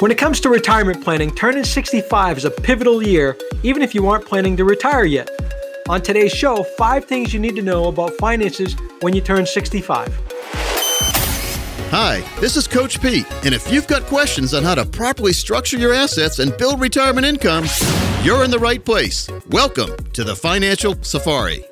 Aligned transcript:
When 0.00 0.10
it 0.10 0.16
comes 0.16 0.40
to 0.40 0.48
retirement 0.48 1.04
planning, 1.04 1.30
turning 1.30 1.62
65 1.62 2.38
is 2.38 2.46
a 2.46 2.50
pivotal 2.50 3.02
year, 3.02 3.36
even 3.62 3.82
if 3.82 3.94
you 3.94 4.08
aren't 4.08 4.24
planning 4.24 4.56
to 4.56 4.64
retire 4.64 5.04
yet. 5.04 5.28
On 5.90 6.00
today's 6.00 6.32
show, 6.32 6.62
five 6.62 7.04
things 7.04 7.34
you 7.34 7.38
need 7.38 7.54
to 7.56 7.60
know 7.60 7.84
about 7.88 8.14
finances 8.14 8.74
when 9.02 9.14
you 9.14 9.20
turn 9.20 9.44
65. 9.44 10.08
Hi, 11.90 12.20
this 12.40 12.56
is 12.56 12.66
Coach 12.66 13.02
Pete, 13.02 13.30
and 13.44 13.52
if 13.52 13.70
you've 13.70 13.86
got 13.88 14.04
questions 14.04 14.54
on 14.54 14.62
how 14.62 14.74
to 14.74 14.86
properly 14.86 15.34
structure 15.34 15.76
your 15.76 15.92
assets 15.92 16.38
and 16.38 16.56
build 16.56 16.80
retirement 16.80 17.26
income, 17.26 17.66
you're 18.22 18.42
in 18.42 18.50
the 18.50 18.58
right 18.58 18.82
place. 18.82 19.28
Welcome 19.50 19.94
to 20.14 20.24
the 20.24 20.34
Financial 20.34 20.94
Safari. 21.02 21.62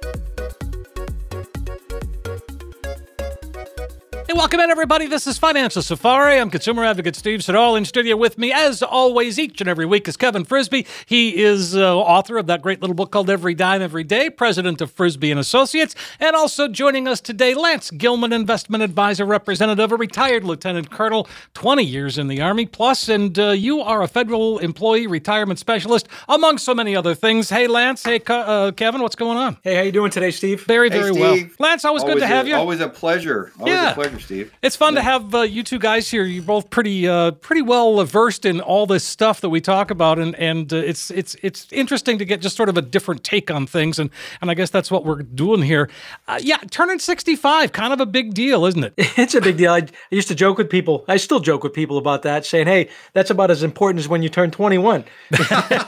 Welcome 4.38 4.60
in, 4.60 4.70
everybody. 4.70 5.08
This 5.08 5.26
is 5.26 5.36
Financial 5.36 5.82
Safari. 5.82 6.38
I'm 6.38 6.48
consumer 6.48 6.84
advocate 6.84 7.16
Steve 7.16 7.42
Siddall. 7.42 7.74
In 7.74 7.84
studio 7.84 8.16
with 8.16 8.38
me, 8.38 8.52
as 8.52 8.84
always, 8.84 9.36
each 9.36 9.60
and 9.60 9.68
every 9.68 9.84
week 9.84 10.06
is 10.06 10.16
Kevin 10.16 10.44
Frisby. 10.44 10.86
He 11.06 11.42
is 11.42 11.76
uh, 11.76 11.98
author 11.98 12.38
of 12.38 12.46
that 12.46 12.62
great 12.62 12.80
little 12.80 12.94
book 12.94 13.10
called 13.10 13.28
Every 13.28 13.52
Dime 13.54 13.82
Every 13.82 14.04
Day, 14.04 14.30
president 14.30 14.80
of 14.80 14.92
Frisby 14.92 15.32
and 15.32 15.40
Associates, 15.40 15.96
and 16.20 16.36
also 16.36 16.68
joining 16.68 17.08
us 17.08 17.20
today, 17.20 17.52
Lance 17.52 17.90
Gilman, 17.90 18.32
investment 18.32 18.84
advisor, 18.84 19.24
representative, 19.26 19.90
a 19.90 19.96
retired 19.96 20.44
lieutenant 20.44 20.88
colonel, 20.88 21.26
20 21.54 21.82
years 21.82 22.16
in 22.16 22.28
the 22.28 22.40
Army 22.40 22.64
plus, 22.64 23.08
and 23.08 23.36
uh, 23.40 23.48
you 23.48 23.80
are 23.80 24.02
a 24.02 24.08
federal 24.08 24.60
employee 24.60 25.08
retirement 25.08 25.58
specialist, 25.58 26.06
among 26.28 26.58
so 26.58 26.72
many 26.76 26.94
other 26.94 27.16
things. 27.16 27.50
Hey, 27.50 27.66
Lance. 27.66 28.04
Hey, 28.04 28.20
uh, 28.28 28.70
Kevin. 28.70 29.02
What's 29.02 29.16
going 29.16 29.36
on? 29.36 29.56
Hey, 29.64 29.74
how 29.74 29.82
you 29.82 29.90
doing 29.90 30.12
today, 30.12 30.30
Steve? 30.30 30.62
Very, 30.64 30.90
Hey, 30.90 30.98
very 31.00 31.10
Steve. 31.12 31.56
well. 31.58 31.68
Lance, 31.70 31.84
always, 31.84 32.04
good 32.04 32.18
to 32.18 32.24
a- 32.24 32.26
have 32.28 32.46
you. 32.46 32.54
Always 32.54 32.78
a 32.80 32.88
pleasure. 32.88 33.50
Always 33.58 33.74
Yeah. 33.74 33.90
a 33.90 33.94
pleasure, 33.94 34.20
Steve. 34.28 34.52
It's 34.60 34.76
fun 34.76 34.94
to 34.94 35.00
have 35.00 35.34
uh, 35.34 35.40
you 35.40 35.62
two 35.62 35.78
guys 35.78 36.10
here. 36.10 36.22
You're 36.22 36.42
both 36.42 36.68
pretty 36.68 37.08
uh, 37.08 37.30
pretty 37.30 37.62
well 37.62 38.04
versed 38.04 38.44
in 38.44 38.60
all 38.60 38.84
this 38.84 39.02
stuff 39.02 39.40
that 39.40 39.48
we 39.48 39.58
talk 39.62 39.90
about, 39.90 40.18
and 40.18 40.34
and 40.34 40.70
uh, 40.70 40.76
it's 40.76 41.10
it's 41.10 41.34
it's 41.42 41.66
interesting 41.72 42.18
to 42.18 42.26
get 42.26 42.42
just 42.42 42.54
sort 42.54 42.68
of 42.68 42.76
a 42.76 42.82
different 42.82 43.24
take 43.24 43.50
on 43.50 43.66
things, 43.66 43.98
and 43.98 44.10
and 44.42 44.50
I 44.50 44.54
guess 44.54 44.68
that's 44.68 44.90
what 44.90 45.06
we're 45.06 45.22
doing 45.22 45.62
here. 45.62 45.88
Uh, 46.26 46.38
yeah, 46.42 46.58
turning 46.70 46.98
65, 46.98 47.72
kind 47.72 47.94
of 47.94 48.00
a 48.02 48.06
big 48.06 48.34
deal, 48.34 48.66
isn't 48.66 48.84
it? 48.84 48.94
It's 49.18 49.34
a 49.34 49.40
big 49.40 49.56
deal. 49.56 49.72
I, 49.72 49.78
I 49.78 49.86
used 50.10 50.28
to 50.28 50.34
joke 50.34 50.58
with 50.58 50.70
people. 50.70 51.04
I 51.08 51.16
still 51.16 51.40
joke 51.40 51.64
with 51.64 51.72
people 51.72 51.96
about 51.96 52.22
that, 52.22 52.44
saying, 52.44 52.66
"Hey, 52.66 52.90
that's 53.14 53.30
about 53.30 53.50
as 53.50 53.62
important 53.62 54.00
as 54.00 54.08
when 54.08 54.22
you 54.22 54.28
turn 54.28 54.50
21." 54.50 55.04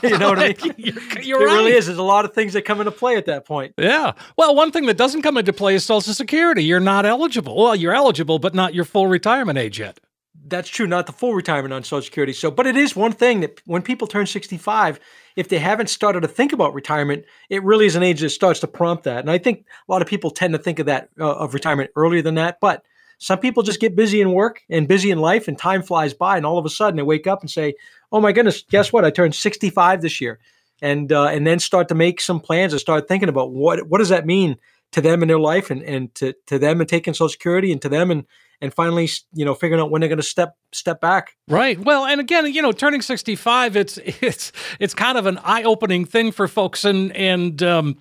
you 0.03 0.17
know 0.17 0.29
what 0.29 0.39
I 0.39 0.55
mean? 0.63 0.73
You're, 0.77 1.21
you're 1.21 1.41
it 1.43 1.45
right. 1.45 1.53
really 1.53 1.73
is. 1.73 1.85
There's 1.85 1.97
a 1.97 2.03
lot 2.03 2.25
of 2.25 2.33
things 2.33 2.53
that 2.53 2.63
come 2.63 2.79
into 2.79 2.91
play 2.91 3.17
at 3.17 3.25
that 3.27 3.45
point. 3.45 3.73
Yeah. 3.77 4.13
Well, 4.35 4.55
one 4.55 4.71
thing 4.71 4.87
that 4.87 4.97
doesn't 4.97 5.21
come 5.21 5.37
into 5.37 5.53
play 5.53 5.75
is 5.75 5.85
Social 5.85 6.13
Security. 6.13 6.63
You're 6.63 6.79
not 6.79 7.05
eligible. 7.05 7.55
Well, 7.55 7.75
you're 7.75 7.93
eligible, 7.93 8.30
but 8.39 8.53
not 8.53 8.73
your 8.73 8.85
full 8.85 9.07
retirement 9.07 9.57
age 9.57 9.79
yet. 9.79 9.99
That's 10.47 10.69
true, 10.69 10.87
not 10.87 11.05
the 11.05 11.11
full 11.11 11.33
retirement 11.33 11.73
on 11.73 11.83
Social 11.83 12.03
Security. 12.03 12.33
So, 12.33 12.49
but 12.49 12.65
it 12.65 12.75
is 12.75 12.95
one 12.95 13.11
thing 13.11 13.41
that 13.41 13.61
when 13.65 13.81
people 13.81 14.07
turn 14.07 14.25
65, 14.25 14.99
if 15.35 15.49
they 15.49 15.59
haven't 15.59 15.87
started 15.87 16.21
to 16.21 16.27
think 16.27 16.51
about 16.51 16.73
retirement, 16.73 17.25
it 17.49 17.63
really 17.63 17.85
is 17.85 17.95
an 17.95 18.03
age 18.03 18.21
that 18.21 18.29
starts 18.29 18.59
to 18.61 18.67
prompt 18.67 19.03
that. 19.03 19.19
And 19.19 19.29
I 19.29 19.37
think 19.37 19.65
a 19.87 19.91
lot 19.91 20.01
of 20.01 20.07
people 20.07 20.31
tend 20.31 20.53
to 20.53 20.59
think 20.59 20.79
of 20.79 20.87
that 20.87 21.09
uh, 21.19 21.31
of 21.31 21.53
retirement 21.53 21.91
earlier 21.95 22.21
than 22.21 22.35
that. 22.35 22.59
But 22.59 22.83
some 23.17 23.39
people 23.39 23.61
just 23.61 23.79
get 23.79 23.95
busy 23.95 24.19
in 24.19 24.31
work 24.31 24.61
and 24.69 24.87
busy 24.87 25.11
in 25.11 25.19
life, 25.19 25.47
and 25.47 25.57
time 25.57 25.83
flies 25.83 26.13
by, 26.13 26.37
and 26.37 26.45
all 26.45 26.57
of 26.57 26.65
a 26.65 26.69
sudden 26.69 26.97
they 26.97 27.03
wake 27.03 27.27
up 27.27 27.41
and 27.41 27.51
say, 27.51 27.75
"Oh 28.11 28.19
my 28.19 28.31
goodness, 28.31 28.63
guess 28.67 28.91
what? 28.91 29.05
I 29.05 29.11
turned 29.11 29.35
65 29.35 30.01
this 30.01 30.19
year," 30.19 30.39
and 30.81 31.11
uh, 31.11 31.27
and 31.27 31.45
then 31.45 31.59
start 31.59 31.87
to 31.89 31.95
make 31.95 32.19
some 32.19 32.39
plans 32.39 32.73
and 32.73 32.79
start 32.79 33.07
thinking 33.07 33.29
about 33.29 33.51
what 33.51 33.87
what 33.87 33.99
does 33.99 34.09
that 34.09 34.25
mean 34.25 34.57
to 34.91 35.01
them 35.01 35.21
in 35.21 35.27
their 35.27 35.39
life 35.39 35.71
and 35.71 35.81
and 35.83 36.13
to 36.15 36.33
to 36.47 36.59
them 36.59 36.79
and 36.79 36.89
taking 36.89 37.13
Social 37.13 37.29
Security 37.29 37.71
and 37.71 37.81
to 37.81 37.89
them 37.89 38.11
and 38.11 38.25
and 38.61 38.73
finally 38.73 39.09
you 39.33 39.45
know 39.45 39.53
figuring 39.53 39.81
out 39.81 39.91
when 39.91 40.01
they're 40.01 40.09
going 40.09 40.17
to 40.17 40.23
step 40.23 40.55
step 40.71 41.01
back. 41.01 41.35
Right. 41.47 41.79
Well, 41.79 42.05
and 42.05 42.21
again, 42.21 42.51
you 42.53 42.61
know, 42.61 42.71
turning 42.71 43.01
65, 43.01 43.75
it's 43.75 43.97
it's 44.21 44.51
it's 44.79 44.93
kind 44.93 45.17
of 45.17 45.25
an 45.25 45.39
eye-opening 45.43 46.05
thing 46.05 46.31
for 46.31 46.47
folks 46.47 46.85
and 46.85 47.15
and 47.15 47.61
um 47.63 47.97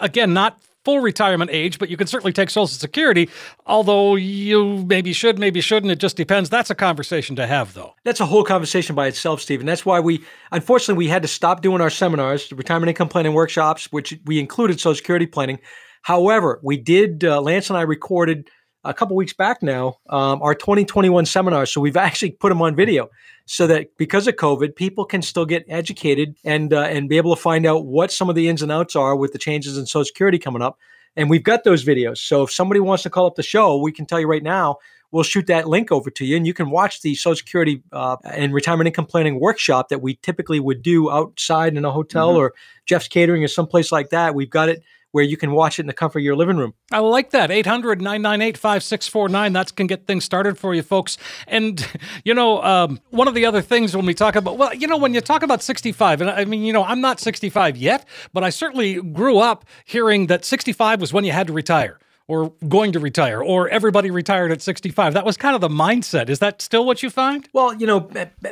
again, 0.00 0.32
not 0.32 0.60
full 0.84 1.00
retirement 1.00 1.50
age, 1.50 1.78
but 1.78 1.88
you 1.88 1.96
can 1.96 2.06
certainly 2.06 2.32
take 2.32 2.50
Social 2.50 2.66
Security, 2.66 3.30
although 3.66 4.16
you 4.16 4.84
maybe 4.86 5.12
should, 5.12 5.38
maybe 5.38 5.60
shouldn't. 5.60 5.90
It 5.90 5.98
just 5.98 6.16
depends. 6.16 6.50
That's 6.50 6.70
a 6.70 6.74
conversation 6.74 7.36
to 7.36 7.46
have, 7.46 7.72
though. 7.72 7.94
That's 8.04 8.20
a 8.20 8.26
whole 8.26 8.44
conversation 8.44 8.94
by 8.94 9.06
itself, 9.06 9.40
Stephen. 9.40 9.66
That's 9.66 9.86
why 9.86 10.00
we, 10.00 10.22
unfortunately, 10.52 10.98
we 10.98 11.08
had 11.08 11.22
to 11.22 11.28
stop 11.28 11.62
doing 11.62 11.80
our 11.80 11.90
seminars, 11.90 12.48
the 12.48 12.56
retirement 12.56 12.90
income 12.90 13.08
planning 13.08 13.32
workshops, 13.32 13.90
which 13.92 14.18
we 14.26 14.38
included 14.38 14.78
Social 14.78 14.96
Security 14.96 15.26
planning. 15.26 15.58
However, 16.04 16.60
we 16.62 16.76
did. 16.76 17.24
Uh, 17.24 17.40
Lance 17.40 17.70
and 17.70 17.78
I 17.78 17.82
recorded 17.82 18.50
a 18.84 18.92
couple 18.92 19.16
weeks 19.16 19.32
back 19.32 19.62
now 19.62 19.96
um, 20.10 20.42
our 20.42 20.54
2021 20.54 21.24
seminars, 21.24 21.72
so 21.72 21.80
we've 21.80 21.96
actually 22.08 22.32
put 22.32 22.50
them 22.50 22.60
on 22.60 22.76
video, 22.76 23.08
so 23.46 23.66
that 23.66 23.96
because 23.96 24.28
of 24.28 24.36
COVID, 24.36 24.76
people 24.76 25.06
can 25.06 25.22
still 25.22 25.46
get 25.46 25.64
educated 25.66 26.36
and 26.44 26.74
uh, 26.74 26.82
and 26.82 27.08
be 27.08 27.16
able 27.16 27.34
to 27.34 27.40
find 27.40 27.64
out 27.64 27.86
what 27.86 28.12
some 28.12 28.28
of 28.28 28.36
the 28.36 28.48
ins 28.48 28.60
and 28.60 28.70
outs 28.70 28.94
are 28.94 29.16
with 29.16 29.32
the 29.32 29.38
changes 29.38 29.78
in 29.78 29.86
Social 29.86 30.04
Security 30.04 30.38
coming 30.38 30.60
up. 30.60 30.78
And 31.16 31.30
we've 31.30 31.42
got 31.42 31.64
those 31.64 31.84
videos. 31.84 32.18
So 32.18 32.42
if 32.42 32.52
somebody 32.52 32.80
wants 32.80 33.02
to 33.04 33.10
call 33.10 33.26
up 33.26 33.36
the 33.36 33.42
show, 33.42 33.78
we 33.80 33.92
can 33.92 34.04
tell 34.04 34.20
you 34.20 34.26
right 34.26 34.42
now 34.42 34.76
we'll 35.10 35.22
shoot 35.22 35.46
that 35.46 35.68
link 35.68 35.92
over 35.92 36.10
to 36.10 36.26
you 36.26 36.36
and 36.36 36.44
you 36.44 36.52
can 36.52 36.70
watch 36.70 37.02
the 37.02 37.14
social 37.14 37.36
security 37.36 37.82
uh, 37.92 38.16
and 38.24 38.52
retirement 38.52 38.88
income 38.88 39.06
planning 39.06 39.38
workshop 39.38 39.88
that 39.88 40.02
we 40.02 40.16
typically 40.16 40.58
would 40.58 40.82
do 40.82 41.08
outside 41.08 41.76
in 41.76 41.84
a 41.84 41.90
hotel 41.92 42.30
Mm-hmm. 42.30 42.38
or 42.38 42.54
jeff's 42.84 43.06
catering 43.06 43.44
or 43.44 43.48
someplace 43.48 43.92
like 43.92 44.10
that 44.10 44.34
we've 44.34 44.50
got 44.50 44.68
it 44.68 44.82
where 45.14 45.22
you 45.22 45.36
can 45.36 45.52
watch 45.52 45.78
it 45.78 45.82
in 45.82 45.86
the 45.86 45.92
comfort 45.92 46.18
of 46.18 46.24
your 46.24 46.34
living 46.34 46.56
room 46.56 46.74
I 46.90 46.98
like 46.98 47.30
that. 47.30 47.50
800 47.50 48.00
998 48.00 48.58
5649. 48.58 49.52
That 49.52 49.76
can 49.76 49.86
get 49.86 50.06
things 50.06 50.24
started 50.24 50.58
for 50.58 50.74
you, 50.74 50.82
folks. 50.82 51.16
And, 51.46 51.86
you 52.24 52.34
know, 52.34 52.62
um, 52.62 53.00
one 53.10 53.28
of 53.28 53.34
the 53.34 53.46
other 53.46 53.62
things 53.62 53.96
when 53.96 54.06
we 54.06 54.14
talk 54.14 54.36
about, 54.36 54.58
well, 54.58 54.74
you 54.74 54.86
know, 54.86 54.96
when 54.96 55.14
you 55.14 55.20
talk 55.20 55.42
about 55.42 55.62
65, 55.62 56.20
and 56.20 56.30
I 56.30 56.44
mean, 56.44 56.64
you 56.64 56.72
know, 56.72 56.84
I'm 56.84 57.00
not 57.00 57.20
65 57.20 57.76
yet, 57.76 58.06
but 58.32 58.42
I 58.42 58.50
certainly 58.50 59.00
grew 59.00 59.38
up 59.38 59.64
hearing 59.84 60.26
that 60.26 60.44
65 60.44 61.00
was 61.00 61.12
when 61.12 61.24
you 61.24 61.32
had 61.32 61.46
to 61.46 61.52
retire 61.52 61.98
or 62.26 62.52
going 62.68 62.92
to 62.92 63.00
retire 63.00 63.42
or 63.42 63.68
everybody 63.68 64.10
retired 64.10 64.50
at 64.50 64.62
65. 64.62 65.14
That 65.14 65.24
was 65.24 65.36
kind 65.36 65.54
of 65.54 65.60
the 65.60 65.68
mindset. 65.68 66.28
Is 66.28 66.38
that 66.38 66.62
still 66.62 66.86
what 66.86 67.02
you 67.02 67.10
find? 67.10 67.48
Well, 67.52 67.74
you 67.74 67.86
know, 67.86 68.08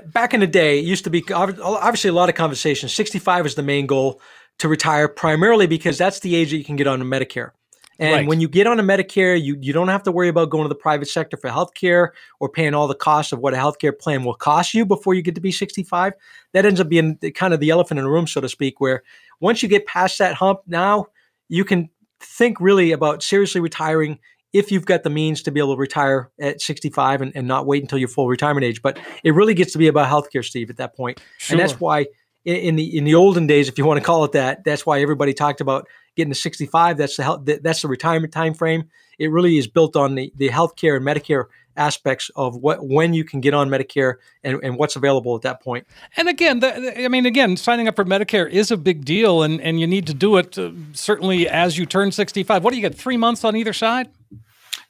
back 0.07 0.35
in 0.35 0.41
the 0.41 0.47
day, 0.47 0.79
it 0.79 0.85
used 0.85 1.05
to 1.05 1.11
be 1.11 1.25
obviously 1.33 2.11
a 2.11 2.13
lot 2.13 2.29
of 2.29 2.35
conversations. 2.35 2.93
65 2.93 3.47
is 3.47 3.55
the 3.55 3.63
main 3.63 3.87
goal 3.87 4.21
to 4.59 4.69
retire, 4.69 5.09
primarily 5.09 5.67
because 5.67 5.99
that's 5.99 6.21
the 6.21 6.35
age 6.35 6.51
that 6.51 6.57
you 6.57 6.65
can 6.65 6.77
get 6.77 6.87
on 6.87 7.01
a 7.01 7.05
Medicare. 7.05 7.51
And 7.99 8.13
Right. 8.13 8.27
when 8.27 8.41
you 8.41 8.49
get 8.49 8.67
on 8.67 8.81
a 8.81 8.83
Medicare, 8.83 9.41
you, 9.41 9.57
you 9.61 9.73
don't 9.73 9.89
have 9.89 10.03
to 10.05 10.13
worry 10.13 10.29
about 10.29 10.51
going 10.51 10.65
to 10.65 10.69
the 10.69 10.75
private 10.75 11.07
sector 11.07 11.37
for 11.37 11.51
healthcare 11.51 12.09
or 12.41 12.49
paying 12.49 12.75
all 12.75 12.89
the 12.89 12.95
costs 12.95 13.33
of 13.33 13.39
what 13.39 13.55
a 13.55 13.57
healthcare 13.57 13.97
plan 13.97 14.25
will 14.25 14.35
cost 14.35 14.75
you 14.75 14.85
before 14.87 15.15
you 15.15 15.23
get 15.23 15.35
to 15.35 15.41
be 15.41 15.53
65. 15.53 16.15
That 16.53 16.67
ends 16.67 16.81
up 16.81 16.89
being 16.89 17.19
the, 17.21 17.31
kind 17.31 17.55
of 17.55 17.61
the 17.61 17.71
elephant 17.71 17.99
in 17.99 18.05
the 18.05 18.11
room, 18.11 18.27
so 18.27 18.41
to 18.41 18.49
speak, 18.49 18.81
where 18.81 19.03
once 19.41 19.63
you 19.63 19.69
get 19.69 19.87
past 19.87 20.19
that 20.19 20.35
hump, 20.35 20.61
now 20.67 21.07
you 21.49 21.65
can 21.65 21.91
think 22.19 22.61
really 22.61 22.93
about 22.93 23.23
seriously 23.23 23.61
retiring 23.61 24.19
if 24.53 24.71
you've 24.71 24.85
got 24.85 25.03
the 25.03 25.11
means 25.11 25.43
to 25.43 25.51
be 25.51 25.61
able 25.61 25.75
to 25.75 25.81
retire 25.81 26.31
at 26.41 26.61
65 26.61 27.23
and, 27.23 27.33
and 27.35 27.49
not 27.49 27.67
wait 27.67 27.83
until 27.83 27.99
your 27.99 28.09
full 28.09 28.29
retirement 28.29 28.65
age. 28.65 28.83
But 28.83 28.99
it 29.25 29.33
really 29.33 29.55
gets 29.55 29.73
to 29.73 29.79
be 29.79 29.87
about 29.87 30.09
healthcare, 30.11 30.45
Steve, 30.45 30.71
at 30.71 30.77
that 30.77 30.95
point. 30.97 31.21
And 31.51 31.61
that's 31.61 31.81
why 31.81 32.07
in, 32.45 32.77
the 32.77 32.97
in 32.97 33.05
the 33.05 33.15
olden 33.15 33.47
days, 33.47 33.69
if 33.69 33.79
you 33.79 33.85
want 33.85 33.99
to 33.99 34.05
call 34.05 34.25
it 34.25 34.33
that, 34.33 34.65
that's 34.65 34.85
why 34.85 35.01
everybody 35.01 35.33
talked 35.33 35.61
about 35.61 35.87
getting 36.17 36.33
to 36.33 36.39
65. 36.39 36.97
That's 36.97 37.17
the 37.17 37.23
health, 37.23 37.43
that's 37.45 37.83
the 37.83 37.89
retirement 37.89 38.33
time 38.33 38.55
frame. 38.55 38.89
It 39.19 39.31
really 39.31 39.59
is 39.59 39.67
built 39.67 39.97
on 39.97 40.15
the, 40.15 40.33
the 40.37 40.49
healthcare 40.49 40.97
and 40.97 41.07
Medicare 41.07 41.47
aspects 41.77 42.31
of 42.37 42.57
what 42.57 42.87
when 42.87 43.15
you 43.15 43.25
can 43.25 43.41
get 43.41 43.55
on 43.55 43.71
Medicare 43.71 44.17
and, 44.45 44.61
and 44.63 44.77
what's 44.77 44.97
available 44.97 45.35
at 45.37 45.43
that 45.43 45.63
point. 45.63 45.87
And 46.17 46.29
again, 46.29 46.61
the, 46.61 46.71
the, 46.73 47.05
I 47.05 47.09
mean, 47.09 47.27
again, 47.27 47.57
signing 47.57 47.89
up 47.89 47.97
for 47.97 48.05
Medicare 48.05 48.49
is 48.51 48.71
a 48.71 48.77
big 48.77 49.05
deal, 49.05 49.43
and, 49.43 49.61
and 49.61 49.81
you 49.81 49.87
need 49.87 50.07
to 50.09 50.15
do 50.15 50.37
it 50.37 50.59
uh, 50.59 50.73
certainly 50.93 51.49
as 51.49 51.79
you 51.79 51.87
turn 51.87 52.13
65. 52.13 52.63
What 52.63 52.71
do 52.71 52.77
you 52.77 52.83
get, 52.83 52.97
three 52.97 53.17
months 53.17 53.45
on 53.45 53.57
either 53.57 53.73
side? 53.73 54.09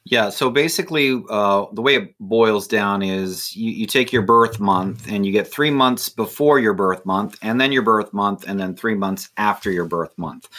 Yeah, 0.05 0.31
so 0.31 0.49
basically, 0.49 1.23
uh, 1.29 1.65
the 1.71 1.81
way 1.81 1.95
it 1.95 2.15
boils 2.19 2.67
down 2.67 3.01
is 3.01 3.55
you, 3.55 3.71
you 3.71 3.87
take 3.87 4.11
your 4.11 4.21
birth 4.21 4.59
month 4.59 5.09
and 5.09 5.25
you 5.25 5.31
get 5.31 5.49
three 5.49 5.71
months 5.71 6.09
before 6.09 6.59
your 6.59 6.73
birth 6.73 7.05
month, 7.05 7.37
and 7.41 7.59
then 7.59 7.71
your 7.71 7.83
birth 7.83 8.11
month, 8.11 8.43
and 8.45 8.59
then 8.59 8.75
three 8.75 8.95
months 8.95 9.29
after 9.37 9.71
your 9.71 9.85
birth 9.85 10.11
month 10.17 10.49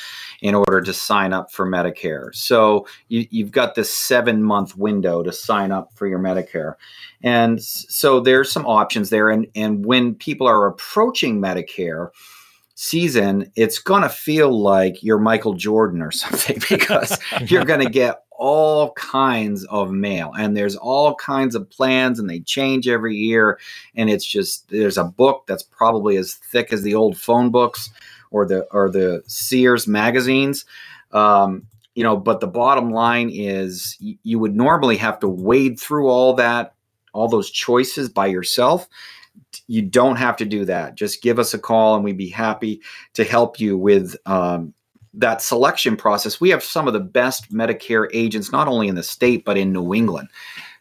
in 0.41 0.55
order 0.55 0.81
to 0.81 0.95
sign 0.95 1.35
up 1.35 1.53
for 1.53 1.67
Medicare. 1.67 2.35
So 2.35 2.87
you, 3.09 3.27
you've 3.31 3.51
got 3.51 3.75
this 3.75 3.93
seven 3.93 4.43
month 4.43 4.79
window 4.79 5.23
to 5.23 5.33
sign 5.33 5.73
up 5.73 5.93
for 5.93 6.07
your 6.07 6.21
Medicare. 6.21 6.77
And 7.23 7.63
so 7.63 8.21
there's 8.21 8.51
some 8.51 8.65
options 8.65 9.11
there. 9.11 9.29
And, 9.29 9.47
and 9.55 9.85
when 9.85 10.15
people 10.15 10.47
are 10.47 10.67
approaching 10.67 11.39
Medicare, 11.39 12.09
season, 12.77 13.51
it's 13.55 13.79
going 13.79 14.03
to 14.03 14.09
feel 14.09 14.61
like 14.61 15.03
you're 15.03 15.19
Michael 15.19 15.55
Jordan 15.55 16.03
or 16.03 16.11
something 16.11 16.61
because 16.69 17.19
you're 17.47 17.65
going 17.65 17.85
to 17.85 17.91
get 17.91 18.24
all 18.37 18.93
kinds 18.93 19.65
of 19.67 19.91
mail 19.91 20.33
and 20.39 20.57
there's 20.57 20.77
all 20.77 21.15
kinds 21.15 21.55
of 21.55 21.69
plans 21.71 22.19
and 22.19 22.29
they 22.29 22.41
change 22.41 22.89
every 22.89 23.15
year 23.15 23.59
and 23.95 24.11
it's 24.11 24.25
just 24.25 24.69
there's 24.69 24.99
a 24.99 25.05
book 25.05 25.45
that's 25.47 25.63
probably 25.63 26.17
as 26.17 26.35
thick 26.35 26.73
as 26.73 26.83
the 26.83 26.95
old 26.95 27.17
phone 27.17 27.51
books 27.51 27.91
or 28.31 28.47
the 28.47 28.67
or 28.73 28.91
the 28.91 29.23
Sears 29.27 29.87
magazines. 29.87 30.65
Um, 31.13 31.67
you 31.95 32.03
know 32.03 32.17
but 32.17 32.41
the 32.41 32.47
bottom 32.47 32.91
line 32.91 33.31
is 33.31 33.97
y- 34.03 34.19
you 34.25 34.39
would 34.39 34.57
normally 34.57 34.97
have 34.97 35.19
to 35.21 35.29
wade 35.29 35.79
through 35.79 36.09
all 36.09 36.35
that 36.35 36.75
all 37.13 37.29
those 37.29 37.51
choices 37.51 38.09
by 38.09 38.27
yourself. 38.27 38.89
You 39.69 39.83
don't 39.83 40.17
have 40.17 40.37
to 40.39 40.45
do 40.45 40.65
that. 40.65 40.97
Just 40.97 41.23
give 41.23 41.39
us 41.39 41.55
a 41.55 41.59
call 41.59 41.95
and 41.95 42.05
we'd 42.05 42.19
be 42.19 42.29
happy 42.29 42.81
to 43.15 43.25
help 43.25 43.61
you 43.61 43.79
with 43.79 44.17
um, 44.27 44.75
that 45.17 45.43
selection 45.43 45.97
process, 45.97 46.41
we 46.41 46.51
have 46.51 46.63
some 46.63 46.87
of 46.87 46.93
the 46.93 47.01
best 47.01 47.53
Medicare 47.53 48.09
agents, 48.13 48.53
not 48.53 48.69
only 48.69 48.89
in 48.89 48.95
the 48.95 49.03
state, 49.03 49.45
but 49.45 49.57
in 49.57 49.73
New 49.73 49.95
England. 49.95 50.29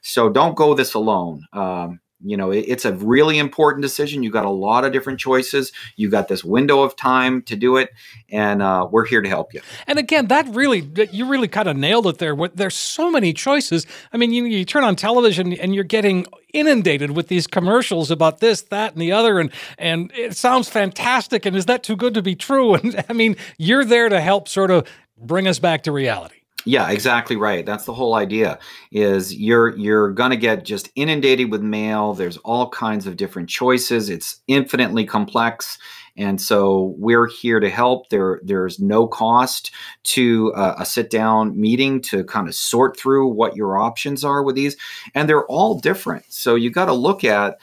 So 0.01 0.29
don't 0.29 0.55
go 0.55 0.73
this 0.73 0.93
alone. 0.93 1.45
Um, 1.53 1.99
you 2.23 2.37
know, 2.37 2.51
it, 2.51 2.65
it's 2.67 2.85
a 2.85 2.93
really 2.93 3.37
important 3.37 3.81
decision. 3.81 4.23
You 4.23 4.31
got 4.31 4.45
a 4.45 4.49
lot 4.49 4.85
of 4.85 4.93
different 4.93 5.19
choices. 5.19 5.71
You 5.95 6.09
got 6.09 6.27
this 6.27 6.43
window 6.43 6.81
of 6.81 6.95
time 6.95 7.41
to 7.43 7.55
do 7.55 7.77
it, 7.77 7.91
and 8.29 8.61
uh, 8.61 8.87
we're 8.89 9.05
here 9.05 9.21
to 9.21 9.29
help 9.29 9.53
you. 9.53 9.61
And 9.87 9.99
again, 9.99 10.27
that 10.27 10.47
really, 10.47 10.89
you 11.11 11.25
really 11.25 11.47
kind 11.47 11.67
of 11.67 11.77
nailed 11.77 12.07
it 12.07 12.17
there. 12.17 12.35
There's 12.53 12.75
so 12.75 13.11
many 13.11 13.33
choices. 13.33 13.85
I 14.11 14.17
mean, 14.17 14.31
you, 14.31 14.45
you 14.45 14.65
turn 14.65 14.83
on 14.83 14.95
television 14.95 15.53
and 15.53 15.75
you're 15.75 15.83
getting 15.83 16.25
inundated 16.53 17.11
with 17.11 17.27
these 17.27 17.47
commercials 17.47 18.11
about 18.11 18.39
this, 18.39 18.61
that, 18.61 18.93
and 18.93 19.01
the 19.01 19.11
other, 19.11 19.39
and 19.39 19.51
and 19.77 20.11
it 20.15 20.35
sounds 20.35 20.69
fantastic. 20.69 21.45
And 21.45 21.55
is 21.55 21.65
that 21.65 21.83
too 21.83 21.95
good 21.95 22.13
to 22.13 22.21
be 22.21 22.35
true? 22.35 22.75
And 22.83 23.03
I 23.07 23.13
mean, 23.13 23.35
you're 23.57 23.85
there 23.85 24.09
to 24.09 24.19
help 24.19 24.47
sort 24.47 24.71
of 24.71 24.87
bring 25.17 25.47
us 25.47 25.59
back 25.59 25.83
to 25.83 25.91
reality. 25.91 26.42
Yeah, 26.65 26.89
exactly 26.91 27.35
right. 27.35 27.65
That's 27.65 27.85
the 27.85 27.93
whole 27.93 28.15
idea. 28.15 28.59
Is 28.91 29.35
you're 29.35 29.75
you're 29.77 30.11
going 30.11 30.31
to 30.31 30.37
get 30.37 30.63
just 30.63 30.89
inundated 30.95 31.51
with 31.51 31.61
mail. 31.61 32.13
There's 32.13 32.37
all 32.37 32.69
kinds 32.69 33.05
of 33.05 33.17
different 33.17 33.49
choices. 33.49 34.09
It's 34.09 34.41
infinitely 34.47 35.05
complex. 35.05 35.77
And 36.15 36.39
so 36.39 36.93
we're 36.97 37.27
here 37.27 37.59
to 37.59 37.69
help. 37.69 38.09
There, 38.09 38.39
there's 38.43 38.79
no 38.79 39.07
cost 39.07 39.71
to 40.03 40.53
uh, 40.53 40.75
a 40.77 40.85
sit 40.85 41.09
down 41.09 41.59
meeting 41.59 42.01
to 42.01 42.23
kind 42.25 42.47
of 42.47 42.53
sort 42.53 42.97
through 42.97 43.29
what 43.29 43.55
your 43.55 43.79
options 43.79 44.23
are 44.23 44.43
with 44.43 44.55
these, 44.55 44.77
and 45.15 45.27
they're 45.27 45.47
all 45.47 45.79
different. 45.79 46.25
So 46.31 46.55
you 46.55 46.69
got 46.69 46.85
to 46.85 46.93
look 46.93 47.23
at 47.23 47.59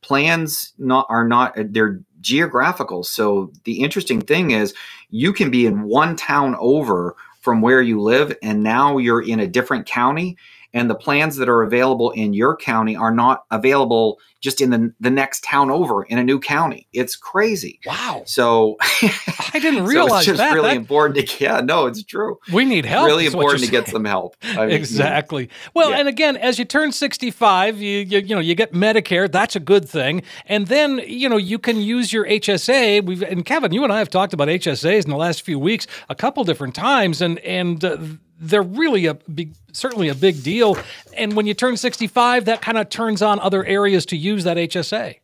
plans. 0.00 0.72
Not 0.78 1.06
are 1.08 1.26
not 1.26 1.54
they're 1.56 2.00
geographical. 2.20 3.04
So 3.04 3.52
the 3.64 3.80
interesting 3.80 4.20
thing 4.20 4.50
is 4.50 4.74
you 5.10 5.32
can 5.32 5.50
be 5.50 5.64
in 5.64 5.84
one 5.84 6.16
town 6.16 6.56
over 6.58 7.16
from 7.40 7.60
where 7.60 7.82
you 7.82 8.00
live 8.00 8.36
and 8.42 8.62
now 8.62 8.98
you're 8.98 9.22
in 9.22 9.40
a 9.40 9.46
different 9.46 9.86
county 9.86 10.36
and 10.72 10.88
the 10.88 10.94
plans 10.94 11.36
that 11.36 11.48
are 11.48 11.62
available 11.62 12.10
in 12.12 12.32
your 12.32 12.56
county 12.56 12.96
are 12.96 13.10
not 13.12 13.44
available 13.50 14.18
just 14.40 14.60
in 14.60 14.70
the, 14.70 14.92
the 15.00 15.10
next 15.10 15.44
town 15.44 15.70
over 15.70 16.02
in 16.04 16.18
a 16.18 16.24
new 16.24 16.40
county. 16.40 16.88
It's 16.92 17.14
crazy. 17.14 17.78
Wow. 17.84 18.22
So 18.24 18.76
I 18.80 19.58
didn't 19.60 19.84
realize 19.84 20.10
so 20.10 20.16
it's 20.16 20.26
just 20.26 20.38
that. 20.38 20.54
really 20.54 20.70
that, 20.70 20.76
important 20.76 21.28
to 21.28 21.44
yeah, 21.44 21.60
no, 21.60 21.86
it's 21.86 22.02
true. 22.02 22.38
We 22.52 22.64
need 22.64 22.86
help. 22.86 23.06
It's 23.06 23.12
really 23.12 23.26
important 23.26 23.64
to 23.64 23.70
get 23.70 23.88
some 23.88 24.04
help. 24.04 24.36
I 24.42 24.66
mean, 24.66 24.70
exactly. 24.70 25.50
Well, 25.74 25.90
yeah. 25.90 25.98
and 25.98 26.08
again, 26.08 26.36
as 26.36 26.58
you 26.58 26.64
turn 26.64 26.92
65, 26.92 27.80
you, 27.80 27.98
you 27.98 28.18
you 28.18 28.34
know, 28.34 28.40
you 28.40 28.54
get 28.54 28.72
Medicare, 28.72 29.30
that's 29.30 29.56
a 29.56 29.60
good 29.60 29.88
thing. 29.88 30.22
And 30.46 30.68
then, 30.68 31.02
you 31.06 31.28
know, 31.28 31.36
you 31.36 31.58
can 31.58 31.76
use 31.76 32.12
your 32.12 32.26
HSA. 32.26 33.04
We've 33.04 33.22
and 33.22 33.44
Kevin, 33.44 33.72
you 33.72 33.84
and 33.84 33.92
I 33.92 33.98
have 33.98 34.08
talked 34.08 34.32
about 34.32 34.48
HSAs 34.48 35.04
in 35.04 35.10
the 35.10 35.16
last 35.16 35.42
few 35.42 35.58
weeks 35.58 35.86
a 36.08 36.14
couple 36.14 36.44
different 36.44 36.74
times 36.74 37.20
and 37.20 37.38
and 37.40 37.84
uh, 37.84 37.98
they're 38.40 38.62
really 38.62 39.06
a 39.06 39.14
big, 39.14 39.52
certainly 39.72 40.08
a 40.08 40.14
big 40.14 40.42
deal. 40.42 40.76
And 41.16 41.36
when 41.36 41.46
you 41.46 41.54
turn 41.54 41.76
65, 41.76 42.46
that 42.46 42.62
kind 42.62 42.78
of 42.78 42.88
turns 42.88 43.20
on 43.22 43.38
other 43.38 43.64
areas 43.64 44.06
to 44.06 44.16
use 44.16 44.44
that 44.44 44.56
HSA. 44.56 45.16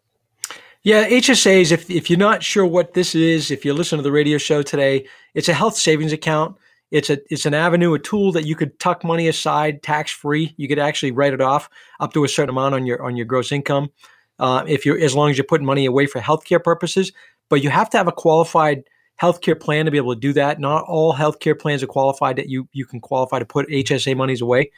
Yeah, 0.83 1.09
HSAs, 1.09 1.73
if, 1.73 1.91
if 1.91 2.09
you're 2.09 2.19
not 2.19 2.45
sure 2.45 2.65
what 2.65 2.95
this 2.95 3.15
is, 3.15 3.51
if 3.51 3.65
you 3.65 3.75
listen 3.75 3.97
to 3.97 4.03
the 4.03 4.13
radio 4.13 4.39
show 4.39 4.63
today, 4.63 5.09
it's 5.35 5.49
a 5.49 5.55
health 5.55 5.77
savings 5.77 6.13
account. 6.13 6.57
It's 6.93 7.11
a 7.11 7.19
it's 7.29 7.47
an 7.47 7.55
avenue, 7.55 7.95
a 7.95 7.99
tool 7.99 8.31
that 8.31 8.47
you 8.47 8.55
could 8.55 8.79
tuck 8.79 9.03
money 9.03 9.27
aside 9.27 9.83
tax 9.83 10.13
free. 10.13 10.55
You 10.57 10.69
could 10.69 10.79
actually 10.79 11.11
write 11.11 11.33
it 11.33 11.41
off 11.41 11.69
up 11.99 12.13
to 12.13 12.23
a 12.23 12.29
certain 12.29 12.51
amount 12.51 12.77
on 12.77 12.87
your 12.87 13.03
on 13.03 13.17
your 13.17 13.27
gross 13.27 13.51
income, 13.51 13.91
uh, 14.39 14.63
if 14.69 14.87
you're 14.87 14.97
as 14.97 15.13
long 15.13 15.31
as 15.31 15.37
you're 15.37 15.45
putting 15.45 15.67
money 15.67 15.87
away 15.87 16.07
for 16.07 16.21
healthcare 16.21 16.63
purposes. 16.63 17.11
But 17.49 17.65
you 17.65 17.71
have 17.71 17.91
to 17.91 17.97
have 17.97 18.07
a 18.07 18.13
qualified 18.13 18.85
healthcare 19.21 19.59
plan 19.59 19.85
to 19.85 19.91
be 19.91 19.97
able 19.97 20.15
to 20.15 20.21
do 20.21 20.33
that. 20.35 20.61
Not 20.61 20.85
all 20.85 21.15
healthcare 21.15 21.59
plans 21.59 21.83
are 21.83 21.89
qualified 21.89 22.37
that 22.37 22.49
you 22.49 22.69
you 22.73 22.85
can 22.85 23.01
qualify 23.01 23.39
to 23.39 23.45
put 23.45 23.69
HSA 23.69 24.17
monies 24.17 24.41
away. 24.41 24.71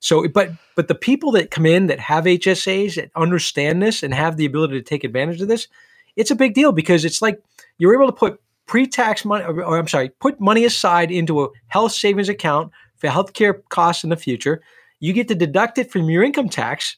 So, 0.00 0.28
but 0.28 0.50
but 0.74 0.88
the 0.88 0.94
people 0.94 1.32
that 1.32 1.50
come 1.50 1.66
in 1.66 1.86
that 1.86 2.00
have 2.00 2.24
HSAs 2.24 2.96
that 2.96 3.10
understand 3.16 3.82
this 3.82 4.02
and 4.02 4.12
have 4.12 4.36
the 4.36 4.46
ability 4.46 4.74
to 4.74 4.82
take 4.82 5.04
advantage 5.04 5.40
of 5.40 5.48
this, 5.48 5.68
it's 6.16 6.30
a 6.30 6.36
big 6.36 6.54
deal 6.54 6.72
because 6.72 7.04
it's 7.04 7.22
like 7.22 7.42
you're 7.78 7.94
able 7.94 8.06
to 8.06 8.16
put 8.16 8.40
pre-tax 8.66 9.24
money, 9.24 9.44
or, 9.44 9.64
or 9.64 9.78
I'm 9.78 9.88
sorry, 9.88 10.10
put 10.20 10.40
money 10.40 10.64
aside 10.64 11.10
into 11.10 11.44
a 11.44 11.48
health 11.68 11.92
savings 11.92 12.28
account 12.28 12.72
for 12.96 13.08
healthcare 13.08 13.62
costs 13.68 14.04
in 14.04 14.10
the 14.10 14.16
future. 14.16 14.62
You 15.00 15.12
get 15.12 15.28
to 15.28 15.34
deduct 15.34 15.78
it 15.78 15.90
from 15.90 16.10
your 16.10 16.22
income 16.22 16.48
tax, 16.48 16.96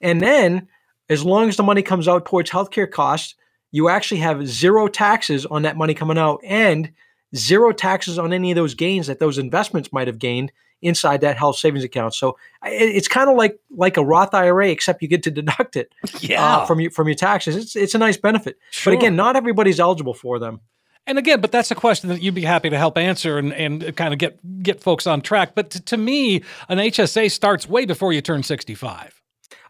and 0.00 0.20
then 0.20 0.68
as 1.08 1.24
long 1.24 1.48
as 1.48 1.56
the 1.56 1.62
money 1.62 1.82
comes 1.82 2.08
out 2.08 2.24
towards 2.24 2.50
healthcare 2.50 2.90
costs, 2.90 3.34
you 3.72 3.88
actually 3.88 4.20
have 4.20 4.46
zero 4.46 4.88
taxes 4.88 5.46
on 5.46 5.62
that 5.62 5.76
money 5.76 5.94
coming 5.94 6.18
out 6.18 6.40
and 6.44 6.90
zero 7.34 7.72
taxes 7.72 8.18
on 8.18 8.32
any 8.32 8.50
of 8.50 8.56
those 8.56 8.74
gains 8.74 9.06
that 9.06 9.18
those 9.18 9.38
investments 9.38 9.92
might 9.92 10.06
have 10.08 10.18
gained 10.18 10.52
inside 10.82 11.20
that 11.20 11.36
health 11.36 11.56
savings 11.56 11.84
account. 11.84 12.14
So 12.14 12.36
it's 12.64 13.08
kind 13.08 13.28
of 13.28 13.36
like 13.36 13.58
like 13.70 13.96
a 13.96 14.04
Roth 14.04 14.34
IRA, 14.34 14.68
except 14.68 15.02
you 15.02 15.08
get 15.08 15.22
to 15.24 15.30
deduct 15.40 15.76
it 15.76 15.92
uh, 16.04 16.18
yeah. 16.20 16.56
uh, 16.56 16.66
from 16.66 16.80
your 16.80 16.90
from 16.90 17.08
your 17.08 17.14
taxes. 17.14 17.56
It's 17.56 17.76
it's 17.76 17.94
a 17.94 17.98
nice 17.98 18.16
benefit, 18.16 18.58
sure. 18.70 18.92
but 18.92 18.98
again, 18.98 19.16
not 19.16 19.36
everybody's 19.36 19.80
eligible 19.80 20.14
for 20.14 20.38
them. 20.38 20.60
And 21.06 21.18
again, 21.18 21.40
but 21.40 21.50
that's 21.50 21.70
a 21.70 21.74
question 21.74 22.10
that 22.10 22.22
you'd 22.22 22.34
be 22.34 22.42
happy 22.42 22.70
to 22.70 22.78
help 22.78 22.98
answer 22.98 23.38
and, 23.38 23.52
and 23.54 23.96
kind 23.96 24.12
of 24.12 24.18
get 24.18 24.62
get 24.62 24.80
folks 24.80 25.06
on 25.06 25.22
track. 25.22 25.54
But 25.54 25.70
to, 25.70 25.80
to 25.86 25.96
me, 25.96 26.42
an 26.68 26.78
HSA 26.78 27.30
starts 27.30 27.68
way 27.68 27.84
before 27.84 28.12
you 28.12 28.20
turn 28.20 28.42
sixty 28.42 28.74
five. 28.74 29.19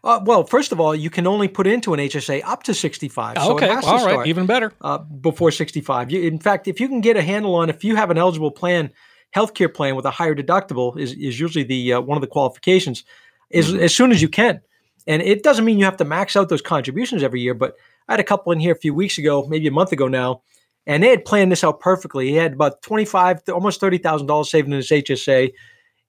Uh, 0.03 0.19
well, 0.25 0.43
first 0.43 0.71
of 0.71 0.79
all, 0.79 0.95
you 0.95 1.09
can 1.09 1.27
only 1.27 1.47
put 1.47 1.67
into 1.67 1.93
an 1.93 1.99
HSA 1.99 2.41
up 2.43 2.63
to 2.63 2.73
65. 2.73 3.37
So 3.37 3.53
okay, 3.53 3.69
all 3.69 4.05
right, 4.05 4.27
even 4.27 4.47
better. 4.47 4.73
Uh, 4.81 4.97
before 4.97 5.51
65. 5.51 6.11
You, 6.11 6.21
in 6.23 6.39
fact, 6.39 6.67
if 6.67 6.79
you 6.79 6.87
can 6.87 7.01
get 7.01 7.17
a 7.17 7.21
handle 7.21 7.53
on 7.55 7.69
if 7.69 7.83
you 7.83 7.95
have 7.95 8.09
an 8.09 8.17
eligible 8.17 8.51
plan, 8.51 8.91
healthcare 9.35 9.71
plan 9.71 9.95
with 9.95 10.05
a 10.05 10.11
higher 10.11 10.33
deductible 10.33 10.99
is, 10.99 11.13
is 11.13 11.39
usually 11.39 11.63
the 11.63 11.93
uh, 11.93 12.01
one 12.01 12.17
of 12.17 12.21
the 12.21 12.27
qualifications. 12.27 13.03
Is 13.51 13.71
mm-hmm. 13.71 13.83
as 13.83 13.93
soon 13.93 14.11
as 14.11 14.21
you 14.21 14.29
can, 14.29 14.61
and 15.05 15.21
it 15.21 15.43
doesn't 15.43 15.65
mean 15.65 15.77
you 15.77 15.85
have 15.85 15.97
to 15.97 16.05
max 16.05 16.35
out 16.35 16.49
those 16.49 16.61
contributions 16.61 17.21
every 17.21 17.41
year. 17.41 17.53
But 17.53 17.75
I 18.07 18.13
had 18.13 18.19
a 18.19 18.23
couple 18.23 18.51
in 18.53 18.59
here 18.59 18.73
a 18.73 18.77
few 18.77 18.93
weeks 18.93 19.17
ago, 19.17 19.45
maybe 19.47 19.67
a 19.67 19.71
month 19.71 19.91
ago 19.91 20.07
now, 20.07 20.41
and 20.87 21.03
they 21.03 21.09
had 21.09 21.25
planned 21.25 21.51
this 21.51 21.63
out 21.63 21.79
perfectly. 21.79 22.29
He 22.29 22.35
had 22.35 22.53
about 22.53 22.81
twenty 22.81 23.05
five, 23.05 23.41
almost 23.49 23.79
thirty 23.79 23.99
thousand 23.99 24.27
dollars 24.27 24.49
saved 24.49 24.67
in 24.67 24.73
his 24.73 24.89
HSA 24.89 25.51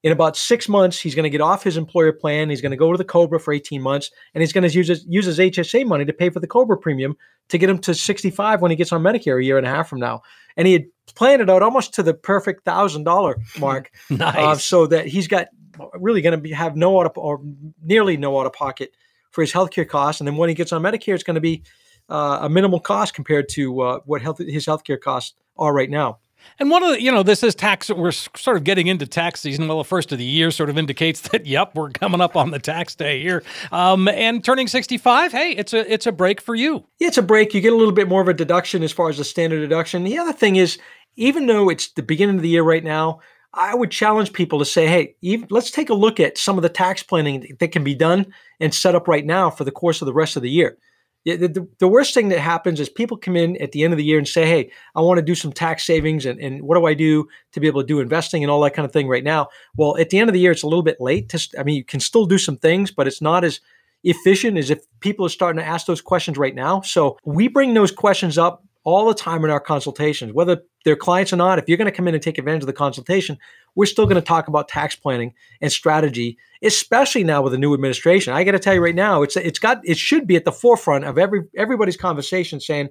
in 0.02 0.10
about 0.10 0.36
six 0.36 0.68
months, 0.68 0.98
he's 0.98 1.14
going 1.14 1.24
to 1.24 1.30
get 1.30 1.40
off 1.40 1.62
his 1.62 1.76
employer 1.76 2.12
plan. 2.12 2.50
He's 2.50 2.60
going 2.60 2.70
to 2.70 2.76
go 2.76 2.90
to 2.90 2.98
the 2.98 3.04
Cobra 3.04 3.38
for 3.38 3.52
18 3.52 3.80
months, 3.80 4.10
and 4.34 4.42
he's 4.42 4.52
going 4.52 4.68
to 4.68 4.74
use 4.74 4.88
his, 4.88 5.04
use 5.08 5.26
his 5.26 5.38
HSA 5.38 5.86
money 5.86 6.04
to 6.04 6.12
pay 6.12 6.30
for 6.30 6.40
the 6.40 6.46
Cobra 6.46 6.76
premium 6.76 7.16
to 7.48 7.58
get 7.58 7.70
him 7.70 7.78
to 7.78 7.94
65 7.94 8.60
when 8.60 8.70
he 8.70 8.76
gets 8.76 8.92
on 8.92 9.02
Medicare 9.02 9.40
a 9.40 9.44
year 9.44 9.58
and 9.58 9.66
a 9.66 9.70
half 9.70 9.88
from 9.88 10.00
now. 10.00 10.22
And 10.56 10.66
he 10.66 10.72
had 10.72 10.84
planned 11.14 11.40
it 11.40 11.48
out 11.48 11.62
almost 11.62 11.94
to 11.94 12.02
the 12.02 12.14
perfect 12.14 12.64
thousand 12.64 13.04
dollar 13.04 13.36
mark, 13.58 13.90
nice. 14.10 14.36
uh, 14.36 14.54
so 14.56 14.86
that 14.86 15.06
he's 15.06 15.28
got 15.28 15.48
really 15.94 16.20
going 16.20 16.42
to 16.42 16.54
have 16.54 16.76
no 16.76 17.00
out 17.00 17.06
of 17.06 17.12
or 17.16 17.40
nearly 17.82 18.16
no 18.16 18.38
out 18.38 18.46
of 18.46 18.52
pocket 18.52 18.94
for 19.30 19.40
his 19.40 19.52
healthcare 19.52 19.88
costs. 19.88 20.20
And 20.20 20.28
then 20.28 20.36
when 20.36 20.48
he 20.48 20.54
gets 20.54 20.72
on 20.72 20.82
Medicare, 20.82 21.14
it's 21.14 21.22
going 21.22 21.36
to 21.36 21.40
be 21.40 21.62
uh, 22.08 22.40
a 22.42 22.48
minimal 22.48 22.80
cost 22.80 23.14
compared 23.14 23.48
to 23.50 23.80
uh, 23.80 24.00
what 24.04 24.20
health 24.20 24.38
his 24.38 24.66
healthcare 24.66 25.00
costs 25.00 25.34
are 25.56 25.72
right 25.72 25.90
now. 25.90 26.18
And 26.58 26.70
one 26.70 26.82
of 26.82 26.90
the, 26.90 27.02
you 27.02 27.10
know, 27.10 27.22
this 27.22 27.42
is 27.42 27.54
tax. 27.54 27.90
We're 27.90 28.12
sort 28.12 28.56
of 28.56 28.64
getting 28.64 28.86
into 28.86 29.06
tax 29.06 29.40
season. 29.40 29.68
Well, 29.68 29.78
the 29.78 29.84
first 29.84 30.12
of 30.12 30.18
the 30.18 30.24
year 30.24 30.50
sort 30.50 30.70
of 30.70 30.78
indicates 30.78 31.20
that, 31.28 31.46
yep, 31.46 31.74
we're 31.74 31.90
coming 31.90 32.20
up 32.20 32.36
on 32.36 32.50
the 32.50 32.58
tax 32.58 32.94
day 32.94 33.22
here. 33.22 33.42
Um, 33.70 34.08
and 34.08 34.44
turning 34.44 34.68
65, 34.68 35.32
hey, 35.32 35.52
it's 35.52 35.72
a 35.72 35.92
it's 35.92 36.06
a 36.06 36.12
break 36.12 36.40
for 36.40 36.54
you. 36.54 36.84
Yeah, 36.98 37.08
it's 37.08 37.18
a 37.18 37.22
break. 37.22 37.54
You 37.54 37.60
get 37.60 37.72
a 37.72 37.76
little 37.76 37.92
bit 37.92 38.08
more 38.08 38.22
of 38.22 38.28
a 38.28 38.34
deduction 38.34 38.82
as 38.82 38.92
far 38.92 39.08
as 39.08 39.18
the 39.18 39.24
standard 39.24 39.60
deduction. 39.60 40.04
The 40.04 40.18
other 40.18 40.32
thing 40.32 40.56
is, 40.56 40.78
even 41.16 41.46
though 41.46 41.68
it's 41.68 41.92
the 41.92 42.02
beginning 42.02 42.36
of 42.36 42.42
the 42.42 42.48
year 42.48 42.62
right 42.62 42.84
now, 42.84 43.20
I 43.54 43.74
would 43.74 43.90
challenge 43.90 44.32
people 44.32 44.58
to 44.60 44.64
say, 44.64 44.86
hey, 44.86 45.14
even, 45.20 45.46
let's 45.50 45.70
take 45.70 45.90
a 45.90 45.94
look 45.94 46.18
at 46.20 46.38
some 46.38 46.56
of 46.56 46.62
the 46.62 46.68
tax 46.68 47.02
planning 47.02 47.54
that 47.60 47.72
can 47.72 47.84
be 47.84 47.94
done 47.94 48.32
and 48.60 48.74
set 48.74 48.94
up 48.94 49.08
right 49.08 49.26
now 49.26 49.50
for 49.50 49.64
the 49.64 49.70
course 49.70 50.00
of 50.00 50.06
the 50.06 50.14
rest 50.14 50.36
of 50.36 50.42
the 50.42 50.50
year. 50.50 50.78
The, 51.24 51.68
the, 51.78 51.86
worst 51.86 52.14
thing 52.14 52.30
that 52.30 52.40
happens 52.40 52.80
is 52.80 52.88
people 52.88 53.16
come 53.16 53.36
in 53.36 53.56
at 53.62 53.70
the 53.70 53.84
end 53.84 53.92
of 53.92 53.96
the 53.96 54.04
year 54.04 54.18
and 54.18 54.26
say, 54.26 54.44
hey, 54.44 54.72
I 54.96 55.00
want 55.02 55.18
to 55.18 55.22
do 55.22 55.36
some 55.36 55.52
tax 55.52 55.86
savings 55.86 56.26
and, 56.26 56.40
and 56.40 56.62
what 56.62 56.76
do 56.76 56.84
I 56.84 56.94
do 56.94 57.28
to 57.52 57.60
be 57.60 57.68
able 57.68 57.80
to 57.80 57.86
do 57.86 58.00
investing 58.00 58.42
and 58.42 58.50
all 58.50 58.60
that 58.62 58.74
kind 58.74 58.84
of 58.84 58.92
thing 58.92 59.06
right 59.06 59.22
now? 59.22 59.48
Well, 59.76 59.96
at 59.98 60.10
the 60.10 60.18
end 60.18 60.28
of 60.28 60.34
the 60.34 60.40
year, 60.40 60.50
it's 60.50 60.64
a 60.64 60.66
little 60.66 60.82
bit 60.82 61.00
late. 61.00 61.28
To, 61.28 61.48
I 61.58 61.62
mean, 61.62 61.76
you 61.76 61.84
can 61.84 62.00
still 62.00 62.26
do 62.26 62.38
some 62.38 62.56
things, 62.56 62.90
but 62.90 63.06
it's 63.06 63.22
not 63.22 63.44
as 63.44 63.60
efficient 64.02 64.58
as 64.58 64.70
if 64.70 64.80
people 64.98 65.24
are 65.24 65.28
starting 65.28 65.60
to 65.60 65.66
ask 65.66 65.86
those 65.86 66.00
questions 66.00 66.36
right 66.36 66.56
now. 66.56 66.80
So 66.80 67.18
we 67.24 67.46
bring 67.46 67.74
those 67.74 67.92
questions 67.92 68.36
up 68.36 68.64
all 68.84 69.06
the 69.06 69.14
time 69.14 69.44
in 69.44 69.50
our 69.50 69.60
consultations, 69.60 70.32
whether 70.32 70.60
they're 70.84 70.96
clients 70.96 71.32
or 71.32 71.36
not. 71.36 71.58
If 71.58 71.68
you're 71.68 71.78
going 71.78 71.90
to 71.90 71.96
come 71.96 72.08
in 72.08 72.14
and 72.14 72.22
take 72.22 72.38
advantage 72.38 72.64
of 72.64 72.66
the 72.66 72.72
consultation, 72.72 73.38
we're 73.74 73.86
still 73.86 74.06
going 74.06 74.16
to 74.16 74.20
talk 74.20 74.48
about 74.48 74.68
tax 74.68 74.94
planning 74.94 75.32
and 75.60 75.72
strategy, 75.72 76.36
especially 76.62 77.24
now 77.24 77.42
with 77.42 77.52
the 77.52 77.58
new 77.58 77.74
administration. 77.74 78.32
I 78.32 78.44
got 78.44 78.52
to 78.52 78.58
tell 78.58 78.74
you 78.74 78.82
right 78.82 78.94
now, 78.94 79.22
it's 79.22 79.36
it's 79.36 79.58
got 79.58 79.80
it 79.84 79.96
should 79.96 80.26
be 80.26 80.36
at 80.36 80.44
the 80.44 80.52
forefront 80.52 81.04
of 81.04 81.18
every 81.18 81.44
everybody's 81.56 81.96
conversation. 81.96 82.60
Saying, 82.60 82.90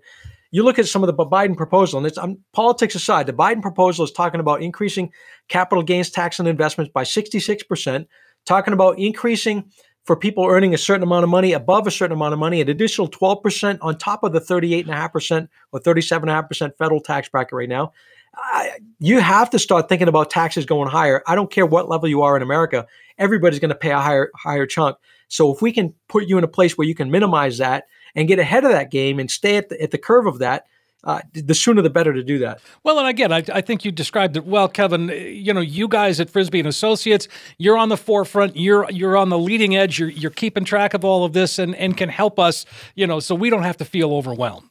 you 0.51 0.63
look 0.63 0.79
at 0.79 0.87
some 0.87 1.03
of 1.03 1.07
the 1.07 1.25
Biden 1.25 1.55
proposal, 1.55 1.97
and 1.97 2.07
it's 2.07 2.17
um, 2.17 2.39
politics 2.53 2.95
aside, 2.95 3.27
the 3.27 3.33
Biden 3.33 3.61
proposal 3.61 4.03
is 4.03 4.11
talking 4.11 4.39
about 4.39 4.61
increasing 4.61 5.11
capital 5.47 5.83
gains 5.83 6.09
tax 6.09 6.39
on 6.39 6.47
investments 6.47 6.91
by 6.93 7.03
66 7.03 7.63
percent, 7.63 8.07
talking 8.45 8.73
about 8.73 8.99
increasing 8.99 9.71
for 10.03 10.15
people 10.15 10.45
earning 10.47 10.73
a 10.73 10.77
certain 10.77 11.03
amount 11.03 11.23
of 11.23 11.29
money 11.29 11.53
above 11.53 11.85
a 11.85 11.91
certain 11.91 12.15
amount 12.15 12.33
of 12.33 12.39
money, 12.39 12.59
an 12.59 12.69
additional 12.69 13.07
12% 13.07 13.77
on 13.81 13.97
top 13.97 14.23
of 14.23 14.33
the 14.33 14.39
38.5% 14.39 15.47
or 15.71 15.79
37.5% 15.79 16.77
federal 16.77 16.99
tax 16.99 17.29
bracket 17.29 17.53
right 17.53 17.69
now. 17.69 17.91
I, 18.35 18.79
you 18.99 19.19
have 19.19 19.49
to 19.51 19.59
start 19.59 19.89
thinking 19.89 20.07
about 20.07 20.29
taxes 20.29 20.65
going 20.65 20.89
higher. 20.89 21.21
I 21.27 21.35
don't 21.35 21.51
care 21.51 21.65
what 21.65 21.89
level 21.89 22.07
you 22.07 22.21
are 22.21 22.35
in 22.35 22.43
America, 22.43 22.87
everybody's 23.17 23.59
going 23.59 23.69
to 23.69 23.75
pay 23.75 23.91
a 23.91 23.99
higher 23.99 24.31
higher 24.35 24.65
chunk. 24.65 24.97
So 25.27 25.53
if 25.53 25.61
we 25.61 25.71
can 25.71 25.93
put 26.09 26.25
you 26.25 26.37
in 26.37 26.43
a 26.43 26.47
place 26.47 26.77
where 26.77 26.87
you 26.87 26.95
can 26.95 27.11
minimize 27.11 27.57
that 27.59 27.85
and 28.15 28.27
get 28.27 28.39
ahead 28.39 28.65
of 28.65 28.71
that 28.71 28.91
game 28.91 29.19
and 29.19 29.31
stay 29.31 29.55
at 29.55 29.69
the, 29.69 29.81
at 29.81 29.91
the 29.91 29.97
curve 29.97 30.25
of 30.27 30.39
that, 30.39 30.65
uh, 31.03 31.21
the 31.33 31.55
sooner 31.55 31.81
the 31.81 31.89
better 31.89 32.13
to 32.13 32.23
do 32.23 32.37
that. 32.39 32.59
Well, 32.83 32.99
and 32.99 33.07
again, 33.07 33.31
I, 33.31 33.43
I, 33.51 33.61
think 33.61 33.83
you 33.83 33.91
described 33.91 34.37
it 34.37 34.45
well, 34.45 34.67
Kevin. 34.67 35.09
You 35.09 35.51
know, 35.53 35.61
you 35.61 35.87
guys 35.87 36.19
at 36.19 36.29
Frisby 36.29 36.59
and 36.59 36.67
Associates, 36.67 37.27
you're 37.57 37.77
on 37.77 37.89
the 37.89 37.97
forefront. 37.97 38.55
You're 38.55 38.89
you're 38.91 39.17
on 39.17 39.29
the 39.29 39.39
leading 39.39 39.75
edge. 39.75 39.97
You're 39.97 40.09
you're 40.09 40.29
keeping 40.29 40.63
track 40.63 40.93
of 40.93 41.03
all 41.03 41.25
of 41.25 41.33
this 41.33 41.57
and 41.57 41.75
and 41.75 41.97
can 41.97 42.09
help 42.09 42.37
us. 42.37 42.65
You 42.93 43.07
know, 43.07 43.19
so 43.19 43.33
we 43.33 43.49
don't 43.49 43.63
have 43.63 43.77
to 43.77 43.85
feel 43.85 44.13
overwhelmed. 44.13 44.70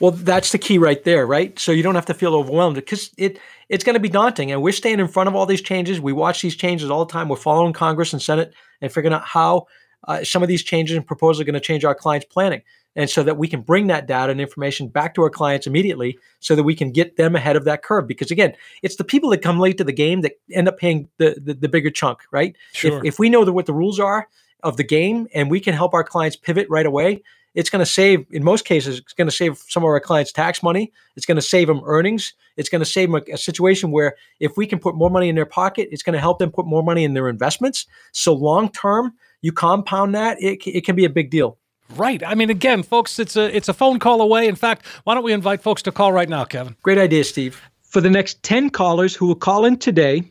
Well, 0.00 0.12
that's 0.12 0.52
the 0.52 0.58
key 0.58 0.78
right 0.78 1.02
there, 1.02 1.26
right? 1.26 1.58
So 1.58 1.72
you 1.72 1.82
don't 1.82 1.96
have 1.96 2.06
to 2.06 2.14
feel 2.14 2.34
overwhelmed 2.34 2.76
because 2.76 3.10
it 3.16 3.38
it's 3.68 3.84
going 3.84 3.94
to 3.94 4.00
be 4.00 4.08
daunting, 4.08 4.52
and 4.52 4.62
we're 4.62 4.72
staying 4.72 5.00
in 5.00 5.08
front 5.08 5.28
of 5.28 5.34
all 5.34 5.46
these 5.46 5.60
changes. 5.60 6.00
We 6.00 6.12
watch 6.12 6.40
these 6.40 6.56
changes 6.56 6.90
all 6.90 7.04
the 7.04 7.12
time. 7.12 7.28
We're 7.28 7.36
following 7.36 7.72
Congress 7.72 8.12
and 8.12 8.22
Senate 8.22 8.54
and 8.80 8.92
figuring 8.92 9.14
out 9.14 9.24
how 9.24 9.66
uh, 10.06 10.24
some 10.24 10.42
of 10.42 10.48
these 10.48 10.62
changes 10.62 10.96
and 10.96 11.06
proposals 11.06 11.40
are 11.40 11.44
going 11.44 11.54
to 11.54 11.60
change 11.60 11.84
our 11.84 11.94
clients' 11.94 12.26
planning 12.26 12.62
and 12.98 13.08
so 13.08 13.22
that 13.22 13.38
we 13.38 13.46
can 13.48 13.60
bring 13.60 13.86
that 13.86 14.06
data 14.06 14.32
and 14.32 14.40
information 14.40 14.88
back 14.88 15.14
to 15.14 15.22
our 15.22 15.30
clients 15.30 15.66
immediately 15.66 16.18
so 16.40 16.56
that 16.56 16.64
we 16.64 16.74
can 16.74 16.90
get 16.90 17.16
them 17.16 17.36
ahead 17.36 17.56
of 17.56 17.64
that 17.64 17.82
curve 17.82 18.06
because 18.06 18.30
again 18.30 18.52
it's 18.82 18.96
the 18.96 19.04
people 19.04 19.30
that 19.30 19.42
come 19.42 19.58
late 19.58 19.78
to 19.78 19.84
the 19.84 19.92
game 19.92 20.20
that 20.22 20.32
end 20.52 20.68
up 20.68 20.78
paying 20.78 21.08
the 21.18 21.40
the, 21.42 21.54
the 21.54 21.68
bigger 21.68 21.90
chunk 21.90 22.20
right 22.30 22.56
sure. 22.72 22.98
if, 22.98 23.04
if 23.04 23.18
we 23.18 23.30
know 23.30 23.44
the, 23.44 23.52
what 23.52 23.66
the 23.66 23.72
rules 23.72 24.00
are 24.00 24.28
of 24.62 24.76
the 24.76 24.84
game 24.84 25.28
and 25.34 25.50
we 25.50 25.60
can 25.60 25.74
help 25.74 25.94
our 25.94 26.04
clients 26.04 26.36
pivot 26.36 26.66
right 26.68 26.86
away 26.86 27.22
it's 27.58 27.70
going 27.70 27.80
to 27.80 27.90
save 27.90 28.24
in 28.30 28.44
most 28.44 28.64
cases 28.64 28.98
it's 29.00 29.12
going 29.12 29.26
to 29.26 29.34
save 29.34 29.58
some 29.68 29.82
of 29.82 29.88
our 29.88 30.00
clients 30.00 30.32
tax 30.32 30.62
money 30.62 30.92
it's 31.16 31.26
going 31.26 31.36
to 31.36 31.42
save 31.42 31.66
them 31.66 31.80
earnings 31.84 32.32
it's 32.56 32.68
going 32.68 32.80
to 32.80 32.86
save 32.86 33.10
them 33.10 33.20
a, 33.28 33.34
a 33.34 33.36
situation 33.36 33.90
where 33.90 34.14
if 34.38 34.56
we 34.56 34.66
can 34.66 34.78
put 34.78 34.94
more 34.94 35.10
money 35.10 35.28
in 35.28 35.34
their 35.34 35.46
pocket 35.46 35.88
it's 35.90 36.02
going 36.02 36.14
to 36.14 36.20
help 36.20 36.38
them 36.38 36.50
put 36.50 36.66
more 36.66 36.82
money 36.82 37.02
in 37.02 37.14
their 37.14 37.28
investments 37.28 37.86
so 38.12 38.32
long 38.32 38.70
term 38.70 39.12
you 39.42 39.52
compound 39.52 40.14
that 40.14 40.40
it, 40.40 40.64
it 40.66 40.84
can 40.84 40.96
be 40.96 41.04
a 41.04 41.10
big 41.10 41.30
deal 41.30 41.58
Right. 41.96 42.22
I 42.22 42.34
mean, 42.34 42.50
again, 42.50 42.82
folks, 42.82 43.18
it's 43.18 43.34
a 43.34 43.56
it's 43.56 43.70
a 43.70 43.72
phone 43.72 43.98
call 43.98 44.20
away. 44.20 44.46
In 44.46 44.56
fact, 44.56 44.84
why 45.04 45.14
don't 45.14 45.24
we 45.24 45.32
invite 45.32 45.62
folks 45.62 45.80
to 45.84 45.90
call 45.90 46.12
right 46.12 46.28
now, 46.28 46.44
Kevin? 46.44 46.76
Great 46.82 46.98
idea, 46.98 47.24
Steve. 47.24 47.62
For 47.80 48.02
the 48.02 48.10
next 48.10 48.42
10 48.42 48.68
callers 48.68 49.14
who 49.14 49.26
will 49.26 49.34
call 49.34 49.64
in 49.64 49.78
today, 49.78 50.30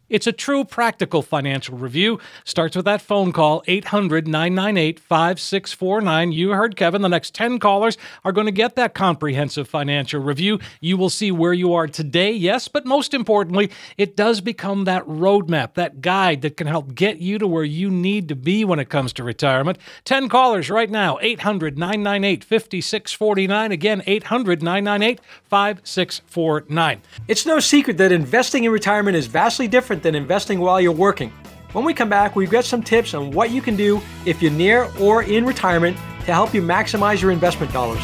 It's 0.11 0.27
a 0.27 0.33
true 0.33 0.65
practical 0.65 1.21
financial 1.21 1.77
review. 1.77 2.19
Starts 2.43 2.75
with 2.75 2.83
that 2.83 3.01
phone 3.01 3.31
call, 3.31 3.63
800 3.65 4.27
998 4.27 4.99
5649. 4.99 6.33
You 6.33 6.49
heard 6.49 6.75
Kevin. 6.75 7.01
The 7.01 7.07
next 7.07 7.33
10 7.33 7.59
callers 7.59 7.97
are 8.25 8.33
going 8.33 8.45
to 8.45 8.51
get 8.51 8.75
that 8.75 8.93
comprehensive 8.93 9.69
financial 9.69 10.21
review. 10.21 10.59
You 10.81 10.97
will 10.97 11.09
see 11.09 11.31
where 11.31 11.53
you 11.53 11.73
are 11.73 11.87
today, 11.87 12.33
yes, 12.33 12.67
but 12.67 12.85
most 12.85 13.13
importantly, 13.13 13.71
it 13.97 14.17
does 14.17 14.41
become 14.41 14.83
that 14.83 15.05
roadmap, 15.05 15.75
that 15.75 16.01
guide 16.01 16.41
that 16.41 16.57
can 16.57 16.67
help 16.67 16.93
get 16.93 17.19
you 17.19 17.37
to 17.37 17.47
where 17.47 17.63
you 17.63 17.89
need 17.89 18.27
to 18.27 18.35
be 18.35 18.65
when 18.65 18.79
it 18.79 18.89
comes 18.89 19.13
to 19.13 19.23
retirement. 19.23 19.77
10 20.03 20.27
callers 20.27 20.69
right 20.69 20.89
now, 20.89 21.19
800 21.21 21.77
998 21.77 22.43
5649. 22.43 23.71
Again, 23.71 24.03
800 24.05 24.61
998 24.61 25.21
5649. 25.45 27.01
It's 27.29 27.45
no 27.45 27.61
secret 27.61 27.97
that 27.97 28.11
investing 28.11 28.65
in 28.65 28.71
retirement 28.73 29.15
is 29.15 29.27
vastly 29.27 29.69
different 29.69 30.00
different 30.01 30.13
than 30.13 30.21
investing 30.21 30.59
while 30.59 30.81
you're 30.81 30.91
working. 30.91 31.31
When 31.73 31.85
we 31.85 31.93
come 31.93 32.09
back, 32.09 32.35
we've 32.35 32.51
got 32.51 32.65
some 32.65 32.83
tips 32.83 33.13
on 33.13 33.31
what 33.31 33.51
you 33.51 33.61
can 33.61 33.75
do 33.77 34.01
if 34.25 34.41
you're 34.41 34.51
near 34.51 34.89
or 34.99 35.23
in 35.23 35.45
retirement 35.45 35.95
to 36.25 36.33
help 36.33 36.53
you 36.53 36.61
maximize 36.61 37.21
your 37.21 37.31
investment 37.31 37.71
dollars. 37.71 38.01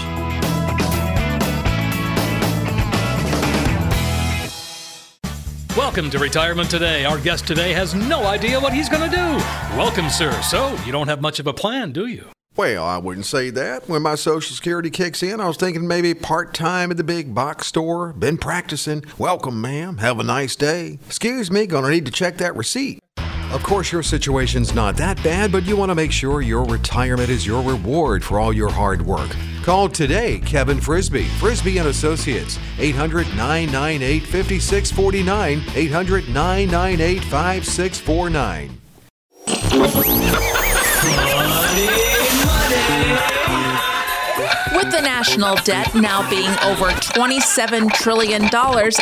Welcome 5.76 6.10
to 6.10 6.20
Retirement 6.20 6.70
Today. 6.70 7.06
Our 7.06 7.20
guest 7.20 7.46
today 7.46 7.74
has 7.74 7.94
no 7.94 8.26
idea 8.26 8.60
what 8.60 8.74
he's 8.74 8.90
going 8.90 9.10
to 9.10 9.16
do. 9.16 9.38
Welcome, 9.78 10.10
sir. 10.10 10.32
So, 10.42 10.76
you 10.86 10.92
don't 10.92 11.08
have 11.08 11.22
much 11.22 11.40
of 11.40 11.46
a 11.46 11.54
plan, 11.54 11.92
do 11.92 12.08
you? 12.08 12.37
Well, 12.58 12.84
I 12.84 12.98
wouldn't 12.98 13.28
say 13.28 13.52
that. 13.52 13.88
When 13.88 14.02
my 14.02 14.16
Social 14.16 14.56
Security 14.56 14.90
kicks 14.90 15.22
in, 15.22 15.40
I 15.40 15.48
was 15.48 15.58
thinking 15.58 15.88
maybe 15.88 16.16
part 16.16 16.56
time 16.56 16.90
at 16.90 16.98
the 16.98 17.04
big 17.04 17.36
box 17.36 17.68
store. 17.68 18.14
Been 18.14 18.40
practicing. 18.40 19.06
Welcome, 19.20 19.62
ma'am. 19.62 19.98
Have 19.98 20.20
a 20.20 20.24
nice 20.24 20.56
day. 20.56 20.98
Excuse 21.06 21.52
me, 21.52 21.68
gonna 21.68 21.92
need 21.92 22.08
to 22.08 22.12
check 22.12 22.40
that 22.40 22.56
receipt. 22.56 23.00
Of 23.52 23.62
course, 23.62 23.92
your 23.92 24.02
situation's 24.02 24.74
not 24.74 24.98
that 24.98 25.24
bad, 25.24 25.52
but 25.52 25.66
you 25.66 25.78
want 25.78 25.92
to 25.92 25.96
make 25.96 26.12
sure 26.12 26.42
your 26.42 26.66
retirement 26.66 27.30
is 27.30 27.46
your 27.46 27.62
reward 27.62 28.24
for 28.24 28.40
all 28.40 28.52
your 28.52 28.72
hard 28.72 29.04
work. 29.06 29.30
Call 29.62 29.88
today, 29.88 30.40
Kevin 30.40 30.82
Frisby, 30.82 31.26
Frisby 31.40 31.78
and 31.78 31.90
Associates, 31.90 32.58
800 32.80 33.36
998 33.36 34.24
With 44.88 44.96
the 44.96 45.02
national 45.02 45.56
debt 45.66 45.94
now 45.96 46.30
being 46.30 46.50
over 46.64 46.86
$27 46.86 47.92
trillion 47.92 48.44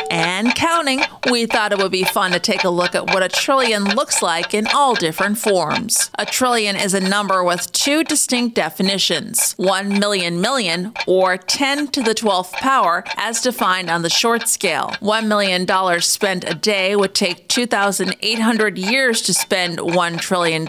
and 0.10 0.56
counting, 0.56 1.02
we 1.30 1.46
thought 1.46 1.74
it 1.74 1.78
would 1.78 1.92
be 1.92 2.04
fun 2.04 2.32
to 2.32 2.40
take 2.40 2.64
a 2.64 2.70
look 2.70 2.96
at 2.96 3.14
what 3.14 3.22
a 3.22 3.30
trillion 3.30 3.84
looks 3.84 4.24
like 4.24 4.56
in 4.56 4.66
all 4.74 4.96
different 4.96 5.38
forms. 5.38 6.10
A 6.18 6.26
trillion 6.26 6.76
is 6.76 6.96
a 6.96 7.00
number 7.00 7.44
with 7.44 7.72
two 7.72 8.04
distinct 8.04 8.56
definitions 8.56 9.54
1 9.58 10.00
million 10.00 10.42
million, 10.42 10.92
or 11.06 11.38
10 11.38 11.90
to 11.90 12.02
the 12.02 12.16
12th 12.16 12.54
power, 12.54 13.04
as 13.16 13.42
defined 13.42 13.92
on 13.92 14.02
the 14.02 14.10
short 14.10 14.48
scale. 14.48 14.88
$1 15.02 15.28
million 15.28 15.68
spent 16.02 16.50
a 16.50 16.56
day 16.56 16.96
would 16.96 17.14
take 17.14 17.48
2,800 17.48 18.78
years 18.80 19.22
to 19.22 19.36
spend 19.36 19.78
$1 19.78 20.20
trillion, 20.20 20.68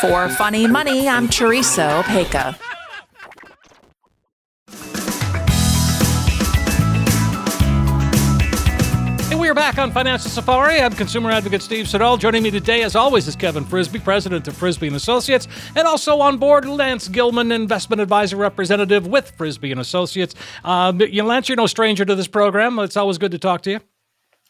For 0.00 0.28
Funny 0.28 0.66
Money, 0.66 1.08
I'm 1.08 1.28
Teresa 1.28 2.02
Opeka. 2.02 2.56
Are 9.50 9.54
back 9.54 9.78
on 9.78 9.90
Financial 9.90 10.30
Safari. 10.30 10.80
I'm 10.80 10.92
consumer 10.92 11.28
advocate 11.28 11.60
Steve 11.60 11.88
Siddall. 11.88 12.16
Joining 12.18 12.44
me 12.44 12.52
today, 12.52 12.84
as 12.84 12.94
always, 12.94 13.26
is 13.26 13.34
Kevin 13.34 13.64
Frisby, 13.64 13.98
president 13.98 14.46
of 14.46 14.56
Frisby 14.56 14.86
and 14.86 14.94
Associates, 14.94 15.48
and 15.74 15.88
also 15.88 16.20
on 16.20 16.36
board 16.36 16.64
Lance 16.66 17.08
Gilman, 17.08 17.50
investment 17.50 18.00
advisor 18.00 18.36
representative 18.36 19.08
with 19.08 19.32
Frisby 19.32 19.72
and 19.72 19.80
Associates. 19.80 20.36
Um, 20.62 20.98
Lance, 20.98 21.48
you're 21.48 21.56
no 21.56 21.66
stranger 21.66 22.04
to 22.04 22.14
this 22.14 22.28
program. 22.28 22.78
It's 22.78 22.96
always 22.96 23.18
good 23.18 23.32
to 23.32 23.38
talk 23.40 23.62
to 23.62 23.72
you. 23.72 23.80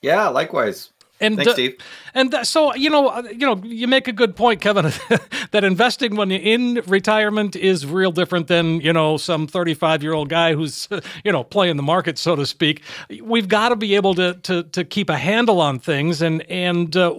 Yeah, 0.02 0.28
likewise. 0.28 0.90
And 1.20 1.36
Thanks, 1.36 1.50
uh, 1.50 1.54
Steve. 1.54 1.78
And 2.14 2.34
uh, 2.34 2.44
so 2.44 2.74
you 2.74 2.90
know, 2.90 3.08
uh, 3.08 3.22
you 3.30 3.46
know, 3.46 3.60
you 3.64 3.86
make 3.86 4.08
a 4.08 4.12
good 4.12 4.36
point, 4.36 4.60
Kevin, 4.60 4.84
that 5.50 5.64
investing 5.64 6.16
when 6.16 6.30
you're 6.30 6.40
in 6.40 6.82
retirement 6.86 7.56
is 7.56 7.86
real 7.86 8.10
different 8.10 8.48
than 8.48 8.80
you 8.80 8.92
know 8.92 9.16
some 9.16 9.46
35 9.46 10.02
year 10.02 10.14
old 10.14 10.28
guy 10.28 10.54
who's 10.54 10.88
you 11.24 11.32
know 11.32 11.44
playing 11.44 11.76
the 11.76 11.82
market, 11.82 12.18
so 12.18 12.36
to 12.36 12.46
speak. 12.46 12.82
We've 13.22 13.48
got 13.48 13.68
to 13.68 13.76
be 13.76 13.94
able 13.96 14.14
to 14.14 14.34
to 14.34 14.62
to 14.62 14.84
keep 14.84 15.10
a 15.10 15.18
handle 15.18 15.60
on 15.60 15.78
things, 15.78 16.22
and 16.22 16.42
and 16.50 16.96
uh, 16.96 17.14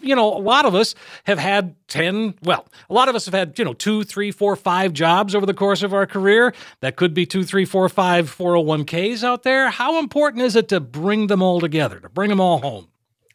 you 0.00 0.14
know, 0.14 0.32
a 0.32 0.38
lot 0.38 0.64
of 0.64 0.74
us 0.74 0.94
have 1.24 1.38
had 1.38 1.74
10. 1.88 2.34
Well, 2.42 2.66
a 2.88 2.94
lot 2.94 3.08
of 3.08 3.14
us 3.14 3.24
have 3.24 3.34
had 3.34 3.58
you 3.58 3.64
know 3.64 3.74
two, 3.74 4.04
three, 4.04 4.30
four, 4.30 4.56
five 4.56 4.92
jobs 4.92 5.34
over 5.34 5.46
the 5.46 5.54
course 5.54 5.82
of 5.82 5.92
our 5.92 6.06
career. 6.06 6.54
That 6.80 6.96
could 6.96 7.14
be 7.14 7.26
two, 7.26 7.44
three, 7.44 7.64
four, 7.64 7.88
five 7.88 8.34
401ks 8.34 9.24
out 9.24 9.42
there. 9.42 9.70
How 9.70 9.98
important 9.98 10.42
is 10.44 10.56
it 10.56 10.68
to 10.68 10.80
bring 10.80 11.26
them 11.26 11.42
all 11.42 11.60
together, 11.60 12.00
to 12.00 12.08
bring 12.08 12.30
them 12.30 12.40
all 12.40 12.58
home? 12.58 12.88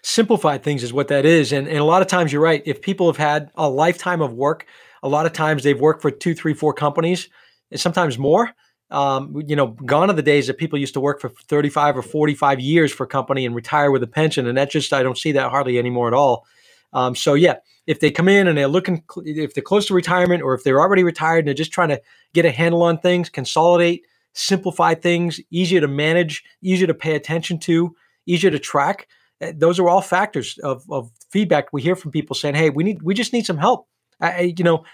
Simplified 0.05 0.61
things 0.61 0.83
is 0.83 0.93
what 0.93 1.07
that 1.07 1.25
is. 1.25 1.51
And, 1.51 1.67
and 1.67 1.79
a 1.79 1.83
lot 1.83 2.03
of 2.03 2.07
times 2.07 2.31
you're 2.31 2.41
right. 2.41 2.61
If 2.65 2.81
people 2.81 3.07
have 3.07 3.17
had 3.17 3.49
a 3.55 3.67
lifetime 3.67 4.21
of 4.21 4.33
work, 4.33 4.67
a 5.01 5.09
lot 5.09 5.25
of 5.25 5.33
times 5.33 5.63
they've 5.63 5.79
worked 5.79 6.03
for 6.03 6.11
two, 6.11 6.35
three, 6.35 6.53
four 6.53 6.73
companies, 6.73 7.27
and 7.71 7.79
sometimes 7.79 8.19
more. 8.19 8.51
Um, 8.91 9.41
you 9.47 9.55
know, 9.55 9.69
gone 9.69 10.11
are 10.11 10.13
the 10.13 10.21
days 10.21 10.45
that 10.45 10.59
people 10.59 10.77
used 10.77 10.93
to 10.93 10.99
work 10.99 11.19
for 11.19 11.29
35 11.29 11.97
or 11.97 12.01
45 12.03 12.59
years 12.59 12.91
for 12.91 13.05
a 13.05 13.07
company 13.07 13.47
and 13.47 13.55
retire 13.55 13.89
with 13.89 14.03
a 14.03 14.07
pension. 14.07 14.45
And 14.45 14.55
that 14.59 14.69
just, 14.69 14.93
I 14.93 15.01
don't 15.01 15.17
see 15.17 15.31
that 15.31 15.49
hardly 15.49 15.79
anymore 15.79 16.07
at 16.07 16.13
all. 16.13 16.45
Um, 16.93 17.15
so, 17.15 17.33
yeah, 17.33 17.55
if 17.87 17.99
they 17.99 18.11
come 18.11 18.29
in 18.29 18.47
and 18.47 18.55
they're 18.55 18.67
looking, 18.67 19.03
if 19.25 19.55
they're 19.55 19.63
close 19.63 19.87
to 19.87 19.95
retirement 19.95 20.43
or 20.43 20.53
if 20.53 20.63
they're 20.63 20.79
already 20.79 21.03
retired 21.03 21.39
and 21.39 21.47
they're 21.47 21.55
just 21.55 21.73
trying 21.73 21.89
to 21.89 22.01
get 22.33 22.45
a 22.45 22.51
handle 22.51 22.83
on 22.83 22.99
things, 22.99 23.27
consolidate, 23.29 24.05
simplify 24.33 24.93
things, 24.93 25.41
easier 25.49 25.81
to 25.81 25.87
manage, 25.87 26.43
easier 26.61 26.85
to 26.85 26.93
pay 26.93 27.15
attention 27.15 27.57
to, 27.57 27.95
easier 28.27 28.51
to 28.51 28.59
track, 28.59 29.07
those 29.39 29.79
are 29.79 29.89
all 29.89 30.01
factors 30.01 30.57
of, 30.59 30.83
of 30.89 31.11
feedback 31.31 31.71
we 31.73 31.81
hear 31.81 31.95
from 31.95 32.11
people 32.11 32.35
saying, 32.35 32.55
"Hey, 32.55 32.69
we 32.69 32.83
need 32.83 33.01
we 33.01 33.13
just 33.13 33.33
need 33.33 33.45
some 33.45 33.57
help." 33.57 33.87
I, 34.21 34.53
you 34.57 34.63
know, 34.63 34.85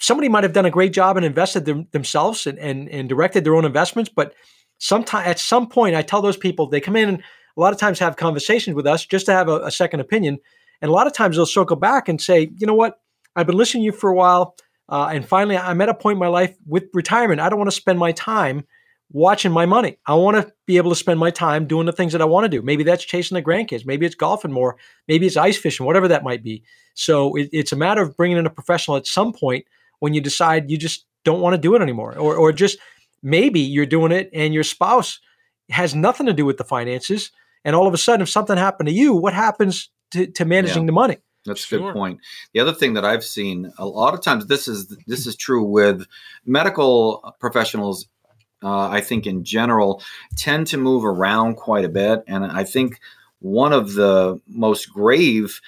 somebody 0.00 0.28
might 0.28 0.42
have 0.42 0.52
done 0.52 0.66
a 0.66 0.70
great 0.70 0.92
job 0.92 1.16
and 1.16 1.24
invested 1.24 1.64
them, 1.64 1.86
themselves 1.92 2.46
and, 2.46 2.58
and 2.58 2.88
and 2.88 3.08
directed 3.08 3.44
their 3.44 3.54
own 3.54 3.64
investments, 3.64 4.10
but 4.14 4.34
sometime 4.78 5.26
at 5.26 5.38
some 5.38 5.68
point, 5.68 5.94
I 5.94 6.02
tell 6.02 6.22
those 6.22 6.36
people 6.36 6.68
they 6.68 6.80
come 6.80 6.96
in 6.96 7.08
and 7.08 7.22
a 7.56 7.60
lot 7.60 7.72
of 7.72 7.78
times 7.78 8.00
have 8.00 8.16
conversations 8.16 8.74
with 8.74 8.86
us 8.86 9.06
just 9.06 9.26
to 9.26 9.32
have 9.32 9.48
a, 9.48 9.60
a 9.60 9.70
second 9.70 10.00
opinion, 10.00 10.38
and 10.82 10.88
a 10.88 10.92
lot 10.92 11.06
of 11.06 11.12
times 11.12 11.36
they'll 11.36 11.46
circle 11.46 11.76
back 11.76 12.08
and 12.08 12.20
say, 12.20 12.50
"You 12.56 12.66
know 12.66 12.74
what? 12.74 13.00
I've 13.36 13.46
been 13.46 13.56
listening 13.56 13.82
to 13.82 13.86
you 13.86 13.92
for 13.92 14.10
a 14.10 14.14
while." 14.14 14.56
Uh, 14.88 15.08
and 15.12 15.26
finally, 15.26 15.56
I'm 15.56 15.80
at 15.80 15.88
a 15.88 15.94
point 15.94 16.16
in 16.16 16.20
my 16.20 16.28
life 16.28 16.54
with 16.66 16.84
retirement. 16.92 17.40
I 17.40 17.48
don't 17.48 17.58
want 17.58 17.70
to 17.70 17.76
spend 17.76 17.98
my 17.98 18.12
time 18.12 18.66
watching 19.12 19.52
my 19.52 19.66
money. 19.66 19.98
I 20.06 20.14
want 20.14 20.36
to 20.36 20.52
be 20.66 20.76
able 20.76 20.90
to 20.90 20.96
spend 20.96 21.20
my 21.20 21.30
time 21.30 21.66
doing 21.66 21.86
the 21.86 21.92
things 21.92 22.12
that 22.12 22.22
I 22.22 22.24
want 22.24 22.44
to 22.44 22.48
do. 22.48 22.62
Maybe 22.62 22.82
that's 22.84 23.04
chasing 23.04 23.34
the 23.36 23.42
grandkids. 23.42 23.86
Maybe 23.86 24.06
it's 24.06 24.14
golfing 24.14 24.52
more. 24.52 24.76
Maybe 25.08 25.26
it's 25.26 25.36
ice 25.36 25.56
fishing, 25.56 25.86
whatever 25.86 26.08
that 26.08 26.24
might 26.24 26.42
be. 26.42 26.64
So 26.94 27.34
it, 27.36 27.48
it's 27.52 27.72
a 27.72 27.76
matter 27.76 28.02
of 28.02 28.16
bringing 28.16 28.38
in 28.38 28.46
a 28.46 28.50
professional 28.50 28.96
at 28.96 29.06
some 29.06 29.32
point 29.32 29.66
when 30.00 30.14
you 30.14 30.20
decide 30.20 30.70
you 30.70 30.76
just 30.78 31.06
don't 31.24 31.40
want 31.40 31.54
to 31.54 31.60
do 31.60 31.74
it 31.74 31.82
anymore, 31.82 32.16
or 32.18 32.36
or 32.36 32.52
just 32.52 32.78
maybe 33.22 33.60
you're 33.60 33.86
doing 33.86 34.12
it 34.12 34.28
and 34.34 34.52
your 34.52 34.64
spouse 34.64 35.20
has 35.70 35.94
nothing 35.94 36.26
to 36.26 36.32
do 36.34 36.44
with 36.44 36.58
the 36.58 36.64
finances, 36.64 37.30
and 37.64 37.74
all 37.74 37.86
of 37.86 37.94
a 37.94 37.98
sudden, 37.98 38.20
if 38.22 38.28
something 38.28 38.56
happened 38.58 38.88
to 38.88 38.92
you, 38.94 39.14
what 39.14 39.32
happens 39.32 39.88
to, 40.10 40.26
to 40.26 40.44
managing 40.44 40.82
Yeah. 40.82 40.86
the 40.88 40.92
money? 40.92 41.16
That's 41.46 41.62
a 41.64 41.66
Sure. 41.66 41.78
good 41.78 41.94
point. 41.94 42.20
The 42.52 42.60
other 42.60 42.72
thing 42.74 42.94
that 42.94 43.04
I've 43.04 43.24
seen 43.24 43.72
a 43.78 43.86
lot 43.86 44.12
of 44.14 44.20
times 44.20 44.46
this 44.46 44.68
is 44.68 44.94
this 45.06 45.26
is 45.26 45.36
true 45.36 45.62
with 45.64 46.06
medical 46.44 47.34
professionals. 47.40 48.06
Uh, 48.64 48.88
I 48.88 49.00
think 49.02 49.26
in 49.26 49.44
general 49.44 50.02
tend 50.36 50.66
to 50.68 50.78
move 50.78 51.04
around 51.04 51.56
quite 51.56 51.84
a 51.84 51.88
bit, 51.90 52.24
and 52.26 52.44
I 52.44 52.64
think 52.64 52.98
one 53.40 53.72
of 53.74 53.92
the 53.92 54.40
most 54.48 54.90
grave 54.90 55.60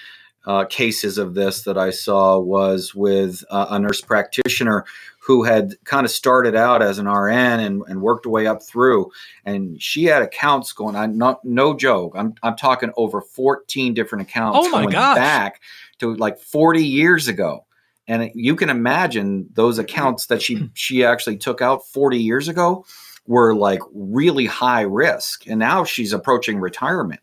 uh, 0.47 0.65
cases 0.65 1.17
of 1.17 1.33
this 1.35 1.63
that 1.63 1.77
I 1.77 1.91
saw 1.91 2.39
was 2.39 2.95
with 2.95 3.43
uh, 3.51 3.67
a 3.69 3.79
nurse 3.79 4.01
practitioner 4.01 4.85
who 5.19 5.43
had 5.43 5.75
kind 5.83 6.05
of 6.05 6.11
started 6.11 6.55
out 6.55 6.81
as 6.81 6.99
an 6.99 7.07
RN 7.07 7.59
and, 7.59 7.83
and 7.87 8.01
worked 8.01 8.23
her 8.23 8.31
way 8.31 8.47
up 8.47 8.63
through, 8.63 9.11
and 9.45 9.79
she 9.81 10.05
had 10.05 10.21
accounts 10.21 10.71
going 10.71 10.95
on. 10.95 11.17
Not 11.17 11.43
no 11.43 11.75
joke. 11.75 12.13
I'm 12.15 12.33
I'm 12.43 12.55
talking 12.55 12.91
over 12.95 13.19
14 13.21 13.93
different 13.93 14.27
accounts 14.27 14.57
Oh 14.61 14.69
my 14.71 14.83
going 14.83 14.93
gosh. 14.93 15.17
back 15.17 15.61
to 15.99 16.15
like 16.15 16.39
40 16.39 16.83
years 16.83 17.27
ago. 17.27 17.65
And 18.07 18.31
you 18.33 18.55
can 18.55 18.69
imagine 18.69 19.47
those 19.53 19.77
accounts 19.79 20.27
that 20.27 20.41
she 20.41 20.69
she 20.73 21.03
actually 21.03 21.37
took 21.37 21.61
out 21.61 21.85
40 21.87 22.17
years 22.17 22.47
ago 22.47 22.85
were 23.25 23.53
like 23.53 23.81
really 23.93 24.45
high 24.45 24.81
risk, 24.81 25.45
and 25.47 25.59
now 25.59 25.83
she's 25.83 26.13
approaching 26.13 26.59
retirement. 26.59 27.19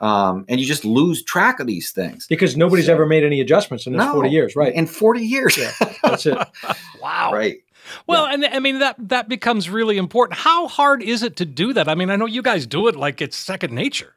Um, 0.00 0.44
and 0.48 0.60
you 0.60 0.66
just 0.66 0.84
lose 0.84 1.22
track 1.22 1.60
of 1.60 1.68
these 1.68 1.92
things 1.92 2.26
because 2.26 2.56
nobody's 2.56 2.88
ever 2.88 3.06
made 3.06 3.22
any 3.22 3.40
adjustments 3.40 3.86
in 3.86 3.92
those 3.92 4.04
No. 4.06 4.12
40 4.14 4.30
years, 4.30 4.56
right? 4.56 4.74
in 4.74 4.86
40 4.88 5.20
years. 5.20 5.56
Yeah, 5.56 5.70
that's 6.02 6.26
it. 6.26 6.36
Wow. 7.00 7.30
right. 7.32 7.58
Well, 8.08 8.26
and 8.26 8.44
I 8.46 8.58
mean 8.60 8.78
that 8.80 8.96
that 9.08 9.28
becomes 9.28 9.68
really 9.70 9.98
important. 9.98 10.38
How 10.40 10.66
hard 10.68 11.02
is 11.02 11.22
it 11.22 11.36
to 11.36 11.44
do 11.44 11.72
that? 11.74 11.86
I 11.88 11.94
mean, 11.94 12.10
I 12.10 12.16
know 12.16 12.26
you 12.26 12.42
guys 12.42 12.66
do 12.66 12.88
it 12.88 12.96
like 12.96 13.20
it's 13.22 13.36
second 13.36 13.72
nature. 13.74 14.16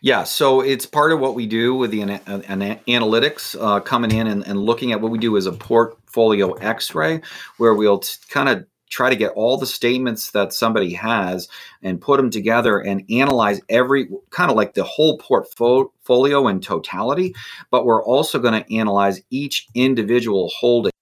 Yeah, 0.00 0.24
so 0.24 0.60
it's 0.60 0.86
part 0.86 1.12
of 1.12 1.20
what 1.20 1.34
we 1.34 1.46
do 1.46 1.74
with 1.74 1.90
the 1.90 2.02
ana- 2.02 2.22
ana- 2.26 2.80
analytics 2.88 3.56
uh, 3.60 3.80
coming 3.80 4.10
in 4.10 4.26
and, 4.26 4.46
and 4.46 4.58
looking 4.58 4.92
at 4.92 5.00
what 5.00 5.10
we 5.10 5.18
do 5.18 5.36
as 5.36 5.46
a 5.46 5.52
portfolio 5.52 6.52
X-ray, 6.54 7.20
where 7.58 7.74
we'll 7.74 7.98
t- 7.98 8.14
kind 8.28 8.48
of 8.48 8.66
try 8.88 9.10
to 9.10 9.16
get 9.16 9.32
all 9.32 9.56
the 9.56 9.66
statements 9.66 10.30
that 10.32 10.52
somebody 10.52 10.92
has 10.94 11.48
and 11.82 12.00
put 12.00 12.16
them 12.16 12.30
together 12.30 12.78
and 12.78 13.04
analyze 13.10 13.60
every 13.68 14.08
kind 14.30 14.50
of 14.50 14.56
like 14.56 14.74
the 14.74 14.84
whole 14.84 15.18
portfolio 15.18 16.48
in 16.48 16.60
totality. 16.60 17.34
But 17.70 17.84
we're 17.84 18.02
also 18.02 18.38
going 18.38 18.62
to 18.62 18.76
analyze 18.76 19.20
each 19.30 19.68
individual 19.74 20.50
holding. 20.56 20.92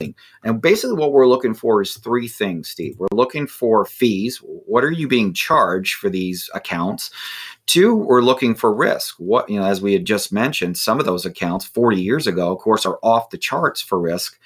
And 0.45 0.61
basically, 0.61 0.97
what 0.97 1.13
we're 1.13 1.29
looking 1.29 1.55
for 1.55 1.81
is 1.83 1.97
three 1.97 2.29
things, 2.29 2.69
Steve. 2.69 2.97
We're 2.99 3.09
looking 3.13 3.47
for 3.47 3.85
fees. 3.85 4.41
What 4.43 4.85
are 4.85 4.93
you 4.93 5.09
being 5.09 5.33
charged 5.33 5.95
for 5.95 6.11
these 6.11 6.51
accounts? 6.55 7.11
Two, 7.67 7.95
we're 7.97 8.23
looking 8.23 8.55
for 8.55 8.73
risk. 8.73 9.17
What, 9.19 9.49
you 9.49 9.59
know, 9.59 9.67
as 9.67 9.81
we 9.81 9.93
had 9.93 10.05
just 10.05 10.33
mentioned, 10.33 10.77
some 10.77 11.01
of 11.01 11.07
those 11.07 11.25
accounts 11.25 11.65
40 11.65 12.01
years 12.01 12.27
ago, 12.27 12.53
of 12.53 12.59
course, 12.59 12.87
are 12.87 12.99
off 13.03 13.31
the 13.31 13.39
charts 13.39 13.81
for 13.81 14.01
risk. 14.01 14.39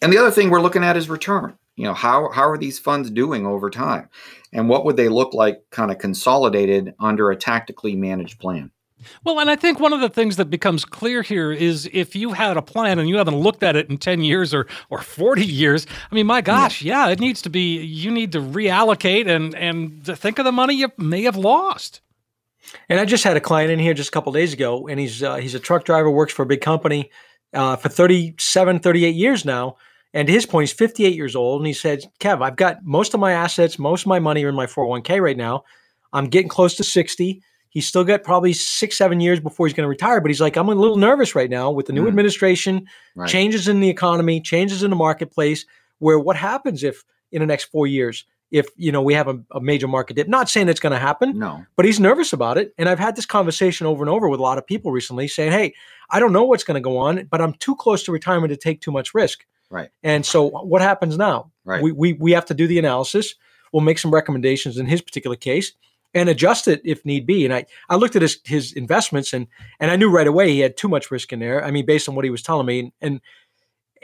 And 0.00 0.12
the 0.12 0.18
other 0.18 0.32
thing 0.32 0.50
we're 0.50 0.60
looking 0.60 0.82
at 0.82 0.96
is 0.96 1.08
return. 1.08 1.56
You 1.76 1.84
know, 1.84 1.94
how, 1.94 2.30
how 2.30 2.48
are 2.48 2.58
these 2.58 2.78
funds 2.78 3.10
doing 3.10 3.46
over 3.46 3.70
time? 3.70 4.08
And 4.52 4.68
what 4.68 4.84
would 4.84 4.96
they 4.96 5.08
look 5.08 5.32
like 5.32 5.62
kind 5.70 5.90
of 5.90 5.98
consolidated 5.98 6.94
under 7.00 7.30
a 7.30 7.36
tactically 7.36 7.96
managed 7.96 8.38
plan? 8.38 8.70
Well, 9.24 9.40
and 9.40 9.50
I 9.50 9.56
think 9.56 9.80
one 9.80 9.92
of 9.92 10.00
the 10.00 10.08
things 10.08 10.36
that 10.36 10.46
becomes 10.46 10.84
clear 10.84 11.22
here 11.22 11.52
is 11.52 11.88
if 11.92 12.14
you 12.14 12.32
had 12.32 12.56
a 12.56 12.62
plan 12.62 12.98
and 12.98 13.08
you 13.08 13.16
haven't 13.16 13.36
looked 13.36 13.62
at 13.62 13.76
it 13.76 13.90
in 13.90 13.98
10 13.98 14.22
years 14.22 14.54
or 14.54 14.66
or 14.90 15.00
40 15.00 15.44
years, 15.44 15.86
I 16.10 16.14
mean, 16.14 16.26
my 16.26 16.40
gosh, 16.40 16.82
yeah, 16.82 17.08
it 17.08 17.20
needs 17.20 17.42
to 17.42 17.50
be 17.50 17.80
you 17.80 18.10
need 18.10 18.32
to 18.32 18.40
reallocate 18.40 19.28
and 19.28 19.54
and 19.54 20.04
to 20.04 20.16
think 20.16 20.38
of 20.38 20.44
the 20.44 20.52
money 20.52 20.74
you 20.74 20.92
may 20.98 21.22
have 21.22 21.36
lost. 21.36 22.00
And 22.88 23.00
I 23.00 23.04
just 23.04 23.24
had 23.24 23.36
a 23.36 23.40
client 23.40 23.70
in 23.70 23.78
here 23.78 23.94
just 23.94 24.08
a 24.08 24.12
couple 24.12 24.32
days 24.32 24.52
ago, 24.52 24.88
and 24.88 24.98
he's 25.00 25.22
uh, 25.22 25.36
he's 25.36 25.54
a 25.54 25.60
truck 25.60 25.84
driver, 25.84 26.10
works 26.10 26.32
for 26.32 26.42
a 26.42 26.46
big 26.46 26.60
company 26.60 27.10
uh, 27.52 27.76
for 27.76 27.88
37, 27.88 28.80
38 28.80 29.14
years 29.14 29.44
now. 29.44 29.76
And 30.14 30.26
to 30.28 30.32
his 30.32 30.44
point, 30.46 30.68
he's 30.68 30.76
58 30.76 31.14
years 31.14 31.34
old, 31.34 31.60
and 31.60 31.66
he 31.66 31.72
said, 31.72 32.04
"Kev, 32.20 32.42
I've 32.42 32.56
got 32.56 32.84
most 32.84 33.14
of 33.14 33.20
my 33.20 33.32
assets, 33.32 33.78
most 33.78 34.02
of 34.02 34.06
my 34.08 34.18
money 34.18 34.44
are 34.44 34.48
in 34.48 34.54
my 34.54 34.66
401k 34.66 35.20
right 35.22 35.36
now. 35.36 35.64
I'm 36.12 36.26
getting 36.26 36.48
close 36.50 36.74
to 36.76 36.84
60. 36.84 37.40
He's 37.70 37.88
still 37.88 38.04
got 38.04 38.22
probably 38.22 38.52
six, 38.52 38.98
seven 38.98 39.20
years 39.20 39.40
before 39.40 39.66
he's 39.66 39.72
going 39.74 39.84
to 39.84 39.88
retire. 39.88 40.20
But 40.20 40.30
he's 40.30 40.42
like, 40.42 40.56
I'm 40.56 40.68
a 40.68 40.74
little 40.74 40.98
nervous 40.98 41.34
right 41.34 41.48
now 41.48 41.70
with 41.70 41.86
the 41.86 41.94
new 41.94 42.04
Mm. 42.04 42.08
administration, 42.08 42.86
Right. 43.16 43.30
changes 43.30 43.66
in 43.68 43.80
the 43.80 43.88
economy, 43.88 44.42
changes 44.42 44.82
in 44.82 44.90
the 44.90 44.96
marketplace. 44.96 45.64
Where 45.98 46.18
what 46.18 46.36
happens 46.36 46.84
if 46.84 47.02
in 47.30 47.40
the 47.40 47.46
next 47.46 47.64
four 47.66 47.86
years, 47.86 48.26
if 48.50 48.66
you 48.76 48.92
know 48.92 49.00
we 49.00 49.14
have 49.14 49.28
a, 49.28 49.40
a 49.52 49.60
major 49.62 49.88
market 49.88 50.16
dip? 50.16 50.28
Not 50.28 50.50
saying 50.50 50.68
it's 50.68 50.80
going 50.80 50.92
to 50.92 50.98
happen, 50.98 51.38
No. 51.38 51.64
but 51.76 51.86
he's 51.86 51.98
nervous 51.98 52.34
about 52.34 52.58
it. 52.58 52.74
And 52.76 52.90
I've 52.90 52.98
had 52.98 53.16
this 53.16 53.24
conversation 53.24 53.86
over 53.86 54.02
and 54.02 54.10
over 54.10 54.28
with 54.28 54.40
a 54.40 54.42
lot 54.42 54.58
of 54.58 54.66
people 54.66 54.92
recently 54.92 55.26
saying, 55.26 55.52
Hey, 55.52 55.72
I 56.10 56.20
don't 56.20 56.34
know 56.34 56.44
what's 56.44 56.64
going 56.64 56.74
to 56.74 56.80
go 56.82 56.98
on, 56.98 57.24
but 57.30 57.40
I'm 57.40 57.54
too 57.54 57.74
close 57.76 58.02
to 58.02 58.12
retirement 58.12 58.50
to 58.50 58.56
take 58.58 58.82
too 58.82 58.92
much 58.92 59.14
risk. 59.14 59.46
Right. 59.72 59.88
And 60.02 60.24
so 60.24 60.50
what 60.50 60.82
happens 60.82 61.16
now? 61.16 61.50
Right. 61.64 61.82
We, 61.82 61.92
we, 61.92 62.12
we 62.12 62.32
have 62.32 62.44
to 62.46 62.54
do 62.54 62.66
the 62.66 62.78
analysis. 62.78 63.34
We'll 63.72 63.80
make 63.80 63.98
some 63.98 64.10
recommendations 64.10 64.76
in 64.76 64.84
his 64.84 65.00
particular 65.00 65.34
case 65.34 65.72
and 66.12 66.28
adjust 66.28 66.68
it 66.68 66.82
if 66.84 67.06
need 67.06 67.26
be. 67.26 67.46
And 67.46 67.54
I, 67.54 67.64
I 67.88 67.96
looked 67.96 68.14
at 68.14 68.20
his, 68.20 68.38
his 68.44 68.74
investments 68.74 69.32
and, 69.32 69.46
and 69.80 69.90
I 69.90 69.96
knew 69.96 70.10
right 70.10 70.26
away 70.26 70.50
he 70.50 70.60
had 70.60 70.76
too 70.76 70.88
much 70.88 71.10
risk 71.10 71.32
in 71.32 71.38
there. 71.38 71.64
I 71.64 71.70
mean, 71.70 71.86
based 71.86 72.06
on 72.06 72.14
what 72.14 72.26
he 72.26 72.30
was 72.30 72.42
telling 72.42 72.66
me 72.66 72.80
and, 72.80 72.92
and 73.00 73.20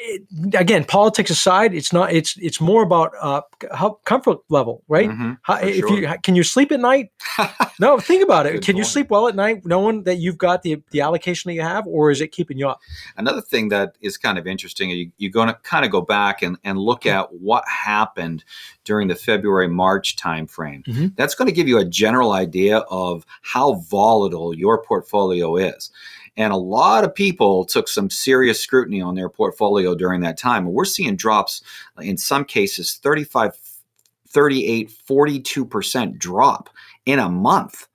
it, 0.00 0.22
again, 0.54 0.84
politics 0.84 1.28
aside, 1.28 1.74
it's 1.74 1.92
not, 1.92 2.12
it's, 2.12 2.36
it's 2.38 2.60
more 2.60 2.82
about 2.82 3.12
uh, 3.20 3.42
how 3.72 3.98
comfort 4.04 4.38
level, 4.48 4.82
right? 4.86 5.10
Mhm, 5.10 5.38
How, 5.42 5.56
if 5.56 5.76
sure. 5.76 5.98
you 5.98 6.08
can 6.22 6.36
you 6.36 6.44
sleep 6.44 6.70
at 6.70 6.78
night? 6.78 7.10
no, 7.80 7.98
think 7.98 8.22
about 8.22 8.46
it. 8.46 8.62
Can 8.64 8.76
you 8.76 8.84
sleep 8.84 9.10
well 9.10 9.26
at 9.26 9.34
night, 9.34 9.66
knowing 9.66 10.04
that 10.04 10.16
you've 10.16 10.38
got 10.38 10.62
the 10.62 10.80
the 10.92 11.00
allocation 11.00 11.48
that 11.48 11.54
you 11.54 11.62
have, 11.62 11.86
or 11.86 12.10
is 12.10 12.20
it 12.20 12.28
keeping 12.28 12.58
you 12.58 12.68
up? 12.68 12.78
Another 13.16 13.40
thing 13.40 13.68
that 13.70 13.96
is 14.00 14.16
kind 14.16 14.38
of 14.38 14.46
interesting, 14.46 14.90
you, 14.90 15.10
you're 15.18 15.32
going 15.32 15.48
to 15.48 15.54
kind 15.64 15.84
of 15.84 15.90
go 15.90 16.00
back 16.00 16.42
and, 16.42 16.56
and 16.62 16.78
look 16.78 17.04
at 17.04 17.32
what 17.34 17.66
happened 17.68 18.44
during 18.84 19.08
the 19.08 19.16
February 19.16 19.68
March 19.68 20.16
timeframe. 20.16 20.84
Mhm. 20.84 21.16
That's 21.16 21.34
going 21.34 21.48
to 21.48 21.54
give 21.54 21.66
you 21.66 21.78
a 21.78 21.84
general 21.84 22.32
idea 22.32 22.78
of 22.90 23.26
how 23.42 23.74
volatile 23.90 24.54
your 24.54 24.82
portfolio 24.82 25.56
is. 25.56 25.90
And 26.38 26.52
a 26.52 26.56
lot 26.56 27.02
of 27.02 27.12
people 27.14 27.64
took 27.64 27.88
some 27.88 28.08
serious 28.08 28.60
scrutiny 28.60 29.02
on 29.02 29.16
their 29.16 29.28
portfolio 29.28 29.96
during 29.96 30.20
that 30.20 30.38
time. 30.38 30.64
And 30.66 30.72
we're 30.72 30.84
seeing 30.84 31.16
drops 31.16 31.62
in 32.00 32.16
some 32.16 32.44
cases 32.44 32.94
35, 33.02 33.58
38, 34.28 34.90
42% 35.08 36.16
drop 36.16 36.70
in 37.04 37.18
a 37.18 37.28
month. 37.28 37.88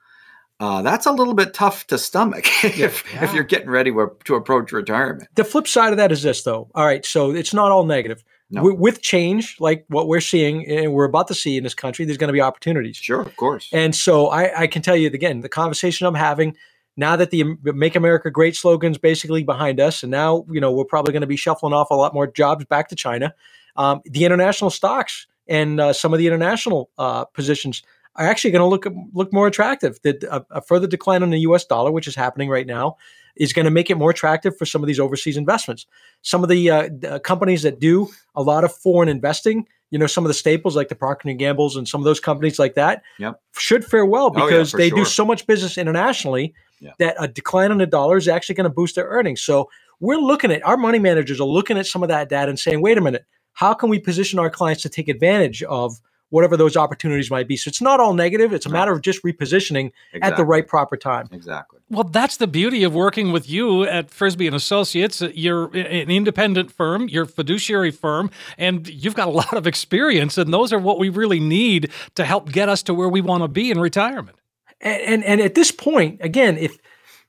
Uh, 0.59 0.81
that's 0.81 1.05
a 1.05 1.11
little 1.11 1.33
bit 1.33 1.53
tough 1.53 1.87
to 1.87 1.97
stomach 1.97 2.45
if, 2.63 3.03
if 3.21 3.33
you're 3.33 3.43
getting 3.43 3.69
ready 3.69 3.91
to 4.25 4.35
approach 4.35 4.71
retirement. 4.73 5.29
The 5.35 5.45
flip 5.45 5.67
side 5.67 5.91
of 5.93 5.97
that 5.97 6.11
is 6.11 6.21
this, 6.21 6.43
though. 6.43 6.69
All 6.75 6.85
right, 6.85 7.05
so 7.05 7.31
it's 7.31 7.53
not 7.53 7.71
all 7.71 7.85
negative. 7.85 8.23
No. 8.51 8.59
Wi- 8.61 8.79
With 8.79 9.01
change, 9.01 9.55
like 9.59 9.85
what 9.87 10.07
we're 10.07 10.21
seeing 10.21 10.67
and 10.69 10.93
we're 10.93 11.05
about 11.05 11.27
to 11.29 11.33
see 11.33 11.57
in 11.57 11.63
this 11.63 11.73
country, 11.73 12.05
there's 12.05 12.17
going 12.17 12.27
to 12.27 12.33
be 12.33 12.41
opportunities. 12.41 12.97
Sure, 12.97 13.21
of 13.21 13.35
course. 13.37 13.69
And 13.71 13.95
so 13.95 14.27
I, 14.27 14.61
I 14.63 14.67
can 14.67 14.81
tell 14.81 14.95
you 14.95 15.07
again, 15.07 15.39
the 15.41 15.49
conversation 15.49 16.05
I'm 16.07 16.13
having 16.13 16.55
now 16.95 17.15
that 17.15 17.31
the 17.31 17.43
"Make 17.63 17.95
America 17.95 18.29
Great" 18.29 18.55
slogan's 18.55 18.97
basically 18.97 19.43
behind 19.43 19.79
us, 19.79 20.03
and 20.03 20.11
now 20.11 20.45
you 20.49 20.61
know 20.61 20.71
we're 20.71 20.85
probably 20.85 21.13
going 21.13 21.21
to 21.21 21.27
be 21.27 21.37
shuffling 21.37 21.73
off 21.73 21.89
a 21.89 21.95
lot 21.95 22.13
more 22.13 22.27
jobs 22.27 22.65
back 22.65 22.89
to 22.89 22.95
China. 22.95 23.33
Um, 23.75 24.01
the 24.05 24.25
international 24.25 24.69
stocks 24.69 25.27
and 25.47 25.79
uh, 25.79 25.93
some 25.93 26.13
of 26.13 26.19
the 26.19 26.27
international 26.27 26.89
uh, 26.97 27.25
positions 27.25 27.81
are 28.15 28.27
actually 28.27 28.51
going 28.51 28.61
to 28.61 28.67
look 28.67 28.85
look 29.13 29.33
more 29.33 29.47
attractive. 29.47 29.99
That 30.03 30.23
a, 30.23 30.45
a 30.51 30.61
further 30.61 30.87
decline 30.87 31.23
in 31.23 31.31
the 31.31 31.39
U.S. 31.39 31.65
dollar, 31.65 31.91
which 31.91 32.07
is 32.07 32.15
happening 32.15 32.49
right 32.49 32.67
now, 32.67 32.97
is 33.35 33.53
going 33.53 33.65
to 33.65 33.71
make 33.71 33.89
it 33.89 33.95
more 33.95 34.11
attractive 34.11 34.57
for 34.57 34.65
some 34.65 34.83
of 34.83 34.87
these 34.87 34.99
overseas 34.99 35.37
investments. 35.37 35.85
Some 36.21 36.43
of 36.43 36.49
the, 36.49 36.69
uh, 36.69 36.89
the 36.91 37.19
companies 37.19 37.63
that 37.63 37.79
do 37.79 38.09
a 38.35 38.43
lot 38.43 38.63
of 38.63 38.73
foreign 38.73 39.09
investing, 39.09 39.67
you 39.89 39.97
know, 39.97 40.07
some 40.07 40.23
of 40.23 40.27
the 40.27 40.33
staples 40.33 40.75
like 40.75 40.89
the 40.89 40.95
Procter 40.95 41.29
and 41.29 41.39
Gambles 41.39 41.75
and 41.75 41.87
some 41.87 42.01
of 42.01 42.05
those 42.05 42.19
companies 42.19 42.59
like 42.59 42.75
that, 42.75 43.01
Yep. 43.19 43.41
should 43.57 43.85
fare 43.85 44.05
well 44.05 44.31
Oh, 44.35 44.37
yeah, 44.37 44.45
because 44.45 44.71
they 44.71 44.89
do 44.89 45.05
so 45.05 45.25
much 45.25 45.47
business 45.47 45.77
internationally 45.77 46.53
Yeah. 46.83 46.91
that 46.99 47.15
a 47.17 47.27
decline 47.27 47.71
in 47.71 47.77
the 47.77 47.85
dollar 47.87 48.17
is 48.17 48.27
actually 48.27 48.55
going 48.55 48.65
to 48.65 48.69
boost 48.75 48.95
their 48.95 49.07
earnings. 49.07 49.41
So 49.41 49.69
we're 49.99 50.17
looking 50.17 50.51
at 50.51 50.63
our 50.65 50.75
money 50.77 50.99
managers 50.99 51.39
are 51.39 51.45
looking 51.45 51.77
at 51.77 51.87
some 51.87 52.03
of 52.03 52.09
that 52.09 52.27
data 52.29 52.49
and 52.49 52.59
saying, 52.59 52.81
wait 52.81 52.97
a 52.97 53.01
minute, 53.01 53.25
how 53.53 53.73
can 53.73 53.89
we 53.89 53.99
position 53.99 54.37
our 54.37 54.49
clients 54.49 54.81
to 54.83 54.89
take 54.89 55.07
advantage 55.07 55.63
of 55.63 55.99
whatever 56.29 56.57
those 56.57 56.75
opportunities 56.75 57.29
might 57.31 57.47
be? 57.47 57.55
So 57.55 57.69
it's 57.69 57.81
not 57.81 57.99
all 57.99 58.13
negative. 58.13 58.51
It's 58.51 58.65
a 58.65 58.69
No. 58.69 58.73
matter 58.73 58.91
of 58.91 59.01
just 59.01 59.23
repositioning 59.23 59.91
at 60.21 60.35
the 60.35 60.43
right 60.43 60.67
proper 60.67 60.97
time. 60.97 61.29
Exactly. 61.31 61.79
Well, 61.89 62.05
that's 62.05 62.37
the 62.37 62.47
beauty 62.47 62.83
of 62.83 62.93
working 62.95 63.31
with 63.31 63.47
you 63.47 63.83
at 63.83 64.09
Frisby 64.09 64.47
and 64.47 64.55
Associates. 64.55 65.21
You're 65.21 65.65
an 65.77 66.09
independent 66.09 66.71
firm, 66.71 67.07
you're 67.07 67.23
a 67.23 67.27
fiduciary 67.27 67.91
firm, 67.91 68.31
and 68.57 68.87
you've 68.89 69.13
got 69.13 69.27
a 69.27 69.31
lot 69.31 69.53
of 69.53 69.67
experience. 69.67 70.37
And 70.39 70.51
those 70.51 70.73
are 70.73 70.79
what 70.79 70.97
we 70.97 71.09
really 71.09 71.39
need 71.39 71.91
to 72.15 72.25
help 72.25 72.51
get 72.51 72.67
us 72.67 72.81
to 72.83 72.93
where 72.95 73.09
we 73.09 73.21
want 73.21 73.43
to 73.43 73.47
be 73.47 73.69
in 73.69 73.79
retirement. 73.79 74.35
And, 74.83 75.01
and 75.01 75.23
and 75.23 75.41
at 75.41 75.55
this 75.55 75.71
point 75.71 76.19
again 76.21 76.57
if 76.57 76.77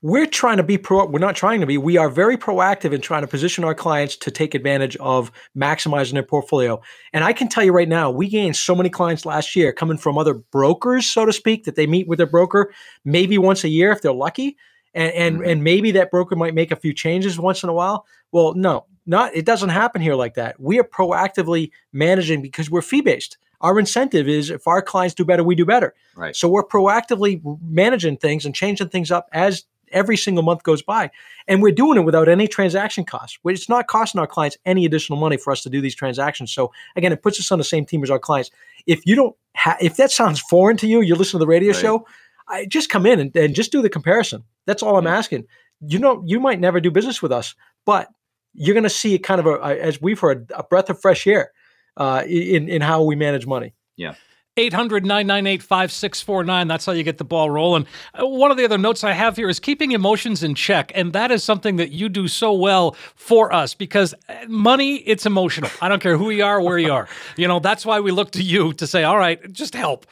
we're 0.01 0.27
trying 0.27 0.57
to 0.57 0.63
be 0.63 0.77
pro 0.77 1.05
we're 1.05 1.17
not 1.19 1.35
trying 1.35 1.61
to 1.61 1.65
be 1.65 1.77
we 1.77 1.97
are 1.97 2.09
very 2.09 2.37
proactive 2.37 2.93
in 2.93 3.01
trying 3.01 3.21
to 3.21 3.27
position 3.27 3.63
our 3.63 3.73
clients 3.73 4.15
to 4.15 4.29
take 4.29 4.53
advantage 4.53 4.95
of 4.97 5.31
maximizing 5.57 6.13
their 6.13 6.23
portfolio. 6.23 6.79
And 7.13 7.23
i 7.23 7.33
can 7.33 7.47
tell 7.47 7.63
you 7.63 7.71
right 7.71 7.89
now 7.89 8.11
we 8.11 8.27
gained 8.29 8.55
so 8.55 8.75
many 8.75 8.89
clients 8.89 9.25
last 9.25 9.55
year 9.55 9.71
coming 9.73 9.97
from 9.97 10.17
other 10.17 10.35
brokers 10.35 11.07
so 11.07 11.25
to 11.25 11.33
speak 11.33 11.63
that 11.63 11.75
they 11.75 11.87
meet 11.87 12.07
with 12.07 12.17
their 12.17 12.27
broker 12.27 12.71
maybe 13.03 13.37
once 13.37 13.63
a 13.63 13.69
year 13.69 13.91
if 13.91 14.01
they're 14.01 14.13
lucky. 14.13 14.57
And 14.93 15.11
and, 15.13 15.39
Mhm. 15.39 15.51
and 15.51 15.63
maybe 15.63 15.91
that 15.91 16.11
broker 16.11 16.35
might 16.35 16.53
make 16.53 16.71
a 16.71 16.75
few 16.77 16.93
changes 16.93 17.39
once 17.39 17.63
in 17.63 17.69
a 17.69 17.73
while. 17.73 18.05
Well 18.31 18.53
no 18.53 18.85
not 19.05 19.35
it 19.35 19.45
doesn't 19.45 19.69
happen 19.69 20.01
here 20.01 20.15
like 20.15 20.35
that. 20.35 20.59
We 20.59 20.79
are 20.79 20.83
proactively 20.83 21.71
managing 21.93 22.41
because 22.41 22.69
we're 22.69 22.81
fee 22.81 23.01
based 23.01 23.37
our 23.61 23.79
incentive 23.79 24.27
is 24.27 24.49
if 24.49 24.67
our 24.67 24.81
clients 24.81 25.13
do 25.15 25.25
better 25.25 25.43
we 25.43 25.55
do 25.55 25.65
better 25.65 25.93
Right. 26.15 26.35
so 26.35 26.47
we're 26.49 26.63
proactively 26.65 27.41
managing 27.61 28.17
things 28.17 28.45
and 28.45 28.53
changing 28.55 28.89
things 28.89 29.11
up 29.11 29.27
as 29.33 29.65
every 29.91 30.17
single 30.17 30.43
month 30.43 30.63
goes 30.63 30.81
by. 30.81 31.11
And 31.47 31.61
we're 31.61 31.71
doing 31.71 31.97
it 31.99 32.01
without 32.05 32.27
any 32.27 32.47
transaction 32.47 33.05
costs. 33.05 33.37
It's 33.45 33.69
not 33.69 33.87
costing 33.87 34.19
our 34.19 34.25
clients 34.27 34.57
any 34.65 34.83
additional 34.83 35.19
money 35.19 35.37
for 35.37 35.51
us 35.51 35.61
to 35.61 35.69
do 35.69 35.79
these 35.79 35.93
transactions. 35.95 36.51
So 36.51 36.71
again, 36.95 37.13
it 37.13 37.21
puts 37.21 37.39
us 37.39 37.51
on 37.51 37.59
the 37.59 37.63
same 37.63 37.85
team 37.85 38.01
as 38.03 38.09
our 38.09 38.17
clients. 38.19 38.49
If 38.87 39.05
you 39.05 39.15
don't 39.15 39.35
ha- 39.55 39.77
if 39.79 39.95
that 39.97 40.11
sounds 40.11 40.39
foreign 40.39 40.75
to 40.77 40.87
you, 40.87 41.01
you 41.01 41.13
listen 41.15 41.33
to 41.39 41.43
the 41.43 41.47
radio 41.47 41.71
Right. 41.71 41.79
show, 41.81 42.07
I 42.49 42.65
just 42.65 42.89
come 42.89 43.05
in 43.05 43.19
and, 43.19 43.35
and 43.35 43.53
just 43.55 43.71
do 43.71 43.81
the 43.81 43.89
comparison. 43.89 44.43
That's 44.65 44.81
all 44.83 44.97
I'm 44.97 45.07
asking. 45.07 45.45
You 45.87 45.99
know, 45.99 46.23
you 46.25 46.39
might 46.39 46.59
never 46.59 46.81
do 46.81 46.89
business 46.89 47.21
with 47.21 47.31
us, 47.31 47.53
but 47.85 48.09
you're 48.53 48.73
going 48.73 48.83
to 48.83 48.89
see 48.89 49.17
kind 49.19 49.39
of 49.39 49.45
a, 49.45 49.55
a- 49.57 49.79
as 49.79 50.01
we've 50.01 50.19
heard, 50.19 50.51
a 50.55 50.63
breath 50.63 50.89
of 50.89 50.99
fresh 50.99 51.27
air 51.27 51.51
uh, 51.97 52.23
in 52.27 52.69
in 52.69 52.81
how 52.81 53.03
we 53.03 53.15
manage 53.15 53.45
money. 53.45 53.73
Yeah. 53.97 54.15
800 54.57 55.05
998 55.05 55.61
5649. 55.61 56.67
That's 56.69 56.85
how 56.85 56.93
you 56.93 57.03
get 57.03 57.17
the 57.17 57.25
ball 57.25 57.49
rolling. 57.49 57.85
Uh, 58.17 58.25
one 58.25 58.51
of 58.51 58.57
the 58.57 58.63
other 58.63 58.77
notes 58.77 59.03
I 59.03 59.11
have 59.11 59.35
here 59.35 59.49
is 59.49 59.59
keeping 59.59 59.91
emotions 59.91 60.43
in 60.43 60.55
check. 60.55 60.93
And 60.95 61.11
that 61.11 61.29
is 61.29 61.43
something 61.43 61.75
that 61.75 61.91
you 61.91 62.07
do 62.07 62.29
so 62.29 62.53
well 62.53 62.95
for 63.15 63.51
us 63.51 63.73
because 63.73 64.13
uh, 64.29 64.33
money, 64.47 64.95
it's 64.99 65.25
emotional. 65.25 65.69
I 65.81 65.89
don't 65.89 66.01
care 66.01 66.17
who 66.17 66.29
you 66.29 66.45
are, 66.45 66.61
where 66.61 66.77
you 66.77 66.93
are. 66.93 67.09
You 67.37 67.49
know, 67.49 67.59
that's 67.59 67.85
why 67.85 67.99
we 67.99 68.11
look 68.11 68.31
to 68.31 68.43
you 68.43 68.71
to 68.73 68.87
say, 68.87 69.03
all 69.03 69.17
right, 69.17 69.41
just 69.51 69.75
help. 69.75 70.05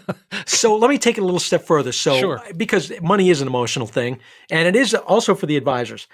so 0.46 0.74
let 0.76 0.88
me 0.88 0.96
take 0.96 1.18
it 1.18 1.20
a 1.20 1.24
little 1.24 1.38
step 1.38 1.66
further. 1.66 1.92
So, 1.92 2.18
Sure. 2.18 2.42
because 2.56 2.90
money 3.02 3.28
is 3.28 3.42
an 3.42 3.48
emotional 3.48 3.86
thing, 3.86 4.18
and 4.50 4.66
it 4.66 4.76
is 4.76 4.94
also 4.94 5.34
for 5.34 5.44
the 5.44 5.58
advisors. 5.58 6.08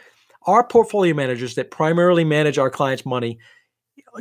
Our 0.46 0.64
portfolio 0.64 1.14
managers 1.14 1.54
that 1.54 1.70
primarily 1.70 2.24
manage 2.24 2.58
our 2.58 2.70
clients' 2.70 3.06
money 3.06 3.38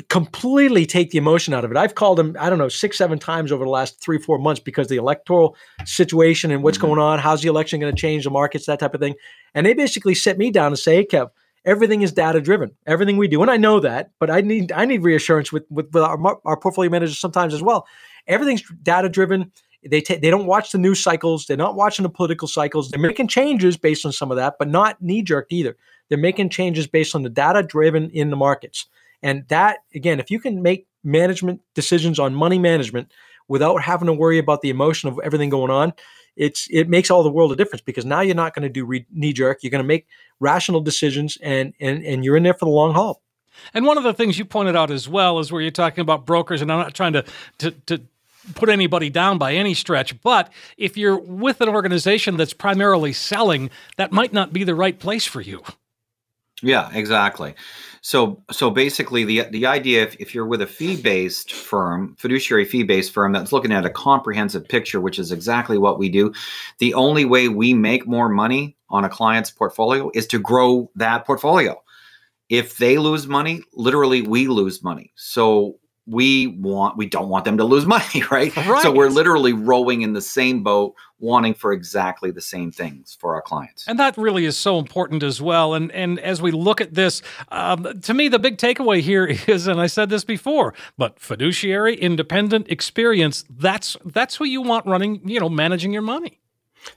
completely 0.10 0.86
take 0.86 1.12
the 1.12 1.18
emotion 1.18 1.54
out 1.54 1.66
of 1.66 1.72
it. 1.72 1.78
I've 1.78 1.96
called 1.96 2.18
them, 2.18 2.36
I 2.40 2.50
don't 2.50 2.60
know, 2.60 2.70
six, 2.70 2.98
seven 2.98 3.20
times 3.20 3.52
over 3.52 3.64
the 3.64 3.70
last 3.70 4.02
three, 4.02 4.18
four 4.18 4.38
months 4.38 4.60
because 4.60 4.88
the 4.88 4.98
electoral 4.98 5.56
situation 5.86 6.52
and 6.52 6.64
what's 6.64 6.78
mm-hmm. 6.78 6.88
going 6.88 7.00
on, 7.00 7.20
how's 7.20 7.42
the 7.42 7.50
election 7.50 7.80
going 7.80 7.94
to 7.94 8.00
change 8.00 8.24
the 8.24 8.30
markets, 8.30 8.66
that 8.66 8.80
type 8.80 8.94
of 8.94 9.02
thing. 9.02 9.16
And 9.54 9.66
they 9.66 9.74
basically 9.74 10.16
sit 10.16 10.38
me 10.38 10.52
down 10.52 10.68
and 10.68 10.80
say, 10.80 10.96
hey, 10.96 11.06
Kev, 11.06 11.30
everything 11.66 12.02
is 12.02 12.12
data 12.12 12.40
driven. 12.42 12.72
Everything 12.86 13.18
we 13.18 13.28
do, 13.28 13.42
and 13.42 13.52
I 13.52 13.58
know 13.58 13.80
that, 13.80 14.12
but 14.20 14.30
I 14.30 14.42
need 14.42 14.72
I 14.72 14.86
need 14.86 15.04
reassurance 15.04 15.52
with 15.52 15.66
with, 15.70 15.92
with 15.92 16.04
our, 16.04 16.18
our 16.46 16.58
portfolio 16.58 16.92
managers 16.92 17.20
sometimes 17.20 17.54
as 17.54 17.62
well. 17.62 17.88
Everything's 18.28 18.64
data 18.84 19.10
driven. 19.10 19.52
They 19.88 20.02
ta- 20.02 20.18
they 20.22 20.30
don't 20.30 20.48
watch 20.48 20.72
the 20.72 20.78
news 20.78 21.02
cycles. 21.02 21.46
They're 21.46 21.58
not 21.58 21.76
watching 21.76 22.04
the 22.04 22.10
political 22.10 22.48
cycles. 22.48 22.90
They're 22.90 23.00
making 23.00 23.28
changes 23.28 23.78
based 23.78 24.06
on 24.06 24.12
some 24.12 24.32
of 24.32 24.38
that, 24.38 24.56
but 24.58 24.68
not 24.68 25.02
knee 25.02 25.22
jerk 25.22 25.48
either. 25.50 25.76
They're 26.10 26.18
making 26.18 26.50
changes 26.50 26.88
based 26.88 27.16
on 27.16 27.24
the 27.24 27.30
data 27.30 27.64
driven 27.64 28.10
in 28.12 28.30
the 28.30 28.36
markets. 28.36 28.88
And 29.26 29.48
that 29.48 29.80
again, 29.96 30.20
if 30.20 30.30
you 30.30 30.40
can 30.40 30.62
make 30.62 30.88
management 31.04 31.60
decisions 31.74 32.20
on 32.20 32.36
money 32.36 32.60
management 32.60 33.12
without 33.48 33.82
having 33.82 34.06
to 34.06 34.14
worry 34.14 34.38
about 34.38 34.62
the 34.62 34.70
emotion 34.70 35.10
of 35.10 35.20
everything 35.24 35.50
going 35.50 35.72
on, 35.72 35.94
it's 36.36 36.68
it 36.70 36.88
makes 36.88 37.10
all 37.10 37.24
the 37.24 37.32
world 37.32 37.52
a 37.52 37.56
difference 37.56 37.82
because 37.82 38.06
now 38.06 38.22
you're 38.22 38.36
not 38.36 38.54
going 38.54 38.62
to 38.62 38.70
do 38.70 38.86
re- 38.86 39.08
knee 39.12 39.34
jerk. 39.34 39.64
You're 39.64 39.72
going 39.72 39.84
to 39.84 39.88
make 39.88 40.06
rational 40.40 40.80
decisions, 40.80 41.40
and 41.42 41.74
and 41.80 42.06
and 42.06 42.24
you're 42.24 42.38
in 42.38 42.44
there 42.44 42.54
for 42.54 42.66
the 42.66 42.72
long 42.72 42.94
haul. 42.94 43.24
And 43.74 43.86
one 43.86 43.98
of 43.98 44.04
the 44.04 44.14
things 44.14 44.38
you 44.38 44.46
pointed 44.46 44.76
out 44.76 44.92
as 44.92 45.10
well 45.10 45.40
is 45.40 45.52
where 45.52 45.62
you're 45.62 45.72
talking 45.72 46.04
about 46.04 46.28
brokers, 46.28 46.62
and 46.62 46.72
I'm 46.72 46.78
not 46.78 46.94
trying 46.94 47.14
to 47.14 47.26
to, 47.60 47.72
to 47.72 48.02
put 48.54 48.70
anybody 48.70 49.10
down 49.10 49.40
by 49.40 49.56
any 49.56 49.74
stretch, 49.74 50.22
but 50.22 50.54
if 50.78 50.98
you're 50.98 51.18
with 51.18 51.62
an 51.62 51.70
organization 51.70 52.38
that's 52.38 52.54
primarily 52.54 53.12
selling, 53.12 53.72
that 53.98 54.12
might 54.12 54.34
not 54.34 54.54
be 54.54 54.64
the 54.64 54.76
right 54.76 55.00
place 55.00 55.26
for 55.26 55.42
you. 55.42 55.64
Yeah, 56.62 56.90
exactly. 56.94 57.54
So 58.02 58.42
so 58.52 58.70
basically 58.70 59.26
the 59.26 59.44
the 59.52 59.66
idea 59.66 60.04
if, 60.04 60.16
if 60.20 60.34
you're 60.34 60.46
with 60.46 60.62
a 60.62 60.68
fee-based 60.68 61.52
firm, 61.52 62.16
fiduciary 62.18 62.66
fee-based 62.66 63.12
firm 63.12 63.34
that's 63.34 63.52
looking 63.52 63.74
at 63.74 63.86
a 63.86 63.90
comprehensive 63.90 64.68
picture, 64.68 65.02
which 65.02 65.20
is 65.20 65.32
exactly 65.32 65.78
what 65.78 66.00
we 66.00 66.08
do, 66.10 66.34
the 66.80 66.94
only 66.94 67.26
way 67.26 67.50
we 67.50 67.74
make 67.74 68.08
more 68.08 68.30
money 68.30 68.78
on 68.90 69.04
a 69.04 69.10
client's 69.10 69.52
portfolio 69.52 70.10
is 70.14 70.28
to 70.28 70.40
grow 70.40 70.90
that 70.96 71.26
portfolio. 71.26 71.82
If 72.50 72.78
they 72.78 73.00
lose 73.00 73.28
money, 73.28 73.62
literally 73.74 74.22
we 74.22 74.48
lose 74.48 74.84
money. 74.84 75.12
So 75.16 75.80
we 76.08 76.48
want 76.48 76.98
we 76.98 77.08
don't 77.08 77.30
want 77.30 77.46
them 77.46 77.58
to 77.58 77.64
lose 77.64 77.86
money, 77.86 78.24
right? 78.32 78.54
So 78.82 78.92
we're 78.92 79.10
literally 79.10 79.54
rowing 79.54 80.02
in 80.02 80.14
the 80.14 80.22
same 80.22 80.64
boat, 80.64 80.96
wanting 81.20 81.54
for 81.54 81.74
exactly 81.74 82.32
the 82.32 82.42
same 82.42 82.72
things 82.72 83.18
for 83.20 83.36
our 83.36 83.42
clients. 83.42 83.88
And 83.88 83.98
that 84.00 84.18
really 84.18 84.46
is 84.46 84.58
so 84.58 84.78
important 84.78 85.24
as 85.24 85.42
well. 85.42 85.74
And 85.74 85.92
and 85.92 86.20
as 86.20 86.42
we 86.42 86.52
look 86.52 86.80
at 86.80 86.94
this, 86.94 87.22
um, 87.50 88.00
to 88.02 88.14
me, 88.14 88.28
the 88.28 88.40
big 88.40 88.58
takeaway 88.58 89.02
here 89.02 89.26
is, 89.48 89.68
and 89.68 89.82
I 89.82 89.88
said 89.88 90.10
this 90.10 90.24
before, 90.24 90.74
but 90.98 91.20
fiduciary, 91.20 91.96
independent 91.96 92.70
experience. 92.70 93.44
That's 93.50 93.98
that's 94.06 94.36
who 94.36 94.46
you 94.46 94.62
want 94.62 94.86
running, 94.86 95.28
you 95.28 95.40
know, 95.40 95.50
managing 95.50 95.92
your 95.92 96.04
money. 96.04 96.40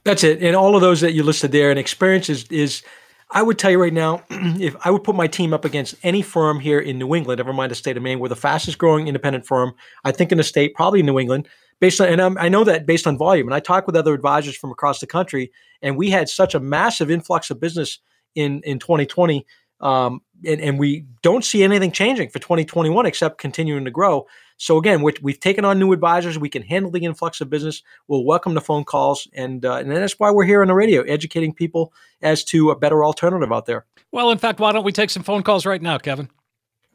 That's 0.03 0.23
it. 0.23 0.43
And 0.43 0.55
all 0.55 0.75
of 0.75 0.81
those 0.81 1.01
that 1.01 1.13
you 1.13 1.23
listed 1.23 1.51
there, 1.51 1.71
and 1.71 1.79
experience 1.79 2.29
is, 2.29 2.45
is 2.51 2.83
I 3.31 3.43
would 3.43 3.59
tell 3.59 3.69
you 3.69 3.79
right 3.79 3.93
now, 3.93 4.23
if 4.29 4.75
I 4.85 4.91
would 4.91 5.03
put 5.03 5.15
my 5.15 5.27
team 5.27 5.53
up 5.53 5.65
against 5.65 5.95
any 6.03 6.21
firm 6.21 6.59
here 6.59 6.79
in 6.79 6.97
New 6.97 7.13
England, 7.13 7.39
never 7.39 7.53
mind 7.53 7.71
the 7.71 7.75
state 7.75 7.95
of 7.95 8.03
Maine, 8.03 8.19
we're 8.19 8.27
the 8.27 8.35
fastest 8.35 8.77
growing 8.77 9.07
independent 9.07 9.45
firm, 9.45 9.73
I 10.03 10.11
think 10.11 10.31
in 10.31 10.37
the 10.37 10.43
state, 10.43 10.73
probably 10.73 11.01
in 11.01 11.05
New 11.05 11.19
England, 11.19 11.47
based 11.79 12.01
on, 12.01 12.07
and 12.07 12.21
I'm, 12.21 12.37
I 12.37 12.49
know 12.49 12.63
that 12.63 12.85
based 12.85 13.05
on 13.05 13.17
volume. 13.17 13.47
And 13.47 13.53
I 13.53 13.59
talk 13.59 13.85
with 13.85 13.95
other 13.95 14.13
advisors 14.13 14.55
from 14.57 14.71
across 14.71 14.99
the 14.99 15.07
country, 15.07 15.51
and 15.81 15.95
we 15.95 16.09
had 16.09 16.27
such 16.27 16.55
a 16.55 16.59
massive 16.59 17.11
influx 17.11 17.49
of 17.51 17.59
business 17.59 17.99
in, 18.35 18.61
in 18.63 18.79
2020. 18.79 19.45
Um, 19.81 20.21
and, 20.45 20.59
and 20.59 20.79
we 20.79 21.05
don't 21.21 21.45
see 21.45 21.63
anything 21.63 21.91
changing 21.91 22.29
for 22.29 22.39
2021 22.39 23.05
except 23.05 23.37
continuing 23.37 23.85
to 23.85 23.91
grow. 23.91 24.27
So 24.59 24.77
again, 24.77 25.01
we 25.01 25.13
we've 25.21 25.39
taken 25.39 25.63
on 25.63 25.79
new 25.79 25.93
advisors. 25.93 26.37
We 26.37 26.49
can 26.49 26.63
handle 26.63 26.91
the 26.91 27.05
influx 27.05 27.39
of 27.39 27.49
business. 27.49 27.81
We'll 28.09 28.25
welcome 28.25 28.55
the 28.55 28.61
phone 28.61 28.83
calls, 28.83 29.25
and 29.33 29.63
uh, 29.63 29.75
and 29.75 29.89
that's 29.89 30.19
why 30.19 30.31
we're 30.31 30.43
here 30.43 30.61
on 30.61 30.67
the 30.67 30.73
radio, 30.73 31.01
educating 31.03 31.53
people 31.53 31.93
as 32.21 32.43
to 32.45 32.69
a 32.69 32.75
better 32.75 33.05
alternative 33.05 33.53
out 33.53 33.67
there. 33.67 33.85
Well, 34.11 34.31
in 34.31 34.37
fact, 34.37 34.59
why 34.59 34.73
don't 34.73 34.83
we 34.83 34.91
take 34.91 35.11
some 35.11 35.23
phone 35.23 35.43
calls 35.43 35.65
right 35.65 35.81
now, 35.81 35.97
Kevin? 35.97 36.29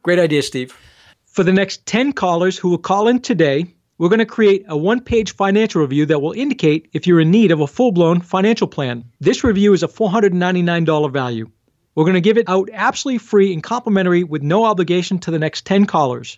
Great 0.03 0.19
idea, 0.19 0.43
Steve. 0.43 0.77
For 1.25 1.43
the 1.43 1.51
next 1.51 1.87
10 1.87 2.13
callers 2.13 2.55
who 2.55 2.69
will 2.69 2.77
call 2.77 3.07
in 3.07 3.19
today, 3.19 3.65
we're 3.97 4.09
going 4.09 4.19
to 4.19 4.25
create 4.27 4.63
a 4.67 4.77
one 4.77 5.01
page 5.01 5.33
financial 5.33 5.81
review 5.81 6.05
that 6.05 6.21
will 6.21 6.33
indicate 6.33 6.89
if 6.93 7.07
you're 7.07 7.19
in 7.19 7.31
need 7.31 7.51
of 7.51 7.61
a 7.61 7.67
full 7.67 7.91
blown 7.91 8.21
financial 8.21 8.67
plan. 8.67 9.05
This 9.19 9.43
review 9.43 9.73
is 9.73 9.81
a 9.81 9.87
$499 9.87 11.11
value. 11.11 11.49
We're 11.95 12.03
going 12.03 12.13
to 12.13 12.21
give 12.21 12.37
it 12.37 12.47
out 12.47 12.69
absolutely 12.73 13.17
free 13.17 13.53
and 13.53 13.63
complimentary 13.63 14.23
with 14.23 14.43
no 14.43 14.65
obligation 14.65 15.17
to 15.19 15.31
the 15.31 15.39
next 15.39 15.65
10 15.65 15.85
callers. 15.87 16.37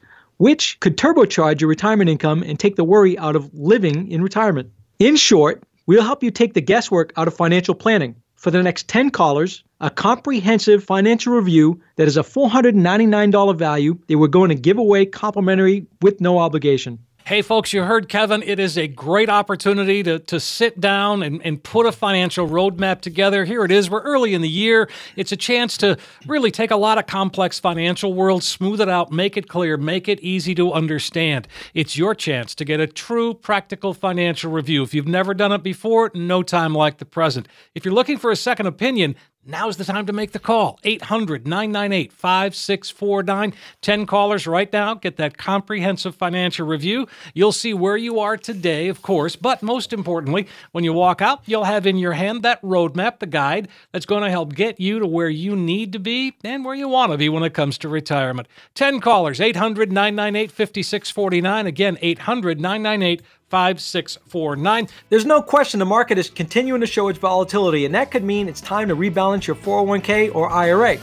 which 0.41 0.79
could 0.79 0.97
turbocharge 0.97 1.61
your 1.61 1.69
retirement 1.69 2.09
income 2.09 2.41
and 2.41 2.59
take 2.59 2.75
the 2.75 2.83
worry 2.83 3.15
out 3.19 3.35
of 3.35 3.53
living 3.53 4.11
in 4.11 4.23
retirement. 4.23 4.71
In 4.97 5.15
short, 5.15 5.61
we'll 5.85 6.01
help 6.01 6.23
you 6.23 6.31
take 6.31 6.55
the 6.55 6.61
guesswork 6.61 7.13
out 7.15 7.27
of 7.27 7.35
financial 7.35 7.75
planning. 7.75 8.15
For 8.37 8.49
the 8.49 8.63
next 8.63 8.87
10 8.87 9.11
callers, 9.11 9.63
a 9.79 9.91
comprehensive 9.91 10.83
financial 10.83 11.33
review 11.33 11.81
that 11.95 12.07
is 12.07 12.17
a 12.17 12.23
$499 12.23 13.55
value 13.55 13.99
that 14.07 14.17
we're 14.17 14.29
going 14.29 14.49
to 14.49 14.55
give 14.55 14.79
away 14.79 15.05
complimentary 15.05 15.85
with 16.01 16.19
no 16.19 16.39
obligation. 16.39 16.97
Hey, 17.23 17.43
folks, 17.43 17.71
you 17.71 17.83
heard 17.83 18.09
Kevin. 18.09 18.41
It 18.41 18.59
is 18.59 18.79
a 18.79 18.87
great 18.87 19.29
opportunity 19.29 20.01
to, 20.03 20.17
to 20.17 20.39
sit 20.39 20.81
down 20.81 21.21
and, 21.21 21.39
and 21.45 21.61
put 21.61 21.85
a 21.85 21.91
financial 21.91 22.47
roadmap 22.47 23.01
together. 23.01 23.45
Here 23.45 23.63
it 23.63 23.71
is. 23.71 23.91
We're 23.91 24.01
early 24.01 24.33
in 24.33 24.41
the 24.41 24.49
year. 24.49 24.89
It's 25.15 25.31
a 25.31 25.37
chance 25.37 25.77
to 25.77 25.97
really 26.25 26.49
take 26.49 26.71
a 26.71 26.75
lot 26.75 26.97
of 26.97 27.05
complex 27.05 27.59
financial 27.59 28.15
world, 28.15 28.43
smooth 28.43 28.81
it 28.81 28.89
out, 28.89 29.11
make 29.11 29.37
it 29.37 29.47
clear, 29.47 29.77
make 29.77 30.09
it 30.09 30.19
easy 30.21 30.55
to 30.55 30.73
understand. 30.73 31.47
It's 31.75 31.95
your 31.95 32.15
chance 32.15 32.55
to 32.55 32.65
get 32.65 32.79
a 32.79 32.87
true 32.87 33.35
practical 33.35 33.93
financial 33.93 34.51
review. 34.51 34.81
If 34.81 34.95
you've 34.95 35.07
never 35.07 35.35
done 35.35 35.51
it 35.51 35.61
before, 35.61 36.11
no 36.15 36.41
time 36.41 36.73
like 36.73 36.97
the 36.97 37.05
present. 37.05 37.47
If 37.75 37.85
you're 37.85 37.93
looking 37.93 38.17
for 38.17 38.31
a 38.31 38.35
second 38.35 38.65
opinion, 38.65 39.15
Now's 39.43 39.77
the 39.77 39.85
time 39.85 40.05
to 40.05 40.13
make 40.13 40.33
the 40.33 40.39
call. 40.39 40.79
800 40.83 41.47
998 41.47 42.13
5649. 42.13 43.53
10 43.81 44.05
callers 44.05 44.45
right 44.45 44.71
now. 44.71 44.93
Get 44.93 45.17
that 45.17 45.39
comprehensive 45.39 46.13
financial 46.13 46.67
review. 46.67 47.07
You'll 47.33 47.51
see 47.51 47.73
where 47.73 47.97
you 47.97 48.19
are 48.19 48.37
today, 48.37 48.87
of 48.87 49.01
course, 49.01 49.35
but 49.35 49.63
most 49.63 49.93
importantly, 49.93 50.47
when 50.73 50.83
you 50.83 50.93
walk 50.93 51.23
out, 51.23 51.41
you'll 51.47 51.63
have 51.63 51.87
in 51.87 51.97
your 51.97 52.13
hand 52.13 52.43
that 52.43 52.61
roadmap, 52.61 53.17
the 53.17 53.25
guide 53.25 53.67
that's 53.91 54.05
going 54.05 54.21
to 54.21 54.29
help 54.29 54.53
get 54.53 54.79
you 54.79 54.99
to 54.99 55.07
where 55.07 55.29
you 55.29 55.55
need 55.55 55.91
to 55.93 55.99
be 55.99 56.35
and 56.43 56.63
where 56.63 56.75
you 56.75 56.87
want 56.87 57.11
to 57.11 57.17
be 57.17 57.27
when 57.27 57.41
it 57.41 57.55
comes 57.55 57.79
to 57.79 57.89
retirement. 57.89 58.47
10 58.75 58.99
callers, 59.01 59.41
800 59.41 59.91
998 59.91 60.51
5649. 60.51 61.65
Again, 61.65 61.97
800 61.99 62.61
998 62.61 63.23
5649. 63.51 64.87
There's 65.09 65.25
no 65.25 65.41
question 65.41 65.79
the 65.79 65.85
market 65.85 66.17
is 66.17 66.29
continuing 66.29 66.79
to 66.81 66.87
show 66.87 67.09
its 67.09 67.19
volatility, 67.19 67.85
and 67.85 67.93
that 67.93 68.09
could 68.09 68.23
mean 68.23 68.47
it's 68.47 68.61
time 68.61 68.87
to 68.87 68.95
rebalance 68.95 69.45
your 69.45 69.57
401k 69.57 70.33
or 70.33 70.49
IRA. 70.49 70.97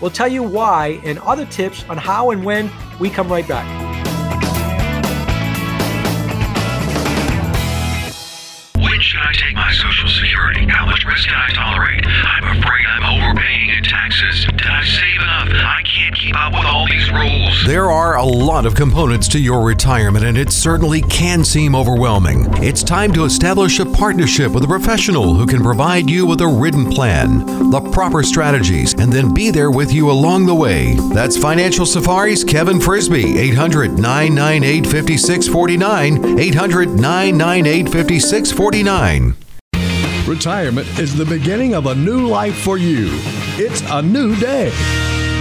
We'll 0.00 0.10
tell 0.10 0.28
you 0.28 0.42
why 0.42 1.00
and 1.04 1.18
other 1.20 1.44
tips 1.46 1.84
on 1.88 1.98
how 1.98 2.30
and 2.30 2.44
when 2.44 2.70
we 2.98 3.10
come 3.10 3.28
right 3.28 3.46
back. 3.46 4.11
Should 9.02 9.20
I 9.20 9.32
take 9.32 9.54
my 9.56 9.72
Social 9.72 10.08
Security? 10.08 10.64
How 10.68 10.86
much 10.86 11.04
risk 11.04 11.28
can 11.28 11.36
I 11.36 11.48
tolerate? 11.52 12.06
I'm 12.06 12.56
afraid 12.56 12.86
I'm 12.86 13.20
overpaying 13.20 13.70
in 13.70 13.82
taxes. 13.82 14.46
Did 14.46 14.66
I 14.66 14.84
save 14.84 15.20
enough? 15.20 15.48
I 15.50 15.82
can't 15.82 16.14
keep 16.14 16.36
up 16.38 16.52
with 16.52 16.64
all 16.64 16.86
these 16.86 17.10
rules. 17.10 17.66
There 17.66 17.90
are 17.90 18.16
a 18.16 18.24
lot 18.24 18.64
of 18.64 18.76
components 18.76 19.26
to 19.28 19.40
your 19.40 19.64
retirement, 19.66 20.24
and 20.24 20.38
it 20.38 20.52
certainly 20.52 21.02
can 21.02 21.44
seem 21.44 21.74
overwhelming. 21.74 22.46
It's 22.62 22.84
time 22.84 23.12
to 23.14 23.24
establish 23.24 23.80
a 23.80 23.86
partnership 23.86 24.52
with 24.52 24.62
a 24.62 24.68
professional 24.68 25.34
who 25.34 25.46
can 25.46 25.62
provide 25.62 26.08
you 26.08 26.24
with 26.24 26.40
a 26.40 26.46
written 26.46 26.88
plan, 26.88 27.70
the 27.70 27.80
proper 27.80 28.22
strategies, 28.22 28.94
and 28.94 29.12
then 29.12 29.34
be 29.34 29.50
there 29.50 29.72
with 29.72 29.92
you 29.92 30.12
along 30.12 30.46
the 30.46 30.54
way. 30.54 30.94
That's 31.12 31.36
Financial 31.36 31.86
Safari's 31.86 32.44
Kevin 32.44 32.80
Frisby, 32.80 33.36
800 33.38 33.98
998 33.98 34.84
5649. 34.84 36.38
800 36.38 36.88
998 36.90 37.84
5649. 37.86 38.91
Retirement 40.26 40.86
is 40.98 41.16
the 41.16 41.24
beginning 41.24 41.74
of 41.74 41.86
a 41.86 41.94
new 41.94 42.26
life 42.26 42.54
for 42.54 42.76
you. 42.76 43.08
It's 43.56 43.80
a 43.86 44.02
new 44.02 44.36
day. 44.36 44.70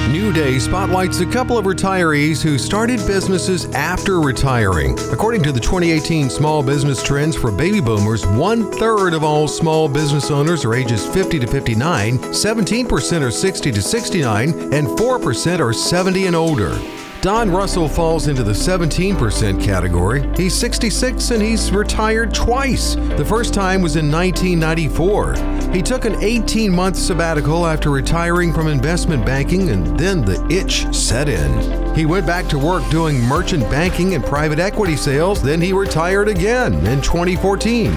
New 0.09 0.31
Day 0.31 0.57
spotlights 0.57 1.19
a 1.19 1.25
couple 1.25 1.57
of 1.57 1.65
retirees 1.65 2.41
who 2.41 2.57
started 2.57 3.05
businesses 3.05 3.65
after 3.75 4.21
retiring. 4.21 4.97
According 5.11 5.43
to 5.43 5.51
the 5.51 5.59
2018 5.59 6.29
Small 6.29 6.63
Business 6.63 7.03
Trends 7.03 7.35
for 7.35 7.51
Baby 7.51 7.81
Boomers, 7.81 8.25
one 8.25 8.71
third 8.71 9.13
of 9.13 9.21
all 9.21 9.49
small 9.49 9.89
business 9.89 10.31
owners 10.31 10.63
are 10.63 10.73
ages 10.73 11.05
50 11.05 11.39
to 11.39 11.47
59, 11.47 12.19
17% 12.19 13.21
are 13.21 13.31
60 13.31 13.71
to 13.73 13.81
69, 13.81 14.49
and 14.73 14.87
4% 14.87 15.59
are 15.59 15.73
70 15.73 16.27
and 16.27 16.37
older. 16.37 16.79
Don 17.21 17.51
Russell 17.51 17.87
falls 17.87 18.27
into 18.27 18.41
the 18.41 18.51
17% 18.51 19.63
category. 19.63 20.27
He's 20.35 20.55
66 20.55 21.29
and 21.29 21.39
he's 21.39 21.71
retired 21.71 22.33
twice. 22.33 22.95
The 22.95 23.23
first 23.23 23.53
time 23.53 23.83
was 23.83 23.95
in 23.95 24.11
1994. 24.11 25.35
He 25.71 25.83
took 25.83 26.05
an 26.05 26.15
18 26.19 26.71
month 26.71 26.97
sabbatical 26.97 27.67
after 27.67 27.91
retiring 27.91 28.51
from 28.51 28.67
investment 28.67 29.23
banking, 29.23 29.69
and 29.69 29.99
then 29.99 30.25
the 30.25 30.43
itch 30.49 30.91
set 30.95 31.29
in. 31.29 31.95
He 31.95 32.07
went 32.07 32.25
back 32.25 32.47
to 32.47 32.57
work 32.57 32.89
doing 32.89 33.21
merchant 33.21 33.69
banking 33.69 34.15
and 34.15 34.25
private 34.25 34.57
equity 34.57 34.95
sales, 34.95 35.43
then 35.43 35.61
he 35.61 35.73
retired 35.73 36.27
again 36.27 36.73
in 36.87 37.03
2014. 37.03 37.91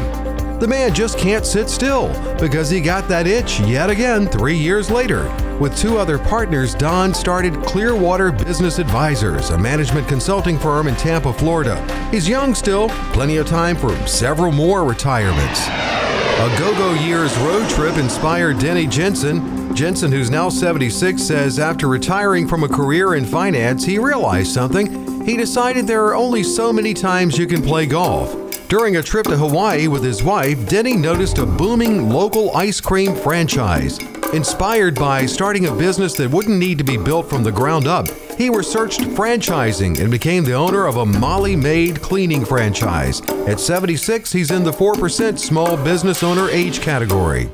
The 0.61 0.69
man 0.69 0.93
just 0.93 1.19
can't 1.19 1.47
sit 1.47 1.71
still 1.71 2.09
because 2.39 2.69
he 2.69 2.83
got 2.83 3.09
that 3.09 3.27
itch 3.27 3.59
yet 3.61 3.89
again 3.89 4.27
three 4.27 4.57
years 4.57 4.91
later. 4.91 5.25
With 5.61 5.79
two 5.79 5.99
other 5.99 6.19
partners, 6.19 6.75
Don 6.75 7.15
started 7.15 7.55
Clearwater 7.63 8.33
Business 8.33 8.81
Advisors, 8.81 9.51
a 9.51 9.59
management 9.59 10.09
consulting 10.09 10.59
firm 10.59 10.89
in 10.89 10.97
Tampa, 10.97 11.33
Florida. 11.33 11.81
He's 12.11 12.29
young 12.29 12.57
still, 12.57 12.89
plenty 13.13 13.37
of 13.37 13.47
time 13.47 13.77
for 13.77 13.95
several 14.07 14.51
more 14.51 14.85
retirements. 14.85 15.69
A 15.69 16.59
Go 16.59 16.75
Go 16.77 16.95
Years 16.95 17.37
road 17.39 17.71
trip 17.71 17.97
inspired 17.99 18.59
Denny 18.59 18.89
Jensen. 18.89 19.75
Jensen, 19.77 20.11
who's 20.11 20.29
now 20.29 20.49
76, 20.49 21.23
says 21.23 21.61
after 21.61 21.87
retiring 21.87 22.49
from 22.49 22.65
a 22.65 22.69
career 22.69 23.15
in 23.15 23.25
finance, 23.25 23.85
he 23.85 24.01
realized 24.01 24.53
something. 24.53 25.25
He 25.25 25.37
decided 25.37 25.87
there 25.87 26.05
are 26.05 26.17
only 26.17 26.43
so 26.43 26.73
many 26.73 26.95
times 26.95 27.39
you 27.39 27.47
can 27.47 27.63
play 27.63 27.87
golf. 27.87 28.35
During 28.69 28.97
a 28.97 29.03
trip 29.03 29.27
to 29.27 29.37
Hawaii 29.37 29.87
with 29.87 30.03
his 30.03 30.25
wife, 30.25 30.69
Denny 30.69 30.97
noticed 30.97 31.39
a 31.39 31.47
booming 31.47 32.11
local 32.11 32.55
ice 32.57 32.81
cream 32.81 33.15
franchise. 33.15 34.01
Inspired 34.35 34.97
by 34.97 35.27
starting 35.27 35.67
a 35.67 35.73
business 35.77 36.15
that 36.15 36.29
wouldn't 36.29 36.59
need 36.59 36.77
to 36.79 36.83
be 36.83 36.97
built 36.97 37.31
from 37.31 37.45
the 37.45 37.53
ground 37.53 37.87
up, 37.87 38.09
he 38.37 38.51
researched 38.51 39.03
franchising 39.03 40.01
and 40.01 40.11
became 40.11 40.43
the 40.43 40.55
owner 40.55 40.87
of 40.87 40.97
a 40.97 41.07
Molly 41.07 41.55
Maid 41.55 42.03
cleaning 42.03 42.45
franchise. 42.45 43.21
At 43.47 43.61
76, 43.61 44.33
he's 44.33 44.51
in 44.51 44.65
the 44.65 44.73
4% 44.73 45.39
small 45.39 45.77
business 45.77 46.25
owner 46.25 46.51
age 46.51 46.81
category. 46.81 47.49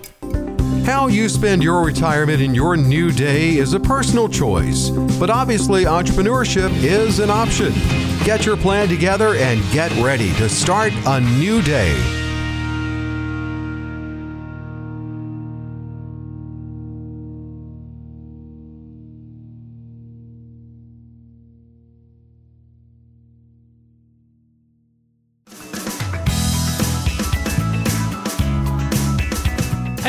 How 0.87 1.09
you 1.09 1.29
spend 1.29 1.63
your 1.63 1.85
retirement 1.85 2.41
in 2.41 2.55
your 2.55 2.79
new 2.79 3.13
day 3.13 3.59
is 3.59 3.75
a 3.75 3.81
personal 3.81 4.27
choice, 4.27 4.89
but 5.19 5.29
obviously 5.29 5.85
entrepreneurship 5.85 6.73
is 6.83 7.19
an 7.19 7.29
option. 7.29 7.75
Get 8.25 8.47
your 8.47 8.57
plan 8.57 8.89
together 8.89 9.35
and 9.35 9.61
get 9.71 9.93
ready 10.03 10.33
to 10.37 10.49
start 10.49 10.95
a 11.05 11.21
new 11.21 11.61
day. 11.61 12.20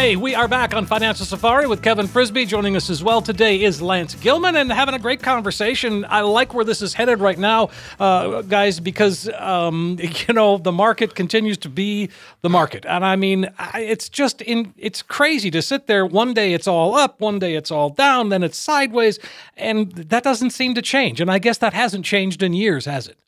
Hey, 0.02 0.16
we 0.16 0.34
are 0.34 0.48
back 0.48 0.74
on 0.74 0.88
Financial 0.88 1.28
Safari 1.28 1.68
with 1.68 1.84
Kevin 1.84 2.08
Frisby. 2.08 2.48
Joining 2.48 2.76
us 2.76 2.90
as 2.90 3.04
well 3.04 3.22
today 3.22 3.62
is 3.62 3.84
Lance 3.84 4.16
Gilman 4.16 4.56
and 4.56 4.72
having 4.72 4.96
a 4.96 5.00
great 5.00 5.22
conversation. 5.22 6.08
I 6.10 6.22
like 6.22 6.56
where 6.56 6.66
this 6.66 6.82
is 6.82 6.96
headed 6.96 7.20
right 7.20 7.38
now, 7.38 7.70
uh, 8.00 8.42
guys, 8.42 8.80
because, 8.80 9.30
um, 9.38 10.00
you 10.28 10.34
know, 10.34 10.58
the 10.58 10.72
market 10.72 11.14
continues 11.14 11.60
to 11.60 11.70
be 11.70 12.10
the 12.42 12.50
market. 12.50 12.84
And 12.88 13.06
I 13.06 13.16
mean, 13.16 13.52
it's 13.76 14.10
just 14.10 14.42
in, 14.42 14.74
it's 14.76 15.04
crazy 15.04 15.52
to 15.52 15.62
sit 15.62 15.86
there. 15.86 16.04
One 16.04 16.34
day 16.34 16.56
it's 16.56 16.68
all 16.68 16.96
up, 16.96 17.22
one 17.22 17.38
day 17.38 17.54
it's 17.54 17.70
all 17.70 17.92
down, 17.92 18.30
then 18.30 18.42
it's 18.42 18.58
sideways. 18.58 19.20
And 19.56 19.92
that 19.92 20.24
doesn't 20.24 20.50
seem 20.50 20.74
to 20.74 20.82
change. 20.82 21.22
And 21.22 21.30
I 21.30 21.38
guess 21.38 21.60
that 21.60 21.76
hasn't 21.76 22.06
changed 22.06 22.42
in 22.42 22.54
years, 22.54 22.86
has 22.86 23.08
it? 23.08 23.20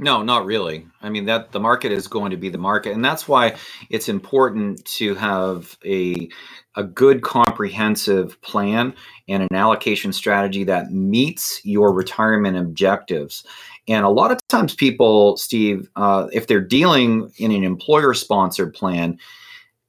No, 0.00 0.22
not 0.22 0.46
really. 0.46 0.86
I 1.02 1.10
mean 1.10 1.24
that 1.26 1.50
the 1.50 1.58
market 1.58 1.90
is 1.90 2.06
going 2.06 2.30
to 2.30 2.36
be 2.36 2.48
the 2.48 2.56
market, 2.56 2.92
and 2.92 3.04
that's 3.04 3.26
why 3.26 3.56
it's 3.90 4.08
important 4.08 4.84
to 4.84 5.16
have 5.16 5.76
a 5.84 6.28
a 6.76 6.84
good 6.84 7.22
comprehensive 7.22 8.40
plan 8.40 8.94
and 9.28 9.42
an 9.42 9.52
allocation 9.52 10.12
strategy 10.12 10.62
that 10.62 10.92
meets 10.92 11.60
your 11.64 11.92
retirement 11.92 12.56
objectives. 12.56 13.44
And 13.88 14.04
a 14.04 14.08
lot 14.08 14.30
of 14.30 14.38
times, 14.46 14.76
people, 14.76 15.36
Steve, 15.36 15.88
uh, 15.96 16.28
if 16.32 16.46
they're 16.46 16.60
dealing 16.60 17.32
in 17.38 17.50
an 17.50 17.64
employer-sponsored 17.64 18.74
plan, 18.74 19.18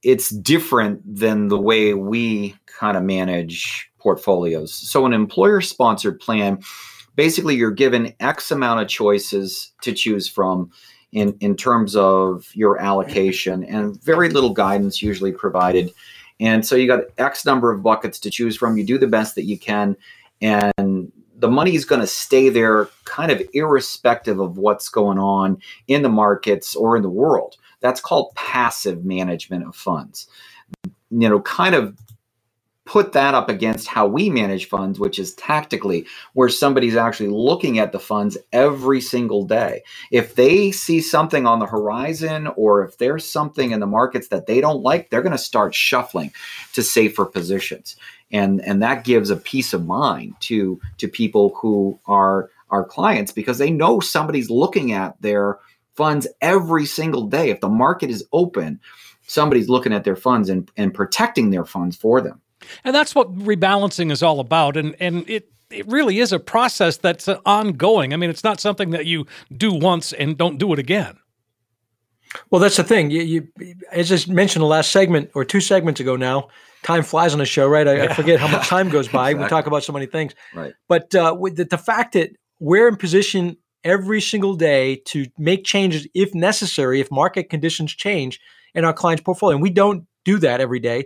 it's 0.02 0.30
different 0.30 1.02
than 1.06 1.50
the 1.50 1.60
way 1.60 1.94
we 1.94 2.56
kind 2.66 2.98
of 2.98 3.04
manage 3.04 3.92
portfolios. 4.00 4.74
So, 4.74 5.06
an 5.06 5.14
employer-sponsored 5.14 6.20
plan 6.20 6.62
basically 7.20 7.54
you're 7.54 7.70
given 7.70 8.14
X 8.22 8.50
amount 8.50 8.80
of 8.80 8.88
choices 8.88 9.74
to 9.82 9.92
choose 9.92 10.26
from 10.26 10.72
in, 11.12 11.36
in 11.42 11.54
terms 11.54 11.94
of 11.98 12.50
your 12.54 12.80
allocation 12.80 13.62
and 13.66 14.02
very 14.02 14.30
little 14.30 14.52
guidance 14.52 15.02
usually 15.02 15.34
provided. 15.34 15.92
And 16.40 16.66
so 16.66 16.78
you 16.78 16.88
got 16.88 17.02
X 17.18 17.46
number 17.46 17.74
of 17.74 17.84
buckets 17.84 18.20
to 18.20 18.30
choose 18.30 18.56
from. 18.56 18.78
You 18.78 18.86
do 18.86 18.98
the 18.98 19.06
best 19.06 19.36
that 19.36 19.44
you 19.44 19.60
can. 19.60 19.98
And 20.42 21.12
the 21.36 21.50
money 21.50 21.76
is 21.76 21.84
going 21.84 22.00
to 22.00 22.08
stay 22.08 22.48
there 22.48 22.88
kind 23.04 23.34
of 23.34 23.42
irrespective 23.54 24.40
of 24.40 24.58
what's 24.58 24.88
going 24.88 25.20
on 25.20 25.58
in 25.90 26.04
the 26.04 26.08
markets 26.08 26.74
or 26.74 26.96
in 26.96 27.04
the 27.04 27.10
world. 27.10 27.58
That's 27.82 28.00
called 28.00 28.34
passive 28.36 29.04
management 29.04 29.68
of 29.68 29.76
funds. 29.76 30.26
You 31.10 31.28
know, 31.28 31.42
kind 31.42 31.76
of 31.76 31.98
put 32.90 33.12
that 33.12 33.36
up 33.36 33.50
against 33.50 33.88
how 33.88 34.08
we 34.08 34.32
manage 34.32 34.68
funds, 34.68 35.00
which 35.00 35.20
is 35.20 35.36
tactically, 35.36 36.08
where 36.34 36.50
somebody's 36.50 36.96
actually 36.96 37.30
looking 37.30 37.78
at 37.78 37.92
the 37.92 38.00
funds 38.00 38.36
every 38.52 39.00
single 39.00 39.44
day. 39.44 39.84
If 40.10 40.34
they 40.34 40.72
see 40.72 41.00
something 41.00 41.46
on 41.46 41.60
the 41.60 41.68
horizon 41.68 42.48
or 42.56 42.84
if 42.84 42.98
there's 42.98 43.30
something 43.30 43.70
in 43.70 43.80
the 43.80 43.86
markets 43.86 44.30
that 44.30 44.48
they 44.48 44.60
don't 44.60 44.82
like, 44.82 45.12
they're 45.12 45.22
going 45.22 45.34
to 45.34 45.38
start 45.38 45.76
shuffling 45.76 46.32
to 46.74 46.82
safer 46.82 47.26
positions. 47.26 47.96
And, 48.32 48.60
and 48.66 48.82
that 48.82 49.04
gives 49.04 49.30
a 49.30 49.38
peace 49.38 49.72
of 49.72 49.86
mind 49.86 50.34
to, 50.42 50.82
to 50.98 51.08
people 51.08 51.54
who 51.62 52.00
are 52.08 52.50
our 52.72 52.84
clients 52.84 53.32
because 53.32 53.60
they 53.60 53.70
know 53.70 54.00
somebody's 54.00 54.50
looking 54.50 54.94
at 54.94 55.22
their 55.22 55.60
funds 55.94 56.28
every 56.42 56.88
single 56.88 57.28
day. 57.28 57.52
If 57.52 57.60
the 57.60 57.70
market 57.70 58.10
is 58.10 58.26
open, 58.34 58.80
somebody's 59.28 59.70
looking 59.70 59.94
at 59.94 60.06
their 60.06 60.16
funds 60.16 60.50
and, 60.50 60.72
and 60.76 60.92
protecting 60.92 61.52
their 61.52 61.66
funds 61.66 61.96
for 61.96 62.20
them. 62.20 62.42
And 62.84 62.94
that's 62.96 63.16
what 63.16 63.34
rebalancing 63.36 64.12
is 64.12 64.24
all 64.24 64.40
about. 64.40 64.78
And 64.78 64.96
and 65.00 65.28
it 65.30 65.52
it 65.70 65.88
really 65.88 66.20
is 66.20 66.32
a 66.32 66.40
process 66.40 66.98
that's 66.98 67.28
ongoing. 67.46 68.14
I 68.14 68.18
mean, 68.18 68.30
it's 68.30 68.44
not 68.44 68.60
something 68.60 68.90
that 68.92 69.06
you 69.06 69.28
do 69.56 69.74
once 69.74 70.14
and 70.14 70.38
don't 70.38 70.58
do 70.58 70.74
it 70.74 70.80
again. 70.80 71.18
Well, 72.50 72.62
that's 72.62 72.78
the 72.78 72.84
thing. 72.84 73.12
You, 73.12 73.22
you 73.22 73.76
as 73.92 74.12
I 74.12 74.32
mentioned 74.32 74.62
the 74.62 74.68
last 74.68 74.92
segment 74.92 75.32
or 75.34 75.46
two 75.46 75.62
segments 75.62 76.00
ago 76.00 76.16
now, 76.16 76.50
time 76.84 77.04
flies 77.04 77.34
on 77.34 77.40
the 77.40 77.46
show, 77.46 77.68
right? 77.68 77.88
I, 77.88 77.96
yeah. 77.96 78.04
I 78.04 78.14
forget 78.14 78.40
how 78.40 78.48
much 78.48 78.68
time 78.68 78.90
goes 78.90 79.08
by. 79.12 79.32
exactly. 79.32 79.44
We 79.44 79.50
talk 79.50 79.68
about 79.68 79.84
so 79.84 79.94
many 79.94 80.06
things. 80.06 80.34
Right. 80.54 80.74
But 80.88 81.14
uh, 81.16 81.36
with 81.38 81.56
the, 81.58 81.66
the 81.66 81.78
fact 81.78 82.14
that 82.14 82.32
we're 82.60 82.88
in 82.88 82.98
position 82.98 83.58
every 83.84 84.22
single 84.22 84.56
day 84.56 84.98
to 85.06 85.26
make 85.38 85.64
changes 85.64 86.08
if 86.14 86.34
necessary, 86.36 87.00
if 87.00 87.10
market 87.12 87.50
conditions 87.50 87.94
change 87.94 88.40
in 88.74 88.86
our 88.86 88.94
client's 88.94 89.24
portfolio. 89.24 89.56
And 89.56 89.64
we 89.64 89.70
don't 89.70 90.06
do 90.26 90.38
that 90.40 90.62
every 90.62 90.80
day. 90.80 91.06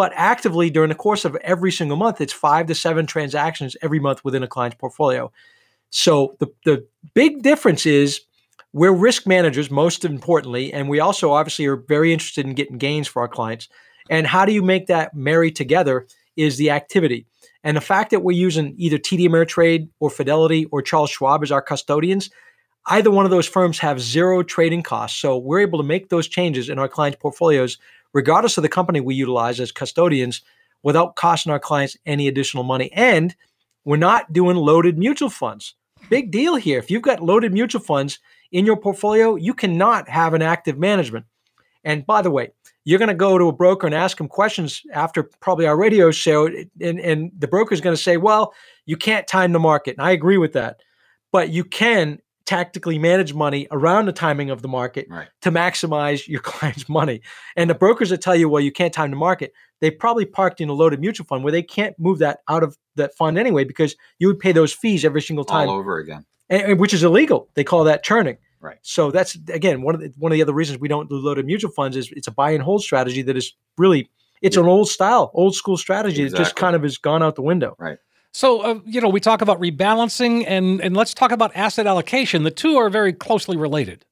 But 0.00 0.14
actively 0.14 0.70
during 0.70 0.88
the 0.88 0.94
course 0.94 1.26
of 1.26 1.36
every 1.42 1.70
single 1.70 1.98
month, 1.98 2.22
it's 2.22 2.32
five 2.32 2.64
to 2.68 2.74
seven 2.74 3.04
transactions 3.04 3.76
every 3.82 4.00
month 4.00 4.24
within 4.24 4.42
a 4.42 4.48
client's 4.48 4.78
portfolio. 4.78 5.30
So 5.90 6.36
the, 6.38 6.46
the 6.64 6.86
big 7.12 7.42
difference 7.42 7.84
is 7.84 8.22
we're 8.72 8.94
risk 8.94 9.26
managers, 9.26 9.70
most 9.70 10.06
importantly, 10.06 10.72
and 10.72 10.88
we 10.88 11.00
also 11.00 11.32
obviously 11.32 11.66
are 11.66 11.76
very 11.76 12.14
interested 12.14 12.46
in 12.46 12.54
getting 12.54 12.78
gains 12.78 13.08
for 13.08 13.20
our 13.20 13.28
clients. 13.28 13.68
And 14.08 14.26
how 14.26 14.46
do 14.46 14.52
you 14.52 14.62
make 14.62 14.86
that 14.86 15.12
marry 15.14 15.50
together 15.50 16.06
is 16.34 16.56
the 16.56 16.70
activity. 16.70 17.26
And 17.62 17.76
the 17.76 17.82
fact 17.82 18.10
that 18.12 18.20
we're 18.20 18.32
using 18.32 18.72
either 18.78 18.96
TD 18.96 19.28
Ameritrade 19.28 19.90
or 20.00 20.08
Fidelity 20.08 20.64
or 20.72 20.80
Charles 20.80 21.10
Schwab 21.10 21.42
as 21.42 21.52
our 21.52 21.60
custodians, 21.60 22.30
either 22.86 23.10
one 23.10 23.26
of 23.26 23.30
those 23.30 23.46
firms 23.46 23.78
have 23.80 24.00
zero 24.00 24.42
trading 24.42 24.82
costs. 24.82 25.20
So 25.20 25.36
we're 25.36 25.60
able 25.60 25.78
to 25.78 25.84
make 25.84 26.08
those 26.08 26.26
changes 26.26 26.70
in 26.70 26.78
our 26.78 26.88
clients' 26.88 27.18
portfolios, 27.20 27.76
regardless 28.12 28.58
of 28.58 28.62
the 28.62 28.68
company 28.68 29.00
we 29.00 29.14
utilize 29.14 29.60
as 29.60 29.72
custodians, 29.72 30.42
without 30.82 31.16
costing 31.16 31.52
our 31.52 31.58
clients 31.58 31.96
any 32.06 32.26
additional 32.26 32.64
money. 32.64 32.90
And 32.92 33.34
we're 33.84 33.96
not 33.96 34.32
doing 34.32 34.56
loaded 34.56 34.98
mutual 34.98 35.30
funds. 35.30 35.74
Big 36.08 36.30
deal 36.30 36.56
here. 36.56 36.78
If 36.78 36.90
you've 36.90 37.02
got 37.02 37.22
loaded 37.22 37.52
mutual 37.52 37.82
funds 37.82 38.18
in 38.52 38.66
your 38.66 38.76
portfolio, 38.76 39.36
you 39.36 39.54
cannot 39.54 40.08
have 40.08 40.34
an 40.34 40.42
active 40.42 40.78
management. 40.78 41.26
And 41.84 42.06
by 42.06 42.22
the 42.22 42.30
way, 42.30 42.50
you're 42.84 42.98
going 42.98 43.08
to 43.08 43.14
go 43.14 43.36
to 43.36 43.48
a 43.48 43.52
broker 43.52 43.86
and 43.86 43.94
ask 43.94 44.18
him 44.18 44.28
questions 44.28 44.82
after 44.92 45.22
probably 45.40 45.66
our 45.66 45.76
radio 45.76 46.10
show, 46.10 46.46
and, 46.46 46.98
and 46.98 47.30
the 47.38 47.48
broker 47.48 47.74
is 47.74 47.80
going 47.80 47.94
to 47.94 48.02
say, 48.02 48.16
well, 48.16 48.54
you 48.86 48.96
can't 48.96 49.26
time 49.26 49.52
the 49.52 49.58
market. 49.58 49.96
And 49.96 50.06
I 50.06 50.12
agree 50.12 50.38
with 50.38 50.54
that. 50.54 50.80
But 51.30 51.50
you 51.50 51.62
can 51.64 52.20
tactically 52.50 52.98
manage 52.98 53.32
money 53.32 53.68
around 53.70 54.06
the 54.06 54.12
timing 54.12 54.50
of 54.50 54.60
the 54.60 54.66
market 54.68 55.06
Right. 55.08 55.28
to 55.42 55.52
maximize 55.52 56.26
your 56.26 56.40
client's 56.52 56.88
money. 56.88 57.20
And 57.56 57.70
the 57.70 57.74
brokers 57.76 58.10
that 58.10 58.20
tell 58.20 58.34
you, 58.34 58.48
well, 58.48 58.60
you 58.60 58.72
can't 58.72 58.92
time 58.92 59.10
the 59.10 59.16
market, 59.16 59.52
they 59.80 59.90
probably 59.90 60.26
parked 60.26 60.60
in 60.60 60.68
a 60.68 60.72
loaded 60.72 60.98
mutual 61.00 61.26
fund 61.26 61.44
where 61.44 61.52
they 61.52 61.62
can't 61.62 61.94
move 61.98 62.18
that 62.18 62.40
out 62.48 62.64
of 62.64 62.76
that 62.96 63.14
fund 63.14 63.38
anyway 63.38 63.62
because 63.62 63.94
you 64.18 64.26
would 64.26 64.40
pay 64.40 64.50
those 64.50 64.72
fees 64.72 65.04
every 65.04 65.22
single 65.22 65.44
time, 65.44 65.68
all 65.68 65.76
over 65.76 65.98
again. 65.98 66.24
and, 66.48 66.62
and 66.62 66.80
which 66.80 66.92
is 66.92 67.04
illegal. 67.04 67.48
They 67.54 67.62
call 67.62 67.84
that 67.84 68.02
churning. 68.02 68.36
Right. 68.58 68.78
So 68.82 69.10
that's 69.12 69.36
again 69.48 69.80
one 69.82 69.94
of 69.94 70.00
the, 70.00 70.12
one 70.18 70.32
of 70.32 70.36
the 70.36 70.42
other 70.42 70.52
reasons 70.52 70.80
we 70.80 70.88
don't 70.88 71.08
do 71.08 71.16
loaded 71.16 71.46
mutual 71.46 71.70
funds 71.70 71.96
is 71.96 72.10
it's 72.12 72.26
a 72.26 72.32
buy 72.32 72.50
and 72.50 72.62
hold 72.62 72.82
strategy 72.82 73.22
that 73.22 73.36
is 73.36 73.54
really 73.78 74.10
it's 74.42 74.56
an 74.56 74.66
old 74.66 74.88
style, 74.88 75.30
old 75.34 75.54
school 75.54 75.76
strategy 75.78 76.28
that 76.28 76.36
just 76.36 76.56
kind 76.56 76.74
of 76.76 76.82
has 76.82 76.98
gone 76.98 77.22
out 77.22 77.36
the 77.36 77.42
window. 77.42 77.74
Right. 77.78 77.98
So, 78.32 78.60
uh, 78.60 78.80
you 78.86 79.00
know, 79.00 79.08
we 79.08 79.20
talk 79.20 79.42
about 79.42 79.60
rebalancing 79.60 80.44
and, 80.46 80.80
and 80.80 80.96
let's 80.96 81.14
talk 81.14 81.32
about 81.32 81.54
asset 81.56 81.86
allocation. 81.86 82.44
The 82.44 82.50
two 82.50 82.76
are 82.76 82.88
very 82.88 83.12
closely 83.12 83.56
related. 83.56 84.04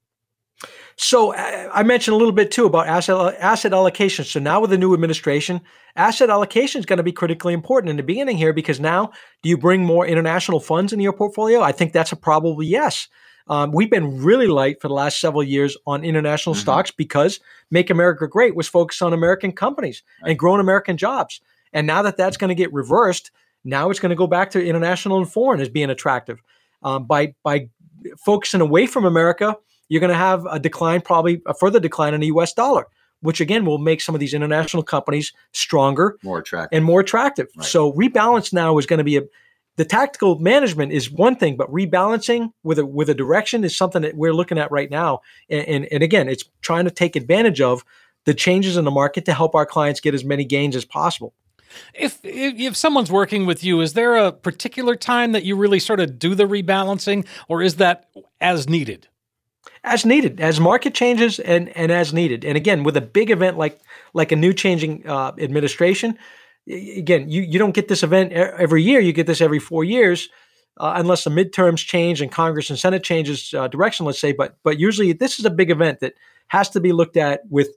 So 0.96 1.32
uh, 1.32 1.70
I 1.72 1.84
mentioned 1.84 2.14
a 2.14 2.18
little 2.18 2.32
bit 2.32 2.50
too 2.50 2.66
about 2.66 2.88
asset 2.88 3.36
asset 3.38 3.72
allocation. 3.72 4.24
So 4.24 4.40
now 4.40 4.60
with 4.60 4.70
the 4.70 4.78
new 4.78 4.92
administration, 4.92 5.60
asset 5.94 6.28
allocation 6.28 6.80
is 6.80 6.86
going 6.86 6.96
to 6.96 7.04
be 7.04 7.12
critically 7.12 7.54
important 7.54 7.90
in 7.90 7.96
the 7.96 8.02
beginning 8.02 8.36
here 8.36 8.52
because 8.52 8.80
now 8.80 9.12
do 9.42 9.48
you 9.48 9.56
bring 9.56 9.84
more 9.84 10.04
international 10.04 10.58
funds 10.58 10.92
into 10.92 11.04
your 11.04 11.12
portfolio? 11.12 11.60
I 11.60 11.70
think 11.70 11.92
that's 11.92 12.10
a 12.10 12.16
probably 12.16 12.66
yes. 12.66 13.06
Um, 13.46 13.70
we've 13.72 13.90
been 13.90 14.22
really 14.22 14.48
light 14.48 14.80
for 14.80 14.88
the 14.88 14.94
last 14.94 15.20
several 15.20 15.44
years 15.44 15.76
on 15.86 16.04
international 16.04 16.54
stocks 16.54 16.90
because 16.90 17.40
Make 17.70 17.88
America 17.90 18.26
Great 18.26 18.56
was 18.56 18.68
focused 18.68 19.00
on 19.00 19.12
American 19.12 19.52
companies 19.52 20.02
and 20.22 20.38
growing 20.38 20.60
American 20.60 20.96
jobs. 20.96 21.40
And 21.72 21.86
now 21.86 22.02
that 22.02 22.16
that's 22.16 22.36
going 22.36 22.48
to 22.48 22.54
get 22.54 22.72
reversed, 22.72 23.30
now 23.64 23.90
it's 23.90 24.00
going 24.00 24.10
to 24.10 24.16
go 24.16 24.26
back 24.26 24.50
to 24.50 24.64
international 24.64 25.18
and 25.18 25.30
foreign 25.30 25.60
as 25.60 25.68
being 25.68 25.90
attractive. 25.90 26.42
Um, 26.82 27.04
by 27.04 27.34
by 27.42 27.68
focusing 28.24 28.60
away 28.60 28.86
from 28.86 29.04
America, 29.04 29.56
you're 29.88 30.00
going 30.00 30.12
to 30.12 30.16
have 30.16 30.46
a 30.46 30.58
decline, 30.60 31.00
probably 31.00 31.42
a 31.46 31.54
further 31.54 31.80
decline 31.80 32.14
in 32.14 32.20
the 32.20 32.28
U.S. 32.28 32.52
dollar, 32.52 32.86
which 33.20 33.40
again 33.40 33.64
will 33.64 33.78
make 33.78 34.00
some 34.00 34.14
of 34.14 34.20
these 34.20 34.34
international 34.34 34.82
companies 34.82 35.32
stronger 35.52 36.18
More 36.22 36.38
attractive. 36.38 36.76
and 36.76 36.84
more 36.84 37.00
attractive. 37.00 37.48
So 37.62 37.92
rebalance 37.92 38.52
now 38.52 38.78
is 38.78 38.86
going 38.86 38.98
to 38.98 39.04
be 39.04 39.16
a 39.16 39.22
the 39.76 39.84
tactical 39.84 40.40
management 40.40 40.90
is 40.90 41.08
one 41.08 41.36
thing, 41.36 41.56
but 41.56 41.70
rebalancing 41.70 42.52
with 42.64 42.80
a 42.80 42.84
with 42.86 43.08
a 43.08 43.14
direction 43.14 43.62
is 43.62 43.76
something 43.76 44.02
that 44.02 44.16
we're 44.16 44.34
looking 44.34 44.58
at 44.58 44.72
right 44.72 44.90
now. 44.90 45.20
And, 45.48 45.66
and, 45.68 45.88
and 45.92 46.02
again, 46.02 46.28
it's 46.28 46.44
trying 46.62 46.84
to 46.84 46.90
take 46.90 47.14
advantage 47.14 47.60
of 47.60 47.84
the 48.24 48.34
changes 48.34 48.76
in 48.76 48.84
the 48.84 48.90
market 48.90 49.24
to 49.26 49.32
help 49.32 49.54
our 49.54 49.64
clients 49.64 50.00
get 50.00 50.14
as 50.14 50.24
many 50.24 50.44
gains 50.44 50.74
as 50.74 50.84
possible. 50.84 51.32
If, 51.94 52.20
if 52.24 52.58
if 52.58 52.76
someone's 52.76 53.10
working 53.10 53.46
with 53.46 53.62
you, 53.62 53.80
is 53.80 53.92
there 53.92 54.16
a 54.16 54.32
particular 54.32 54.96
time 54.96 55.32
that 55.32 55.44
you 55.44 55.56
really 55.56 55.78
sort 55.78 56.00
of 56.00 56.18
do 56.18 56.34
the 56.34 56.44
rebalancing, 56.44 57.26
or 57.48 57.62
is 57.62 57.76
that 57.76 58.08
as 58.40 58.68
needed? 58.68 59.08
as 59.84 60.04
needed. 60.04 60.40
As 60.40 60.60
market 60.60 60.94
changes 60.94 61.38
and 61.38 61.68
and 61.70 61.90
as 61.90 62.12
needed. 62.12 62.44
And 62.44 62.56
again 62.56 62.84
with 62.84 62.96
a 62.96 63.00
big 63.00 63.30
event 63.30 63.58
like 63.58 63.78
like 64.14 64.32
a 64.32 64.36
new 64.36 64.52
changing 64.52 65.06
uh, 65.06 65.32
administration 65.38 66.18
again 66.68 67.28
you 67.28 67.42
you 67.42 67.58
don't 67.58 67.74
get 67.74 67.88
this 67.88 68.02
event 68.02 68.32
every 68.32 68.82
year. 68.82 69.00
You 69.00 69.12
get 69.12 69.26
this 69.26 69.40
every 69.40 69.58
four 69.58 69.84
years 69.84 70.28
uh, 70.78 70.94
unless 70.96 71.24
the 71.24 71.30
midterms 71.30 71.84
change 71.84 72.20
and 72.20 72.30
congress 72.30 72.70
and 72.70 72.78
senate 72.78 73.02
changes 73.02 73.54
uh, 73.54 73.68
direction 73.68 74.06
let's 74.06 74.20
say. 74.20 74.32
But 74.32 74.56
but 74.62 74.78
usually 74.78 75.12
this 75.12 75.38
is 75.38 75.44
a 75.44 75.50
big 75.50 75.70
event 75.70 76.00
that 76.00 76.14
has 76.48 76.70
to 76.70 76.80
be 76.80 76.92
looked 76.92 77.16
at 77.16 77.42
with 77.50 77.68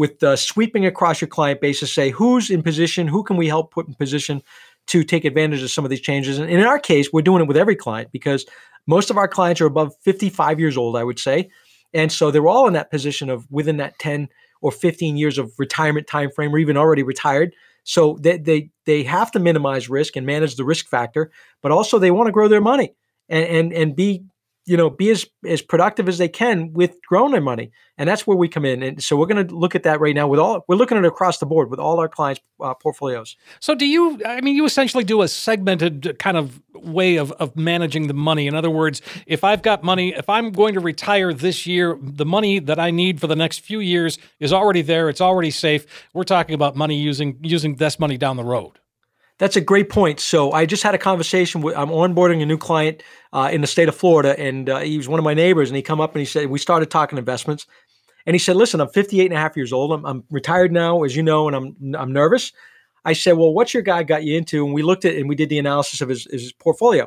with 0.00 0.22
uh, 0.22 0.34
sweeping 0.34 0.86
across 0.86 1.20
your 1.20 1.28
client 1.28 1.60
base 1.60 1.78
to 1.80 1.86
say 1.86 2.08
who's 2.08 2.48
in 2.48 2.62
position? 2.62 3.06
Who 3.06 3.22
can 3.22 3.36
we 3.36 3.48
help 3.48 3.70
put 3.70 3.86
in 3.86 3.92
position 3.92 4.40
to 4.86 5.04
take 5.04 5.26
advantage 5.26 5.62
of 5.62 5.70
some 5.70 5.84
of 5.84 5.90
these 5.90 6.00
changes? 6.00 6.38
And 6.38 6.48
in 6.48 6.60
our 6.60 6.78
case 6.78 7.12
we're 7.12 7.20
doing 7.20 7.42
it 7.42 7.48
with 7.48 7.58
every 7.58 7.76
client 7.76 8.10
because 8.10 8.46
most 8.86 9.10
of 9.10 9.18
our 9.18 9.28
clients 9.28 9.60
are 9.60 9.66
above 9.66 9.92
55 10.00 10.58
years 10.58 10.78
old 10.78 10.96
i 10.96 11.04
would 11.04 11.18
say. 11.18 11.50
And 11.92 12.10
so 12.10 12.30
they're 12.30 12.48
all 12.48 12.66
in 12.66 12.72
that 12.72 12.90
position 12.90 13.28
of 13.28 13.46
within 13.50 13.76
that 13.76 13.98
10 13.98 14.30
or 14.62 14.72
15 14.72 15.18
years 15.18 15.36
of 15.36 15.52
retirement 15.58 16.06
time 16.06 16.30
frame 16.30 16.54
or 16.54 16.58
even 16.58 16.78
already 16.78 17.02
retired. 17.02 17.52
So 17.84 18.16
they, 18.22 18.38
they 18.38 18.70
they 18.86 19.02
have 19.02 19.30
to 19.32 19.38
minimize 19.38 19.90
risk 19.90 20.16
and 20.16 20.24
manage 20.24 20.56
the 20.56 20.64
risk 20.64 20.88
factor 20.88 21.30
but 21.60 21.72
also 21.72 21.98
they 21.98 22.10
want 22.10 22.26
to 22.28 22.32
grow 22.32 22.48
their 22.48 22.62
money 22.62 22.94
and 23.28 23.44
and, 23.44 23.72
and 23.74 23.94
be 23.94 24.24
you 24.70 24.76
know 24.76 24.88
be 24.88 25.10
as 25.10 25.26
as 25.44 25.60
productive 25.60 26.08
as 26.08 26.18
they 26.18 26.28
can 26.28 26.72
with 26.72 26.92
growing 27.08 27.32
their 27.32 27.40
money 27.40 27.72
and 27.98 28.08
that's 28.08 28.26
where 28.26 28.36
we 28.36 28.48
come 28.48 28.64
in 28.64 28.82
and 28.82 29.02
so 29.02 29.16
we're 29.16 29.26
going 29.26 29.46
to 29.46 29.54
look 29.54 29.74
at 29.74 29.82
that 29.82 30.00
right 30.00 30.14
now 30.14 30.28
with 30.28 30.38
all 30.38 30.64
we're 30.68 30.76
looking 30.76 30.96
at 30.96 31.04
across 31.04 31.38
the 31.38 31.46
board 31.46 31.70
with 31.70 31.80
all 31.80 31.98
our 31.98 32.08
clients 32.08 32.40
uh, 32.60 32.74
portfolios 32.74 33.36
So, 33.60 33.74
do 33.74 33.86
you? 33.86 34.20
I 34.24 34.40
mean, 34.40 34.54
you 34.54 34.64
essentially 34.64 35.04
do 35.04 35.22
a 35.22 35.28
segmented 35.28 36.18
kind 36.18 36.36
of 36.36 36.60
way 36.74 37.16
of 37.16 37.32
of 37.32 37.56
managing 37.56 38.06
the 38.06 38.14
money. 38.14 38.46
In 38.46 38.54
other 38.54 38.70
words, 38.70 39.02
if 39.26 39.44
I've 39.44 39.62
got 39.62 39.82
money, 39.82 40.14
if 40.14 40.28
I'm 40.28 40.52
going 40.52 40.74
to 40.74 40.80
retire 40.80 41.32
this 41.32 41.66
year, 41.66 41.98
the 42.00 42.26
money 42.26 42.58
that 42.60 42.78
I 42.78 42.90
need 42.90 43.20
for 43.20 43.26
the 43.26 43.36
next 43.36 43.60
few 43.60 43.80
years 43.80 44.18
is 44.38 44.52
already 44.52 44.82
there. 44.82 45.08
It's 45.08 45.20
already 45.20 45.50
safe. 45.50 45.86
We're 46.14 46.24
talking 46.24 46.54
about 46.54 46.76
money 46.76 46.96
using 46.96 47.38
using 47.42 47.76
this 47.76 47.98
money 47.98 48.16
down 48.16 48.36
the 48.36 48.44
road. 48.44 48.78
That's 49.40 49.56
a 49.56 49.60
great 49.62 49.88
point. 49.88 50.20
So 50.20 50.52
I 50.52 50.66
just 50.66 50.82
had 50.82 50.94
a 50.94 50.98
conversation 50.98 51.62
with 51.62 51.74
I'm 51.74 51.88
onboarding 51.88 52.42
a 52.42 52.46
new 52.46 52.58
client 52.58 53.02
uh, 53.32 53.48
in 53.50 53.62
the 53.62 53.66
state 53.66 53.88
of 53.88 53.96
Florida, 53.96 54.38
and 54.38 54.68
uh, 54.68 54.80
he 54.80 54.98
was 54.98 55.08
one 55.08 55.18
of 55.18 55.24
my 55.24 55.32
neighbors, 55.32 55.70
and 55.70 55.76
he 55.76 55.82
come 55.82 55.98
up 55.98 56.14
and 56.14 56.20
he 56.20 56.26
said 56.26 56.48
we 56.50 56.58
started 56.58 56.90
talking 56.90 57.16
investments, 57.16 57.66
and 58.26 58.34
he 58.34 58.38
said, 58.38 58.56
"Listen, 58.56 58.82
I'm 58.82 58.90
58 58.90 59.24
and 59.24 59.32
a 59.32 59.38
half 59.38 59.56
years 59.56 59.72
old. 59.72 59.92
I'm, 59.92 60.04
I'm 60.04 60.24
retired 60.30 60.72
now, 60.72 61.04
as 61.04 61.16
you 61.16 61.22
know, 61.22 61.48
and 61.48 61.56
I'm 61.56 61.94
I'm 61.98 62.12
nervous." 62.12 62.52
I 63.06 63.14
said, 63.14 63.32
"Well, 63.32 63.54
what's 63.54 63.72
your 63.72 63.82
guy 63.82 64.02
got 64.02 64.24
you 64.24 64.36
into?" 64.36 64.62
And 64.62 64.74
we 64.74 64.82
looked 64.82 65.06
at 65.06 65.14
and 65.14 65.26
we 65.26 65.36
did 65.36 65.48
the 65.48 65.58
analysis 65.58 66.02
of 66.02 66.10
his, 66.10 66.26
his 66.30 66.52
portfolio, 66.52 67.06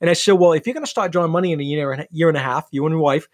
and 0.00 0.08
I 0.08 0.14
said, 0.14 0.32
"Well, 0.32 0.54
if 0.54 0.66
you're 0.66 0.74
going 0.74 0.86
to 0.86 0.90
start 0.90 1.12
drawing 1.12 1.32
money 1.32 1.52
in 1.52 1.60
a 1.60 1.64
year 1.64 1.92
and 1.92 2.08
year 2.10 2.28
and 2.28 2.38
a 2.38 2.40
half, 2.40 2.66
you 2.70 2.86
and 2.86 2.94
your 2.94 3.02
wife, 3.02 3.28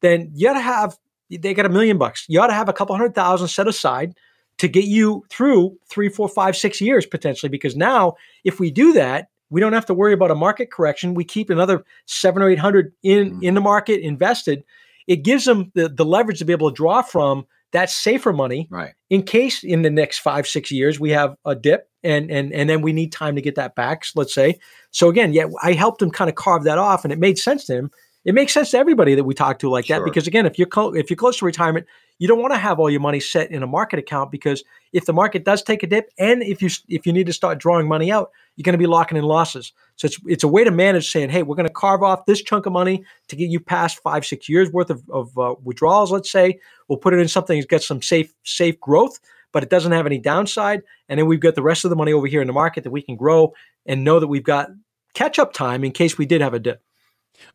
then 0.00 0.30
you 0.32 0.46
got 0.46 0.54
to 0.54 0.60
have 0.60 0.96
they 1.28 1.54
got 1.54 1.66
a 1.66 1.70
million 1.70 1.98
bucks. 1.98 2.24
You 2.28 2.40
ought 2.40 2.46
to 2.46 2.54
have 2.54 2.68
a 2.68 2.72
couple 2.72 2.94
hundred 2.94 3.16
thousand 3.16 3.48
set 3.48 3.66
aside." 3.66 4.14
To 4.58 4.68
get 4.68 4.84
you 4.84 5.24
through 5.30 5.76
three, 5.88 6.08
four, 6.08 6.28
five, 6.28 6.56
six 6.56 6.80
years 6.80 7.06
potentially. 7.06 7.50
Because 7.50 7.76
now, 7.76 8.14
if 8.44 8.58
we 8.58 8.70
do 8.70 8.92
that, 8.94 9.28
we 9.50 9.60
don't 9.60 9.72
have 9.72 9.86
to 9.86 9.94
worry 9.94 10.12
about 10.12 10.30
a 10.30 10.34
market 10.34 10.70
correction. 10.70 11.14
We 11.14 11.24
keep 11.24 11.50
another 11.50 11.84
seven 12.06 12.42
or 12.42 12.48
eight 12.48 12.58
hundred 12.58 12.92
in 13.02 13.32
hmm. 13.32 13.42
in 13.42 13.54
the 13.54 13.60
market 13.60 14.00
invested. 14.00 14.64
It 15.06 15.22
gives 15.22 15.44
them 15.44 15.70
the, 15.74 15.88
the 15.88 16.04
leverage 16.04 16.38
to 16.40 16.44
be 16.44 16.52
able 16.52 16.70
to 16.70 16.74
draw 16.74 17.00
from 17.00 17.46
that 17.72 17.90
safer 17.90 18.32
money 18.32 18.66
Right. 18.70 18.94
in 19.10 19.22
case 19.22 19.62
in 19.62 19.82
the 19.82 19.90
next 19.90 20.18
five, 20.18 20.46
six 20.46 20.70
years 20.70 20.98
we 20.98 21.10
have 21.10 21.36
a 21.44 21.54
dip 21.54 21.88
and 22.02 22.30
and 22.30 22.52
and 22.52 22.70
then 22.70 22.80
we 22.80 22.92
need 22.92 23.12
time 23.12 23.36
to 23.36 23.42
get 23.42 23.56
that 23.56 23.74
back, 23.74 24.04
let's 24.14 24.34
say. 24.34 24.58
So 24.90 25.08
again, 25.08 25.32
yeah, 25.32 25.46
I 25.62 25.72
helped 25.72 26.00
him 26.02 26.10
kind 26.10 26.30
of 26.30 26.36
carve 26.36 26.64
that 26.64 26.78
off 26.78 27.04
and 27.04 27.12
it 27.12 27.18
made 27.18 27.38
sense 27.38 27.66
to 27.66 27.74
him. 27.74 27.90
It 28.24 28.34
makes 28.34 28.52
sense 28.52 28.72
to 28.72 28.78
everybody 28.78 29.14
that 29.14 29.24
we 29.24 29.34
talk 29.34 29.60
to 29.60 29.70
like 29.70 29.86
that 29.86 30.04
because 30.04 30.26
again, 30.26 30.46
if 30.46 30.58
you're 30.58 30.66
co- 30.66 30.94
if 30.94 31.10
you're 31.10 31.16
close 31.16 31.38
to 31.38 31.44
retirement, 31.44 31.86
you 32.18 32.26
don't 32.26 32.40
want 32.40 32.54
to 32.54 32.58
have 32.58 32.78
all 32.78 32.90
your 32.90 33.00
money 33.00 33.20
set 33.20 33.50
in 33.50 33.62
a 33.62 33.66
market 33.66 33.98
account 33.98 34.30
because 34.30 34.64
if 34.92 35.04
the 35.04 35.12
market 35.12 35.44
does 35.44 35.62
take 35.62 35.82
a 35.82 35.86
dip 35.86 36.08
and 36.18 36.42
if 36.42 36.62
you 36.62 36.70
if 36.88 37.06
you 37.06 37.12
need 37.12 37.26
to 37.26 37.32
start 37.32 37.58
drawing 37.58 37.86
money 37.86 38.10
out, 38.10 38.30
you're 38.56 38.64
going 38.64 38.72
to 38.72 38.78
be 38.78 38.86
locking 38.86 39.18
in 39.18 39.24
losses. 39.24 39.72
So 39.96 40.06
it's 40.06 40.18
it's 40.26 40.44
a 40.44 40.48
way 40.48 40.64
to 40.64 40.70
manage 40.70 41.10
saying, 41.10 41.30
hey, 41.30 41.42
we're 41.42 41.56
going 41.56 41.68
to 41.68 41.72
carve 41.72 42.02
off 42.02 42.26
this 42.26 42.42
chunk 42.42 42.66
of 42.66 42.72
money 42.72 43.04
to 43.28 43.36
get 43.36 43.50
you 43.50 43.60
past 43.60 43.98
five 43.98 44.24
six 44.24 44.48
years 44.48 44.70
worth 44.72 44.90
of, 44.90 45.02
of 45.10 45.36
uh, 45.38 45.54
withdrawals. 45.62 46.10
Let's 46.10 46.30
say 46.30 46.58
we'll 46.88 46.98
put 46.98 47.14
it 47.14 47.20
in 47.20 47.28
something 47.28 47.58
that's 47.58 47.66
got 47.66 47.82
some 47.82 48.00
safe 48.00 48.32
safe 48.44 48.80
growth, 48.80 49.18
but 49.52 49.62
it 49.62 49.70
doesn't 49.70 49.92
have 49.92 50.06
any 50.06 50.18
downside. 50.18 50.82
And 51.08 51.18
then 51.18 51.26
we've 51.26 51.40
got 51.40 51.54
the 51.54 51.62
rest 51.62 51.84
of 51.84 51.90
the 51.90 51.96
money 51.96 52.12
over 52.12 52.26
here 52.26 52.40
in 52.40 52.46
the 52.46 52.52
market 52.52 52.84
that 52.84 52.90
we 52.90 53.02
can 53.02 53.16
grow 53.16 53.52
and 53.84 54.04
know 54.04 54.20
that 54.20 54.28
we've 54.28 54.42
got 54.42 54.68
catch 55.14 55.38
up 55.38 55.52
time 55.52 55.84
in 55.84 55.92
case 55.92 56.16
we 56.16 56.26
did 56.26 56.40
have 56.40 56.54
a 56.54 56.58
dip. 56.58 56.82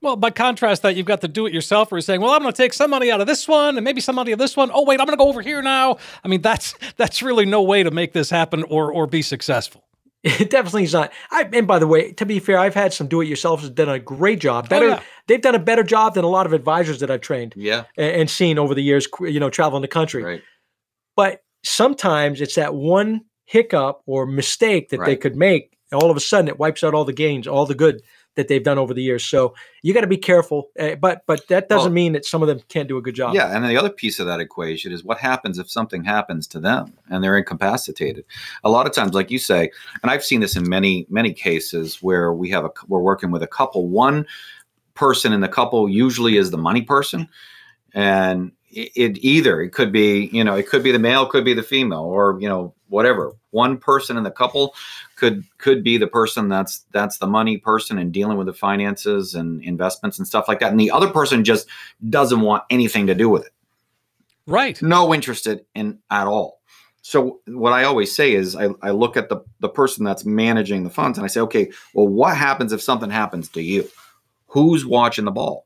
Well, 0.02 0.16
by 0.16 0.30
contrast, 0.32 0.82
that 0.82 0.96
you've 0.96 1.06
got 1.06 1.22
the 1.22 1.28
do-it-yourselfer 1.28 1.90
who's 1.92 2.06
saying, 2.06 2.22
"Well, 2.22 2.32
I'm 2.32 2.42
going 2.42 2.54
to 2.54 2.58
take 2.58 2.74
some 2.74 2.90
money 2.90 3.12
out 3.12 3.22
of 3.22 3.28
this 3.28 3.48
one 3.48 3.78
and 3.78 3.84
maybe 3.84 4.02
some 4.02 4.16
money 4.16 4.32
of 4.32 4.40
this 4.40 4.56
one. 4.58 4.72
Oh, 4.74 4.84
wait, 4.86 5.00
I'm 5.00 5.06
going 5.06 5.18
to 5.18 5.24
go 5.24 5.30
over 5.30 5.42
here 5.42 5.62
now." 5.62 5.98
I 6.24 6.28
mean, 6.28 6.42
that's 6.42 6.76
that's 6.98 7.22
really 7.22 7.46
no 7.46 7.62
way 7.62 7.84
to 7.84 7.92
make 7.92 8.14
this 8.14 8.30
happen 8.30 8.64
or 8.64 8.92
or 8.92 9.08
be 9.08 9.22
successful. 9.22 9.84
It 10.24 10.52
definitely 10.52 10.84
is 10.84 10.94
not. 10.94 11.12
I, 11.32 11.50
and 11.52 11.66
by 11.66 11.80
the 11.80 11.88
way, 11.88 12.12
to 12.14 12.28
be 12.28 12.38
fair, 12.40 12.60
I've 12.60 12.76
had 12.76 12.94
some 12.94 13.08
do-it-yourselfers 13.08 13.64
that 13.64 13.74
done 13.74 13.90
a 13.90 13.98
great 13.98 14.38
job. 14.40 14.66
Oh, 14.66 14.70
better, 14.70 14.88
yeah. 14.90 15.02
they've 15.26 15.42
done 15.42 15.56
a 15.56 15.60
better 15.60 15.82
job 15.82 16.14
than 16.14 16.24
a 16.24 16.28
lot 16.28 16.46
of 16.46 16.54
advisors 16.54 17.00
that 17.00 17.10
I've 17.10 17.22
trained 17.22 17.56
Yeah. 17.58 17.86
and, 17.98 18.22
and 18.22 18.30
seen 18.30 18.60
over 18.60 18.76
the 18.76 18.84
years. 18.84 19.08
You 19.20 19.40
know, 19.40 19.50
traveling 19.50 19.82
the 19.82 19.88
country. 19.88 20.22
Right. 20.22 20.44
But 21.16 21.42
sometimes 21.64 22.40
it's 22.40 22.54
that 22.54 22.76
one 22.76 23.22
hiccup 23.46 24.02
or 24.06 24.28
mistake 24.28 24.90
that 24.90 25.04
they 25.04 25.16
could 25.16 25.36
make 25.36 25.76
and 25.92 26.02
all 26.02 26.10
of 26.10 26.18
a 26.18 26.22
sudden 26.22 26.48
it 26.48 26.60
wipes 26.60 26.84
out 26.84 26.94
all 26.94 27.04
the 27.06 27.14
gains, 27.14 27.48
all 27.48 27.66
the 27.66 27.76
good 27.76 28.02
that 28.36 28.48
they've 28.48 28.64
done 28.64 28.78
over 28.78 28.94
the 28.94 29.04
years. 29.04 29.26
So 29.26 29.54
you 29.82 29.94
got 29.94 30.02
to 30.02 30.08
be 30.08 30.18
careful, 30.18 30.70
uh, 30.80 30.96
but 30.96 31.24
but 31.26 31.48
that 31.48 31.68
doesn't 31.70 31.92
Well- 31.92 31.94
mean 31.94 32.14
that 32.14 32.26
some 32.26 32.42
of 32.42 32.48
them 32.48 32.60
can't 32.70 32.88
do 32.88 32.98
a 32.98 33.02
good 33.02 33.16
job. 33.16 33.36
Yeah, 33.36 33.56
and 33.56 33.66
the 33.66 33.78
other 33.78 33.90
piece 33.90 34.20
of 34.20 34.28
that 34.28 34.40
equation 34.40 34.92
is 34.92 35.04
what 35.04 35.18
happens 35.18 35.60
if 35.60 35.70
something 35.70 36.04
happens 36.04 36.48
to 36.48 36.60
them 36.60 36.94
and 37.10 37.24
they're 37.24 37.38
incapacitated. 37.38 38.24
A 38.64 38.70
lot 38.70 38.86
of 38.86 38.94
times, 38.94 39.14
like 39.14 39.32
you 39.32 39.40
say, 39.40 39.72
and 40.02 40.12
I've 40.12 40.24
seen 40.24 40.40
this 40.40 40.56
in 40.56 40.68
many 40.68 41.06
many 41.10 41.34
cases 41.34 42.02
where 42.02 42.34
we 42.34 42.50
have 42.50 42.66
a 42.66 42.72
we're 42.88 43.00
working 43.02 43.32
with 43.32 43.44
a 43.44 43.48
couple. 43.48 43.88
One 43.88 44.26
person 44.94 45.34
in 45.34 45.42
the 45.42 45.48
couple 45.48 45.90
usually 45.90 46.38
is 46.38 46.52
the 46.52 46.58
money 46.58 46.82
person, 46.82 47.28
and 47.94 48.52
it, 48.70 48.92
it 48.96 49.18
either 49.24 49.62
it 49.62 49.72
could 49.72 49.92
be 49.92 50.30
you 50.32 50.44
know 50.44 50.56
it 50.56 50.68
could 50.70 50.84
be 50.84 50.92
the 50.92 51.00
male, 51.00 51.26
could 51.26 51.44
be 51.46 51.54
the 51.54 51.64
female, 51.64 52.04
or 52.04 52.38
you 52.40 52.48
know 52.48 52.74
whatever. 52.92 53.32
One 53.50 53.78
person 53.78 54.18
in 54.18 54.24
the 54.24 54.32
couple 54.32 54.76
could 55.16 55.44
could 55.58 55.84
be 55.84 55.98
the 55.98 56.08
person 56.08 56.50
that's 56.50 56.86
that's 56.92 57.18
the 57.18 57.28
money 57.28 57.58
person 57.58 57.98
and 57.98 58.12
dealing 58.12 58.38
with 58.38 58.48
the 58.48 58.54
finances 58.54 59.34
and 59.34 59.64
investments 59.64 60.20
and 60.20 60.28
stuff 60.28 60.48
like 60.48 60.60
that, 60.60 60.72
and 60.72 60.80
the 60.80 60.92
other 60.92 61.10
person 61.10 61.44
just 61.44 61.68
doesn't 62.10 62.42
want 62.42 62.64
anything 62.70 63.08
to 63.08 63.16
do 63.16 63.30
with 63.30 63.46
it. 63.46 63.54
Right. 64.46 64.82
No 64.82 65.14
interested 65.14 65.66
in 65.74 66.00
at 66.10 66.28
all. 66.28 66.60
So 67.02 67.39
what 67.48 67.74
I 67.74 67.84
always 67.84 68.16
say 68.16 68.34
is 68.34 68.56
I, 68.56 68.70
I 68.82 68.92
look 68.92 69.18
at 69.18 69.30
the 69.30 69.42
the 69.60 69.70
person 69.70 70.06
that's 70.06 70.26
managing 70.26 70.84
the 70.84 70.89
funds 70.89 71.18
and 71.18 71.26
I 71.26 71.28
say, 71.28 71.42
okay, 71.42 71.72
well, 71.94 72.08
what 72.08 72.38
happens 72.38 72.74
if 72.74 72.82
something 72.82 73.10
happens 73.10 73.50
to 73.50 73.62
you? 73.62 73.89
Who's 74.48 74.86
watching 74.86 75.26
the 75.26 75.32
ball? 75.32 75.66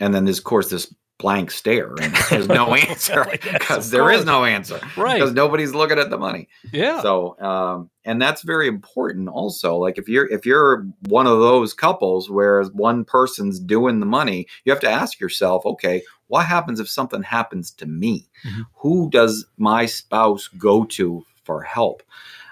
And 0.00 0.14
then 0.14 0.24
there's 0.24 0.38
of 0.38 0.44
course 0.44 0.70
this 0.70 0.94
blank 1.18 1.50
stare 1.50 1.94
and 2.00 2.14
there's 2.30 2.48
no 2.48 2.74
answer 2.74 3.26
because 3.42 3.90
there 3.90 4.10
is 4.10 4.24
no 4.24 4.44
answer. 4.44 4.78
Right. 4.96 5.14
Because 5.14 5.32
nobody's 5.32 5.74
looking 5.74 5.98
at 5.98 6.10
the 6.10 6.18
money. 6.18 6.48
Yeah. 6.72 7.00
So, 7.00 7.38
um, 7.40 7.90
and 8.04 8.20
that's 8.20 8.42
very 8.42 8.68
important 8.68 9.28
also. 9.28 9.76
Like 9.76 9.98
if 9.98 10.08
you're 10.08 10.26
if 10.26 10.44
you're 10.44 10.86
one 11.08 11.26
of 11.26 11.38
those 11.38 11.72
couples 11.72 12.30
where 12.30 12.62
one 12.64 13.04
person's 13.04 13.58
doing 13.58 14.00
the 14.00 14.06
money, 14.06 14.46
you 14.64 14.72
have 14.72 14.80
to 14.80 14.90
ask 14.90 15.18
yourself, 15.20 15.64
okay, 15.64 16.02
what 16.28 16.46
happens 16.46 16.80
if 16.80 16.88
something 16.88 17.22
happens 17.22 17.70
to 17.72 17.86
me? 17.86 18.28
Who 18.76 19.10
does 19.10 19.46
my 19.56 19.86
spouse 19.86 20.48
go 20.48 20.84
to 20.84 21.24
for 21.44 21.62
help? 21.62 22.02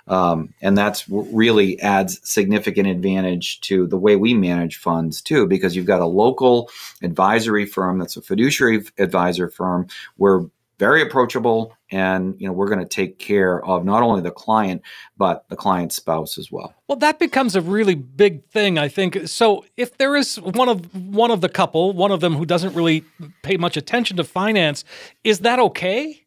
Um, 0.06 0.52
and 0.60 0.76
that's 0.76 1.08
really 1.08 1.80
adds 1.80 2.20
significant 2.28 2.88
advantage 2.88 3.60
to 3.62 3.86
the 3.86 3.96
way 3.96 4.16
we 4.16 4.34
manage 4.34 4.76
funds 4.76 5.22
too, 5.22 5.46
because 5.46 5.74
you've 5.74 5.86
got 5.86 6.00
a 6.00 6.06
local 6.06 6.70
advisory 7.02 7.66
firm 7.66 7.98
that's 7.98 8.16
a 8.16 8.22
fiduciary 8.22 8.84
advisor 8.98 9.48
firm. 9.48 9.86
We're 10.18 10.46
very 10.78 11.02
approachable, 11.02 11.76
and 11.90 12.34
you 12.38 12.46
know 12.46 12.52
we're 12.52 12.68
going 12.68 12.80
to 12.80 12.84
take 12.84 13.18
care 13.18 13.64
of 13.64 13.84
not 13.84 14.02
only 14.02 14.20
the 14.22 14.30
client 14.30 14.82
but 15.16 15.44
the 15.48 15.56
client's 15.56 15.96
spouse 15.96 16.36
as 16.36 16.50
well. 16.50 16.74
Well, 16.88 16.98
that 16.98 17.18
becomes 17.18 17.54
a 17.54 17.60
really 17.60 17.94
big 17.94 18.44
thing, 18.50 18.78
I 18.78 18.88
think. 18.88 19.28
So, 19.28 19.64
if 19.76 19.96
there 19.98 20.16
is 20.16 20.36
one 20.40 20.68
of 20.68 20.94
one 21.14 21.30
of 21.30 21.40
the 21.40 21.48
couple, 21.48 21.92
one 21.92 22.10
of 22.10 22.20
them 22.20 22.34
who 22.34 22.44
doesn't 22.44 22.74
really 22.74 23.04
pay 23.42 23.56
much 23.56 23.76
attention 23.76 24.16
to 24.16 24.24
finance, 24.24 24.84
is 25.22 25.40
that 25.40 25.58
okay? 25.58 26.23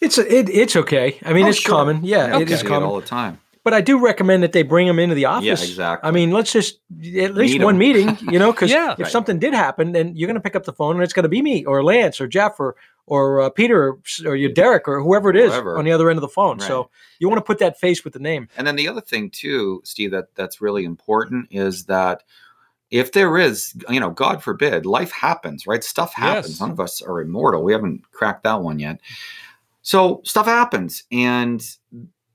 It's 0.00 0.16
it, 0.18 0.48
it's 0.48 0.76
okay. 0.76 1.18
I 1.24 1.32
mean, 1.32 1.46
Oh, 1.46 1.48
it's 1.48 1.58
sure. 1.58 1.74
common. 1.74 2.04
Yeah, 2.04 2.36
I 2.36 2.42
it 2.42 2.50
is 2.50 2.62
common 2.62 2.84
all 2.88 3.00
the 3.00 3.06
time. 3.06 3.40
But 3.64 3.74
I 3.74 3.80
do 3.82 3.98
recommend 3.98 4.42
that 4.44 4.52
they 4.52 4.62
bring 4.62 4.86
them 4.86 4.98
into 4.98 5.14
the 5.14 5.26
office. 5.26 5.44
Yeah, 5.44 5.52
exactly. 5.68 6.08
I 6.08 6.10
mean, 6.12 6.30
let's 6.30 6.52
just 6.52 6.78
at 7.16 7.34
least 7.34 7.54
Meet 7.58 7.64
one 7.64 7.74
'em. 7.74 7.78
meeting, 7.78 8.18
you 8.30 8.38
know, 8.38 8.50
because 8.52 8.70
Yeah. 8.78 8.92
if 8.92 8.98
Right. 9.00 9.12
something 9.12 9.38
did 9.38 9.52
happen, 9.52 9.92
then 9.92 10.16
you're 10.16 10.26
going 10.28 10.36
to 10.36 10.40
pick 10.40 10.56
up 10.56 10.64
the 10.64 10.72
phone 10.72 10.94
and 10.94 11.02
it's 11.04 11.12
going 11.12 11.24
to 11.24 11.28
be 11.28 11.42
me 11.42 11.64
or 11.66 11.82
Lance 11.84 12.20
or 12.20 12.26
Jeff 12.28 12.58
or 12.60 12.76
or 13.06 13.40
uh, 13.40 13.50
Peter 13.50 13.82
or, 13.84 13.98
or 14.26 14.48
Derek 14.48 14.86
or 14.86 15.02
whoever 15.02 15.30
it 15.30 15.36
is 15.36 15.50
Whoever. 15.52 15.76
on 15.78 15.84
the 15.84 15.92
other 15.92 16.08
end 16.08 16.16
of 16.18 16.22
the 16.22 16.28
phone. 16.28 16.58
Right. 16.58 16.66
So 16.68 16.90
you 17.18 17.28
want 17.28 17.38
to 17.38 17.44
put 17.44 17.58
that 17.58 17.78
face 17.80 18.04
with 18.04 18.12
the 18.12 18.18
name. 18.20 18.48
And 18.56 18.66
then 18.66 18.76
the 18.76 18.86
other 18.88 19.00
thing 19.00 19.28
too, 19.30 19.80
Steve, 19.84 20.12
that 20.12 20.34
that's 20.34 20.60
really 20.62 20.84
important 20.84 21.48
is 21.50 21.84
that 21.86 22.22
if 22.90 23.12
there 23.12 23.36
is, 23.38 23.74
you 23.90 24.00
know, 24.00 24.10
God 24.10 24.42
forbid, 24.42 24.86
life 24.86 25.10
happens, 25.12 25.66
right? 25.66 25.82
Stuff 25.84 26.14
happens. 26.14 26.48
Yes. 26.52 26.60
None 26.60 26.70
of 26.70 26.80
us 26.80 27.02
are 27.02 27.20
immortal. 27.20 27.62
We 27.62 27.72
haven't 27.72 28.10
cracked 28.12 28.44
that 28.44 28.62
one 28.62 28.78
yet. 28.78 29.00
So 29.88 30.20
stuff 30.22 30.44
happens, 30.44 31.04
and 31.10 31.66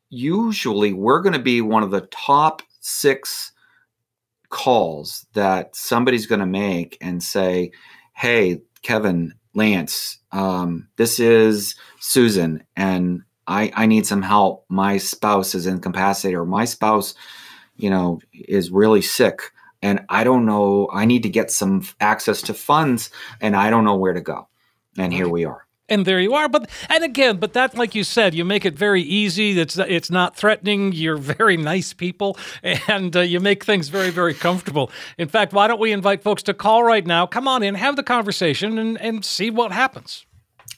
usually 0.10 0.92
we're 0.92 1.22
going 1.22 1.34
to 1.34 1.40
be 1.40 1.62
one 1.62 1.84
of 1.84 1.92
the 1.92 2.08
top 2.10 2.64
six 2.80 3.52
calls 4.50 5.28
that 5.34 5.76
somebody's 5.76 6.26
going 6.26 6.40
to 6.40 6.48
make 6.48 6.98
and 7.00 7.22
say, 7.22 7.70
"Hey, 8.16 8.60
Kevin, 8.82 9.36
Lance, 9.54 10.18
um, 10.32 10.88
this 10.96 11.20
is 11.20 11.76
Susan, 12.00 12.64
and 12.76 13.22
I 13.46 13.72
I 13.76 13.86
need 13.86 14.08
some 14.08 14.24
help. 14.24 14.66
My 14.70 14.98
spouse 14.98 15.54
is 15.54 15.68
incapacitated, 15.68 16.40
or 16.40 16.46
my 16.46 16.66
spouse, 16.66 17.14
you 17.76 17.92
know, 17.92 18.20
is 18.34 18.72
really 18.72 19.04
sick, 19.04 19.44
and 19.84 20.04
I 20.10 20.24
don't 20.24 20.48
know. 20.48 20.90
I 20.92 21.06
need 21.06 21.22
to 21.22 21.30
get 21.30 21.52
some 21.52 21.86
access 22.00 22.42
to 22.42 22.56
funds, 22.56 23.12
and 23.42 23.56
I 23.56 23.70
don't 23.70 23.86
know 23.86 23.96
where 23.96 24.14
to 24.14 24.22
go. 24.22 24.48
And 24.98 25.14
here 25.14 25.30
we 25.30 25.46
are. 25.46 25.68
And 25.94 26.06
there 26.06 26.20
you 26.20 26.34
are. 26.34 26.50
But 26.50 26.70
and 26.90 27.04
again, 27.04 27.38
but 27.38 27.54
that, 27.54 27.78
like 27.78 27.94
you 27.94 28.04
said, 28.04 28.34
you 28.34 28.44
make 28.44 28.66
it 28.66 28.76
very 28.76 29.04
easy. 29.04 29.60
It's 29.60 29.78
it's 29.78 30.10
not 30.10 30.36
threatening. 30.36 30.92
You're 30.92 31.18
very 31.38 31.56
nice 31.56 31.94
people, 31.94 32.38
and 32.88 33.16
uh, 33.16 33.22
you 33.22 33.40
make 33.40 33.64
things 33.64 33.90
very 33.90 34.10
very 34.10 34.34
comfortable. 34.34 34.90
In 35.18 35.28
fact, 35.28 35.54
why 35.54 35.68
don't 35.68 35.80
we 35.80 35.92
invite 35.92 36.24
folks 36.24 36.44
to 36.44 36.54
call 36.54 36.84
right 36.84 37.06
now? 37.06 37.28
Come 37.28 37.48
on 37.48 37.62
in, 37.62 37.76
have 37.76 37.96
the 37.96 38.04
conversation, 38.04 38.80
and 38.80 39.00
and 39.00 39.24
see 39.24 39.50
what 39.52 39.72
happens. 39.72 40.26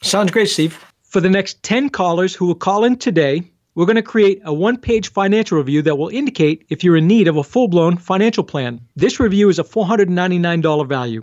Sounds 0.02 0.30
great, 0.30 0.50
Steve. 0.50 0.84
For 1.02 1.20
the 1.20 1.30
next 1.30 1.62
10 1.62 1.88
callers 1.90 2.34
who 2.34 2.46
will 2.46 2.54
call 2.54 2.84
in 2.84 2.96
today, 2.96 3.42
we're 3.74 3.86
going 3.86 3.96
to 3.96 4.02
create 4.02 4.40
a 4.44 4.52
one 4.52 4.76
page 4.76 5.12
financial 5.12 5.56
review 5.56 5.80
that 5.82 5.96
will 5.96 6.08
indicate 6.08 6.66
if 6.68 6.84
you're 6.84 6.96
in 6.96 7.06
need 7.06 7.28
of 7.28 7.36
a 7.36 7.42
full 7.42 7.68
blown 7.68 7.96
financial 7.96 8.44
plan. 8.44 8.80
This 8.96 9.18
review 9.18 9.48
is 9.48 9.58
a 9.58 9.64
$499 9.64 10.86
value. 10.88 11.22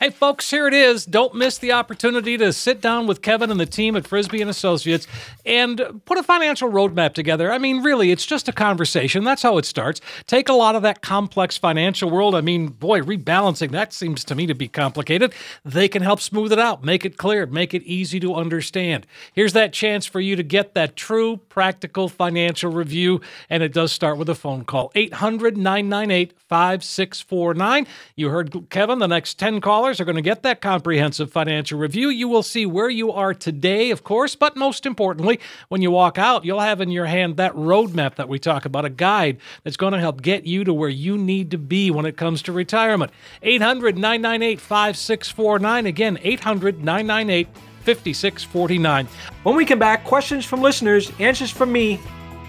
Hey, 0.00 0.10
folks, 0.10 0.50
here 0.50 0.66
it 0.66 0.74
is. 0.74 1.06
Don't 1.06 1.36
miss 1.36 1.56
the 1.56 1.70
opportunity 1.70 2.36
to 2.36 2.52
sit 2.52 2.80
down 2.80 3.06
with 3.06 3.22
Kevin 3.22 3.50
and 3.52 3.60
the 3.60 3.64
team 3.64 3.94
at 3.94 4.08
Frisby 4.08 4.40
and 4.40 4.50
Associates 4.50 5.06
and 5.46 6.02
put 6.04 6.18
a 6.18 6.22
financial 6.24 6.68
roadmap 6.68 7.14
together. 7.14 7.52
I 7.52 7.58
mean, 7.58 7.80
really, 7.80 8.10
it's 8.10 8.26
just 8.26 8.48
a 8.48 8.52
conversation. 8.52 9.22
That's 9.22 9.42
how 9.42 9.56
it 9.56 9.64
starts. 9.64 10.00
Take 10.26 10.48
a 10.48 10.52
lot 10.52 10.74
of 10.74 10.82
that 10.82 11.00
complex 11.00 11.56
financial 11.56 12.10
world. 12.10 12.34
I 12.34 12.40
mean, 12.40 12.68
boy, 12.68 13.02
rebalancing 13.02 13.70
that 13.70 13.92
seems 13.92 14.24
to 14.24 14.34
me 14.34 14.46
to 14.46 14.54
be 14.54 14.66
complicated. 14.66 15.32
They 15.64 15.86
can 15.86 16.02
help 16.02 16.20
smooth 16.20 16.52
it 16.52 16.58
out, 16.58 16.82
make 16.82 17.04
it 17.04 17.16
clear, 17.16 17.46
make 17.46 17.72
it 17.72 17.84
easy 17.84 18.18
to 18.18 18.34
understand. 18.34 19.06
Here's 19.32 19.52
that 19.52 19.72
chance 19.72 20.06
for 20.06 20.18
you 20.18 20.34
to 20.34 20.42
get 20.42 20.74
that 20.74 20.96
true, 20.96 21.36
practical 21.48 22.08
financial 22.08 22.72
review, 22.72 23.20
and 23.48 23.62
it 23.62 23.72
does 23.72 23.92
start 23.92 24.18
with 24.18 24.28
a 24.28 24.34
phone 24.34 24.64
call 24.64 24.90
800 24.96 25.56
998 25.56 26.34
5649. 26.48 27.86
You 28.16 28.30
heard 28.30 28.70
Kevin, 28.70 28.98
the 28.98 29.06
next 29.06 29.38
10 29.38 29.60
callers 29.60 29.83
are 29.84 30.04
going 30.04 30.16
to 30.16 30.22
get 30.22 30.42
that 30.42 30.60
comprehensive 30.60 31.30
financial 31.30 31.78
review. 31.78 32.08
You 32.08 32.26
will 32.26 32.42
see 32.42 32.64
where 32.66 32.88
you 32.88 33.12
are 33.12 33.34
today, 33.34 33.90
of 33.90 34.02
course, 34.02 34.34
but 34.34 34.56
most 34.56 34.86
importantly, 34.86 35.38
when 35.68 35.82
you 35.82 35.90
walk 35.90 36.18
out, 36.18 36.44
you'll 36.44 36.60
have 36.60 36.80
in 36.80 36.90
your 36.90 37.06
hand 37.06 37.36
that 37.36 37.52
roadmap 37.52 38.14
that 38.14 38.28
we 38.28 38.38
talk 38.38 38.64
about, 38.64 38.84
a 38.84 38.90
guide 38.90 39.38
that's 39.62 39.76
going 39.76 39.92
to 39.92 40.00
help 40.00 40.22
get 40.22 40.46
you 40.46 40.64
to 40.64 40.72
where 40.72 40.88
you 40.88 41.18
need 41.18 41.50
to 41.50 41.58
be 41.58 41.90
when 41.90 42.06
it 42.06 42.16
comes 42.16 42.42
to 42.42 42.52
retirement. 42.52 43.12
800 43.42 43.96
998 43.96 44.60
5649. 44.60 45.86
Again, 45.86 46.18
800 46.22 46.84
998 46.84 47.48
5649. 47.84 49.08
When 49.42 49.56
we 49.56 49.64
come 49.64 49.78
back, 49.78 50.04
questions 50.04 50.44
from 50.44 50.62
listeners, 50.62 51.12
answers 51.18 51.50
from 51.50 51.70
me. 51.70 52.00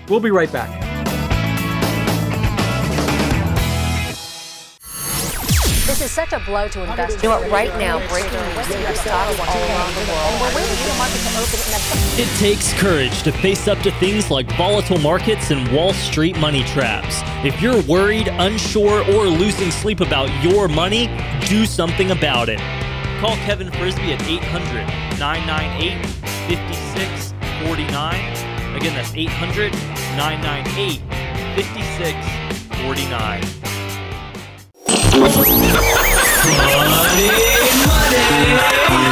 We'll 0.07 0.19
be 0.19 0.31
right 0.31 0.51
back. 0.51 1.14
Is 6.05 6.11
such 6.11 6.33
a 6.33 6.39
blow 6.41 6.67
to 6.67 6.83
investors. 6.83 7.23
You 7.23 7.29
know 7.29 7.41
what? 7.41 7.49
Right 7.49 7.75
now, 7.79 7.97
breaking 8.09 8.31
news: 8.31 8.67
there 8.67 8.87
are 8.87 8.93
stocks 8.93 9.39
all 9.39 9.47
around 9.47 9.95
the 9.95 10.01
world, 10.11 10.33
and 10.33 10.39
we're 10.39 10.53
waiting 10.55 10.75
for 10.75 10.87
the 10.89 10.93
market 10.99 11.17
to 11.17 11.29
open. 11.41 11.59
It 12.21 12.29
takes 12.37 12.71
courage 12.73 13.23
to 13.23 13.31
face 13.31 13.67
up 13.67 13.79
to 13.79 13.89
things 13.93 14.29
like 14.29 14.47
volatile 14.55 14.99
markets 14.99 15.49
and 15.49 15.67
Wall 15.73 15.93
Street 15.93 16.37
money 16.37 16.63
traps. 16.65 17.23
If 17.43 17.59
you're 17.59 17.81
worried, 17.85 18.27
unsure, 18.27 19.03
or 19.15 19.25
losing 19.25 19.71
sleep 19.71 19.99
about 19.99 20.29
your 20.43 20.67
money, 20.67 21.09
do 21.47 21.65
something 21.65 22.11
about 22.11 22.49
it. 22.49 22.59
Call 23.19 23.35
Kevin 23.37 23.71
Frisby 23.71 24.13
at 24.13 24.21
800 24.21 24.85
998 25.17 26.05
5649. 26.45 28.75
Again, 28.75 28.93
that's 28.93 29.11
800 29.15 29.73
998 29.73 31.01
5649. 31.55 33.74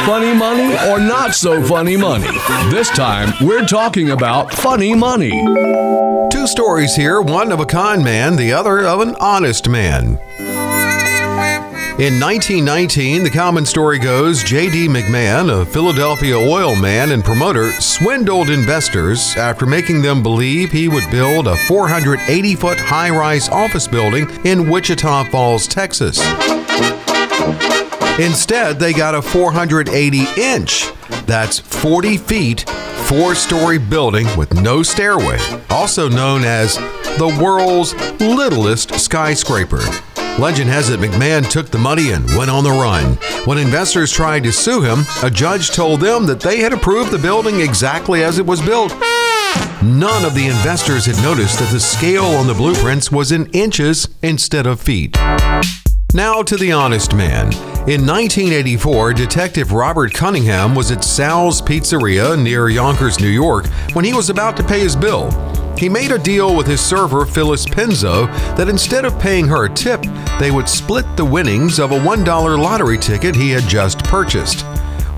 Funny 0.06 0.34
money 0.34 0.74
or 0.88 1.00
not 1.00 1.34
so 1.34 1.62
funny 1.66 1.96
money? 1.96 2.28
This 2.70 2.90
time, 2.90 3.32
we're 3.40 3.66
talking 3.66 4.10
about 4.10 4.52
funny 4.52 4.94
money. 4.94 5.30
Two 6.30 6.46
stories 6.46 6.94
here 6.94 7.20
one 7.20 7.50
of 7.50 7.58
a 7.60 7.66
con 7.66 8.04
man, 8.04 8.36
the 8.36 8.52
other 8.52 8.86
of 8.86 9.00
an 9.00 9.16
honest 9.18 9.68
man. 9.68 10.18
In 11.96 12.18
1919, 12.18 13.22
the 13.22 13.30
common 13.30 13.64
story 13.64 14.00
goes 14.00 14.42
J.D. 14.42 14.88
McMahon, 14.88 15.62
a 15.62 15.64
Philadelphia 15.64 16.36
oil 16.36 16.74
man 16.74 17.12
and 17.12 17.24
promoter, 17.24 17.70
swindled 17.74 18.50
investors 18.50 19.36
after 19.36 19.64
making 19.64 20.02
them 20.02 20.20
believe 20.20 20.72
he 20.72 20.88
would 20.88 21.08
build 21.08 21.46
a 21.46 21.54
480 21.54 22.56
foot 22.56 22.80
high 22.80 23.10
rise 23.10 23.48
office 23.48 23.86
building 23.86 24.28
in 24.44 24.68
Wichita 24.68 25.30
Falls, 25.30 25.68
Texas. 25.68 26.18
Instead, 28.18 28.80
they 28.80 28.92
got 28.92 29.14
a 29.14 29.22
480 29.22 30.24
inch, 30.36 30.90
that's 31.26 31.60
40 31.60 32.16
feet, 32.16 32.68
four 33.06 33.36
story 33.36 33.78
building 33.78 34.26
with 34.36 34.52
no 34.60 34.82
stairway, 34.82 35.38
also 35.70 36.08
known 36.08 36.42
as 36.42 36.74
the 36.74 37.38
world's 37.40 37.94
littlest 38.20 38.98
skyscraper. 38.98 39.78
Legend 40.38 40.68
has 40.68 40.90
it 40.90 40.98
McMahon 40.98 41.48
took 41.48 41.70
the 41.70 41.78
money 41.78 42.10
and 42.10 42.26
went 42.36 42.50
on 42.50 42.64
the 42.64 42.70
run. 42.70 43.14
When 43.44 43.56
investors 43.56 44.10
tried 44.10 44.42
to 44.42 44.52
sue 44.52 44.80
him, 44.82 45.04
a 45.22 45.30
judge 45.30 45.70
told 45.70 46.00
them 46.00 46.26
that 46.26 46.40
they 46.40 46.58
had 46.58 46.72
approved 46.72 47.12
the 47.12 47.18
building 47.18 47.60
exactly 47.60 48.24
as 48.24 48.38
it 48.38 48.44
was 48.44 48.60
built. 48.60 48.90
None 49.80 50.24
of 50.24 50.34
the 50.34 50.46
investors 50.48 51.06
had 51.06 51.22
noticed 51.22 51.60
that 51.60 51.70
the 51.70 51.78
scale 51.78 52.24
on 52.24 52.48
the 52.48 52.54
blueprints 52.54 53.12
was 53.12 53.30
in 53.30 53.46
inches 53.52 54.08
instead 54.22 54.66
of 54.66 54.80
feet. 54.80 55.16
Now 56.12 56.42
to 56.42 56.56
the 56.56 56.72
honest 56.72 57.14
man. 57.14 57.52
In 57.88 58.04
1984, 58.04 59.12
Detective 59.12 59.72
Robert 59.72 60.12
Cunningham 60.12 60.74
was 60.74 60.90
at 60.90 61.04
Sal's 61.04 61.62
Pizzeria 61.62 62.40
near 62.40 62.68
Yonkers, 62.68 63.20
New 63.20 63.28
York, 63.28 63.66
when 63.92 64.04
he 64.04 64.12
was 64.12 64.30
about 64.30 64.56
to 64.56 64.64
pay 64.64 64.80
his 64.80 64.96
bill. 64.96 65.30
He 65.84 65.90
made 65.90 66.12
a 66.12 66.18
deal 66.18 66.56
with 66.56 66.66
his 66.66 66.80
server, 66.80 67.26
Phyllis 67.26 67.66
Penzo, 67.66 68.26
that 68.56 68.70
instead 68.70 69.04
of 69.04 69.18
paying 69.18 69.46
her 69.48 69.66
a 69.66 69.74
tip, 69.74 70.00
they 70.40 70.50
would 70.50 70.66
split 70.66 71.04
the 71.14 71.26
winnings 71.26 71.78
of 71.78 71.92
a 71.92 71.98
$1 71.98 72.58
lottery 72.58 72.96
ticket 72.96 73.36
he 73.36 73.50
had 73.50 73.64
just 73.64 73.98
purchased. 73.98 74.64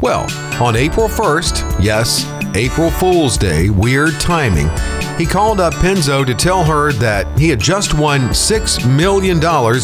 Well, 0.00 0.26
on 0.60 0.74
April 0.74 1.06
1st, 1.06 1.80
yes, 1.80 2.24
April 2.56 2.90
Fool's 2.90 3.36
Day, 3.36 3.68
weird 3.68 4.18
timing, 4.18 4.70
he 5.18 5.26
called 5.26 5.60
up 5.60 5.74
Penzo 5.74 6.24
to 6.24 6.34
tell 6.34 6.64
her 6.64 6.90
that 6.94 7.38
he 7.38 7.50
had 7.50 7.60
just 7.60 7.92
won 7.92 8.30
$6 8.30 8.96
million 8.96 9.38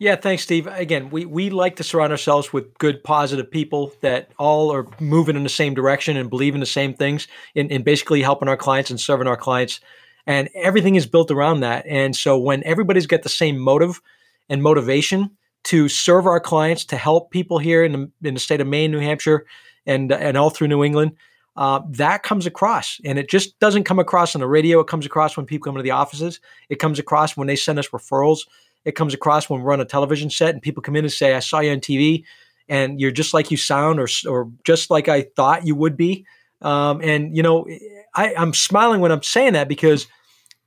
Yeah, 0.00 0.14
thanks, 0.14 0.44
Steve. 0.44 0.68
Again, 0.68 1.10
we, 1.10 1.24
we 1.24 1.50
like 1.50 1.76
to 1.76 1.82
surround 1.82 2.12
ourselves 2.12 2.52
with 2.52 2.72
good, 2.78 3.02
positive 3.02 3.50
people 3.50 3.92
that 4.00 4.30
all 4.38 4.72
are 4.72 4.86
moving 5.00 5.34
in 5.34 5.42
the 5.42 5.48
same 5.48 5.74
direction 5.74 6.16
and 6.16 6.30
believe 6.30 6.54
in 6.54 6.60
the 6.60 6.66
same 6.66 6.94
things 6.94 7.26
in, 7.56 7.68
in 7.70 7.82
basically 7.82 8.22
helping 8.22 8.48
our 8.48 8.56
clients 8.56 8.90
and 8.90 9.00
serving 9.00 9.26
our 9.26 9.36
clients. 9.36 9.80
And 10.24 10.50
everything 10.54 10.94
is 10.94 11.06
built 11.06 11.32
around 11.32 11.60
that. 11.60 11.84
And 11.84 12.14
so 12.14 12.38
when 12.38 12.62
everybody's 12.62 13.08
got 13.08 13.22
the 13.22 13.28
same 13.28 13.58
motive 13.58 14.00
and 14.48 14.62
motivation 14.62 15.32
to 15.64 15.88
serve 15.88 16.26
our 16.26 16.38
clients, 16.38 16.84
to 16.86 16.96
help 16.96 17.32
people 17.32 17.58
here 17.58 17.82
in 17.82 17.92
the, 17.92 18.28
in 18.28 18.34
the 18.34 18.40
state 18.40 18.60
of 18.60 18.68
Maine, 18.68 18.92
New 18.92 19.00
Hampshire, 19.00 19.46
and, 19.84 20.12
and 20.12 20.36
all 20.36 20.50
through 20.50 20.68
New 20.68 20.84
England, 20.84 21.16
uh, 21.56 21.80
that 21.90 22.22
comes 22.22 22.46
across. 22.46 23.00
And 23.04 23.18
it 23.18 23.28
just 23.28 23.58
doesn't 23.58 23.82
come 23.82 23.98
across 23.98 24.36
on 24.36 24.40
the 24.42 24.46
radio. 24.46 24.78
It 24.78 24.86
comes 24.86 25.06
across 25.06 25.36
when 25.36 25.44
people 25.44 25.64
come 25.64 25.74
into 25.74 25.82
the 25.82 25.90
offices. 25.90 26.38
It 26.68 26.76
comes 26.78 27.00
across 27.00 27.36
when 27.36 27.48
they 27.48 27.56
send 27.56 27.80
us 27.80 27.88
referrals 27.88 28.42
it 28.84 28.92
comes 28.92 29.14
across 29.14 29.48
when 29.48 29.62
we're 29.62 29.72
on 29.72 29.80
a 29.80 29.84
television 29.84 30.30
set 30.30 30.50
and 30.50 30.62
people 30.62 30.82
come 30.82 30.96
in 30.96 31.04
and 31.04 31.12
say, 31.12 31.34
I 31.34 31.40
saw 31.40 31.60
you 31.60 31.72
on 31.72 31.80
TV 31.80 32.24
and 32.68 33.00
you're 33.00 33.10
just 33.10 33.34
like 33.34 33.50
you 33.50 33.56
sound 33.56 34.00
or, 34.00 34.08
or 34.28 34.50
just 34.64 34.90
like 34.90 35.08
I 35.08 35.22
thought 35.36 35.66
you 35.66 35.74
would 35.74 35.96
be. 35.96 36.26
Um, 36.62 37.00
and, 37.02 37.36
you 37.36 37.42
know, 37.42 37.66
I, 38.14 38.34
I'm 38.34 38.52
smiling 38.54 39.00
when 39.00 39.12
I'm 39.12 39.22
saying 39.22 39.52
that 39.52 39.68
because 39.68 40.06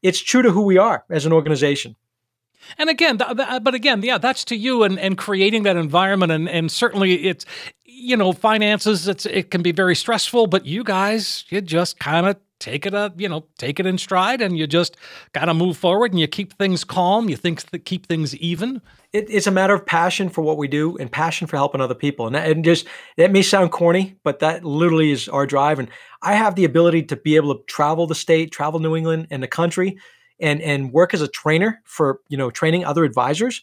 it's 0.01 0.19
true 0.19 0.41
to 0.41 0.51
who 0.51 0.61
we 0.61 0.77
are 0.77 1.03
as 1.09 1.25
an 1.25 1.33
organization. 1.33 1.95
And 2.77 2.89
again, 2.89 3.17
th- 3.17 3.35
th- 3.35 3.63
but 3.63 3.73
again, 3.73 4.01
yeah, 4.03 4.17
that's 4.17 4.45
to 4.45 4.55
you 4.55 4.83
and, 4.83 4.99
and 4.99 5.17
creating 5.17 5.63
that 5.63 5.77
environment. 5.77 6.31
And, 6.31 6.47
and 6.47 6.71
certainly 6.71 7.25
it's, 7.25 7.45
you 7.85 8.15
know, 8.15 8.33
finances, 8.33 9.07
it's, 9.07 9.25
it 9.25 9.51
can 9.51 9.61
be 9.61 9.71
very 9.71 9.95
stressful, 9.95 10.47
but 10.47 10.65
you 10.65 10.83
guys, 10.83 11.45
you 11.49 11.61
just 11.61 11.99
kind 11.99 12.27
of 12.27 12.37
take 12.61 12.85
it 12.85 12.93
a 12.93 13.11
you 13.17 13.27
know 13.27 13.45
take 13.57 13.79
it 13.79 13.85
in 13.85 13.97
stride 13.97 14.41
and 14.41 14.57
you 14.57 14.67
just 14.67 14.95
got 15.33 15.45
to 15.45 15.53
move 15.53 15.75
forward 15.75 16.11
and 16.11 16.19
you 16.19 16.27
keep 16.27 16.53
things 16.53 16.83
calm 16.83 17.27
you 17.27 17.35
think 17.35 17.69
th- 17.69 17.83
keep 17.83 18.05
things 18.05 18.35
even. 18.37 18.81
It, 19.11 19.25
it's 19.29 19.47
a 19.47 19.51
matter 19.51 19.73
of 19.73 19.85
passion 19.85 20.29
for 20.29 20.41
what 20.41 20.57
we 20.57 20.69
do 20.69 20.95
and 20.97 21.11
passion 21.11 21.47
for 21.47 21.57
helping 21.57 21.81
other 21.81 21.95
people. 21.95 22.27
And, 22.27 22.35
that, 22.35 22.49
and 22.49 22.63
just 22.63 22.87
that 23.17 23.31
may 23.31 23.41
sound 23.41 23.71
corny 23.71 24.15
but 24.23 24.39
that 24.39 24.63
literally 24.63 25.11
is 25.11 25.27
our 25.27 25.45
drive. 25.45 25.79
And 25.79 25.89
i 26.21 26.33
have 26.33 26.55
the 26.55 26.65
ability 26.65 27.03
to 27.03 27.15
be 27.15 27.35
able 27.35 27.55
to 27.55 27.63
travel 27.65 28.07
the 28.07 28.15
state 28.15 28.51
travel 28.51 28.79
new 28.79 28.95
england 28.95 29.27
and 29.31 29.41
the 29.41 29.47
country 29.47 29.97
and 30.39 30.61
and 30.61 30.91
work 30.91 31.13
as 31.13 31.21
a 31.21 31.27
trainer 31.27 31.81
for 31.85 32.19
you 32.29 32.37
know 32.37 32.49
training 32.49 32.85
other 32.85 33.03
advisors. 33.03 33.61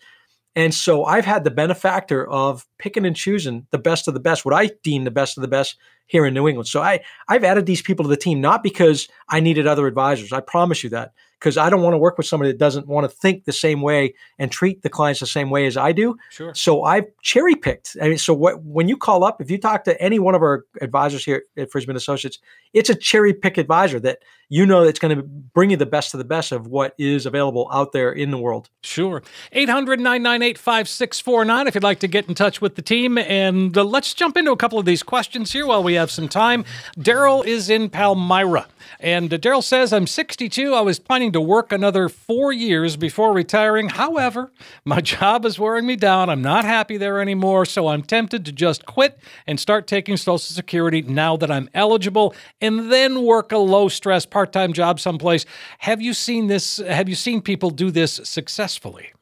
And 0.56 0.74
so 0.74 1.04
I've 1.04 1.24
had 1.24 1.44
the 1.44 1.52
benefactor 1.52 2.28
of 2.28 2.66
picking 2.78 3.06
and 3.06 3.14
choosing 3.14 3.66
the 3.70 3.78
best 3.78 4.08
of 4.08 4.14
the 4.14 4.20
best, 4.20 4.44
what 4.44 4.54
I 4.54 4.70
deem 4.82 5.04
the 5.04 5.10
best 5.10 5.36
of 5.36 5.42
the 5.42 5.48
best 5.48 5.76
here 6.08 6.26
in 6.26 6.34
New 6.34 6.48
England. 6.48 6.66
So 6.66 6.82
I 6.82 7.00
I've 7.28 7.44
added 7.44 7.66
these 7.66 7.82
people 7.82 8.04
to 8.04 8.08
the 8.08 8.16
team 8.16 8.40
not 8.40 8.62
because 8.62 9.08
I 9.28 9.40
needed 9.40 9.66
other 9.66 9.86
advisors. 9.86 10.32
I 10.32 10.40
promise 10.40 10.82
you 10.82 10.90
that 10.90 11.12
because 11.38 11.56
I 11.56 11.70
don't 11.70 11.82
want 11.82 11.94
to 11.94 11.98
work 11.98 12.18
with 12.18 12.26
somebody 12.26 12.50
that 12.50 12.58
doesn't 12.58 12.88
want 12.88 13.08
to 13.08 13.16
think 13.16 13.44
the 13.44 13.52
same 13.52 13.80
way 13.80 14.14
and 14.38 14.50
treat 14.50 14.82
the 14.82 14.88
clients 14.88 15.20
the 15.20 15.26
same 15.26 15.50
way 15.50 15.66
as 15.66 15.76
I 15.76 15.92
do. 15.92 16.16
Sure. 16.30 16.54
So 16.54 16.82
I've 16.82 17.04
cherry 17.22 17.54
picked. 17.54 17.96
I 18.02 18.08
mean, 18.08 18.18
so 18.18 18.34
what 18.34 18.62
when 18.64 18.88
you 18.88 18.96
call 18.96 19.24
up, 19.24 19.40
if 19.40 19.50
you 19.50 19.58
talk 19.58 19.84
to 19.84 20.00
any 20.00 20.18
one 20.18 20.34
of 20.34 20.42
our 20.42 20.64
advisors 20.80 21.24
here 21.24 21.44
at 21.56 21.70
Frisby 21.70 21.94
Associates, 21.94 22.38
it's 22.72 22.90
a 22.90 22.94
cherry 22.94 23.32
pick 23.32 23.56
advisor 23.56 24.00
that 24.00 24.18
you 24.48 24.64
know 24.64 24.84
that's 24.84 24.98
going 24.98 25.14
to 25.16 25.22
bring 25.22 25.70
you 25.70 25.76
the 25.76 25.86
best 25.86 26.14
of 26.14 26.18
the 26.18 26.24
best 26.24 26.52
of 26.52 26.66
what 26.66 26.94
is 26.98 27.26
available 27.26 27.68
out 27.72 27.92
there 27.92 28.10
in 28.10 28.30
the 28.30 28.38
world. 28.38 28.70
Sure. 28.82 29.22
800 29.52 30.00
998 30.00 30.58
5649 30.58 31.66
if 31.66 31.74
you'd 31.74 31.84
like 31.84 32.00
to 32.00 32.08
get 32.08 32.28
in 32.28 32.34
touch 32.34 32.60
with 32.60 32.74
the 32.74 32.82
team. 32.82 33.18
And 33.18 33.76
uh, 33.76 33.84
let's 33.84 34.14
jump 34.14 34.36
into 34.36 34.50
a 34.50 34.56
couple 34.56 34.78
of 34.78 34.86
these 34.86 35.02
questions 35.02 35.52
here 35.52 35.66
while 35.66 35.82
we 35.82 35.94
have 35.98 36.10
some 36.10 36.28
time. 36.28 36.64
Daryl 36.98 37.44
is 37.44 37.68
in 37.68 37.90
Palmyra. 37.90 38.66
And 39.00 39.32
uh, 39.32 39.38
Daryl 39.38 39.62
says, 39.62 39.92
I'm 39.92 40.06
62. 40.06 40.74
I 40.74 40.80
was 40.80 40.98
planning 40.98 41.32
to 41.32 41.40
work 41.40 41.72
another 41.72 42.08
four 42.08 42.52
years 42.52 42.96
before 42.96 43.32
retiring. 43.32 43.90
However, 43.90 44.50
my 44.84 45.00
job 45.02 45.44
is 45.44 45.58
wearing 45.58 45.86
me 45.86 45.96
down. 45.96 46.30
I'm 46.30 46.42
not 46.42 46.64
happy 46.64 46.96
there 46.96 47.20
anymore. 47.20 47.64
So 47.66 47.88
I'm 47.88 48.02
tempted 48.02 48.44
to 48.46 48.52
just 48.52 48.86
quit 48.86 49.18
and 49.46 49.60
start 49.60 49.86
taking 49.86 50.16
Social 50.16 50.38
Security 50.38 51.02
now 51.02 51.36
that 51.36 51.50
I'm 51.50 51.68
eligible 51.74 52.34
and 52.60 52.90
then 52.90 53.22
work 53.22 53.52
a 53.52 53.58
low 53.58 53.88
stress 53.88 54.26
part 54.26 54.52
time 54.52 54.72
job 54.72 54.98
someplace. 55.00 55.44
Have 55.78 56.00
you 56.00 56.14
seen 56.14 56.46
this? 56.46 56.78
Have 56.78 57.08
you 57.08 57.14
seen 57.14 57.40
people 57.42 57.70
do 57.70 57.90
this 57.90 58.20
successfully? 58.24 59.12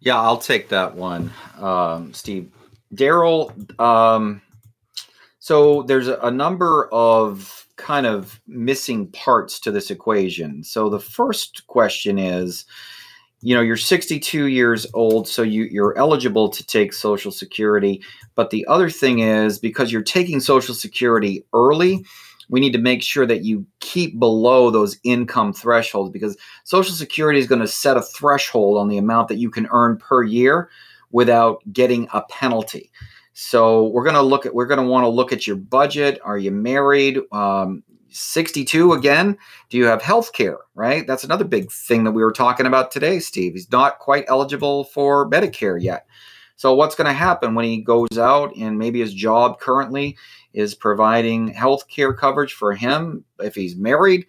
Yeah, 0.00 0.20
I'll 0.20 0.38
take 0.38 0.68
that 0.68 0.94
one, 0.94 1.32
um, 1.58 2.12
Steve. 2.12 2.50
Daryl, 2.94 3.80
um, 3.80 4.40
so 5.46 5.84
there's 5.84 6.08
a, 6.08 6.28
number 6.28 6.88
of 6.90 7.68
kind 7.76 8.04
of 8.04 8.40
missing 8.48 9.06
parts 9.12 9.60
to 9.60 9.70
this 9.70 9.92
equation. 9.92 10.64
So 10.64 10.90
the 10.90 10.98
first 10.98 11.64
question 11.68 12.18
is, 12.18 12.64
you 13.42 13.54
know, 13.54 13.60
you're 13.60 13.76
62 13.76 14.46
years 14.46 14.88
old, 14.92 15.28
so 15.28 15.42
you, 15.42 15.68
you're 15.70 15.96
eligible 15.96 16.48
to 16.48 16.66
take 16.66 16.92
Social 16.92 17.30
Security. 17.30 18.02
But 18.34 18.50
the 18.50 18.66
other 18.66 18.90
thing 18.90 19.20
is, 19.20 19.60
because 19.60 19.92
you're 19.92 20.02
taking 20.02 20.40
Social 20.40 20.74
Security 20.74 21.44
early, 21.52 22.04
we 22.48 22.58
need 22.58 22.72
to 22.72 22.80
make 22.80 23.04
sure 23.04 23.24
that 23.24 23.44
you 23.44 23.64
keep 23.78 24.18
below 24.18 24.72
those 24.72 24.98
income 25.04 25.52
thresholds 25.52 26.10
because 26.10 26.36
Social 26.64 26.92
Security 26.92 27.38
is 27.38 27.46
going 27.46 27.60
to 27.60 27.68
set 27.68 27.96
a 27.96 28.02
threshold 28.02 28.78
on 28.78 28.88
the 28.88 28.98
amount 28.98 29.28
that 29.28 29.38
you 29.38 29.50
can 29.50 29.68
earn 29.70 29.96
per 29.96 30.24
year 30.24 30.70
without 31.12 31.62
getting 31.72 32.08
a 32.12 32.22
penalty. 32.22 32.90
So 33.38 33.88
we're 33.88 34.02
going 34.02 34.14
to 34.14 34.22
look 34.22 34.46
at 34.46 34.54
we're 34.54 34.64
to 34.66 34.82
want 34.82 35.04
to 35.04 35.10
look 35.10 35.30
at 35.30 35.46
your 35.46 35.56
budget. 35.56 36.18
Are 36.24 36.38
you 36.38 36.50
married? 36.50 37.20
Um, 37.32 37.82
62 38.08 38.94
again. 38.94 39.36
Do 39.68 39.76
you 39.76 39.84
have 39.84 40.00
health 40.00 40.32
care? 40.32 40.56
Right. 40.74 41.06
That's 41.06 41.22
another 41.22 41.44
big 41.44 41.70
thing 41.70 42.04
that 42.04 42.12
we 42.12 42.24
were 42.24 42.32
talking 42.32 42.64
about 42.64 42.90
today, 42.90 43.18
Steve. 43.18 43.52
He's 43.52 43.70
not 43.70 43.98
quite 43.98 44.24
eligible 44.28 44.84
for 44.84 45.28
Medicare 45.28 45.78
yet. 45.78 46.06
So 46.56 46.72
what's 46.74 46.94
going 46.94 47.08
to 47.08 47.12
happen 47.12 47.54
when 47.54 47.66
he 47.66 47.82
goes 47.82 48.16
out 48.16 48.56
and 48.56 48.78
maybe 48.78 49.00
his 49.00 49.12
job 49.12 49.60
currently 49.60 50.16
is 50.54 50.74
providing 50.74 51.48
health 51.48 51.88
care 51.88 52.14
coverage 52.14 52.54
for 52.54 52.72
him 52.72 53.22
if 53.38 53.54
he's 53.54 53.76
married, 53.76 54.24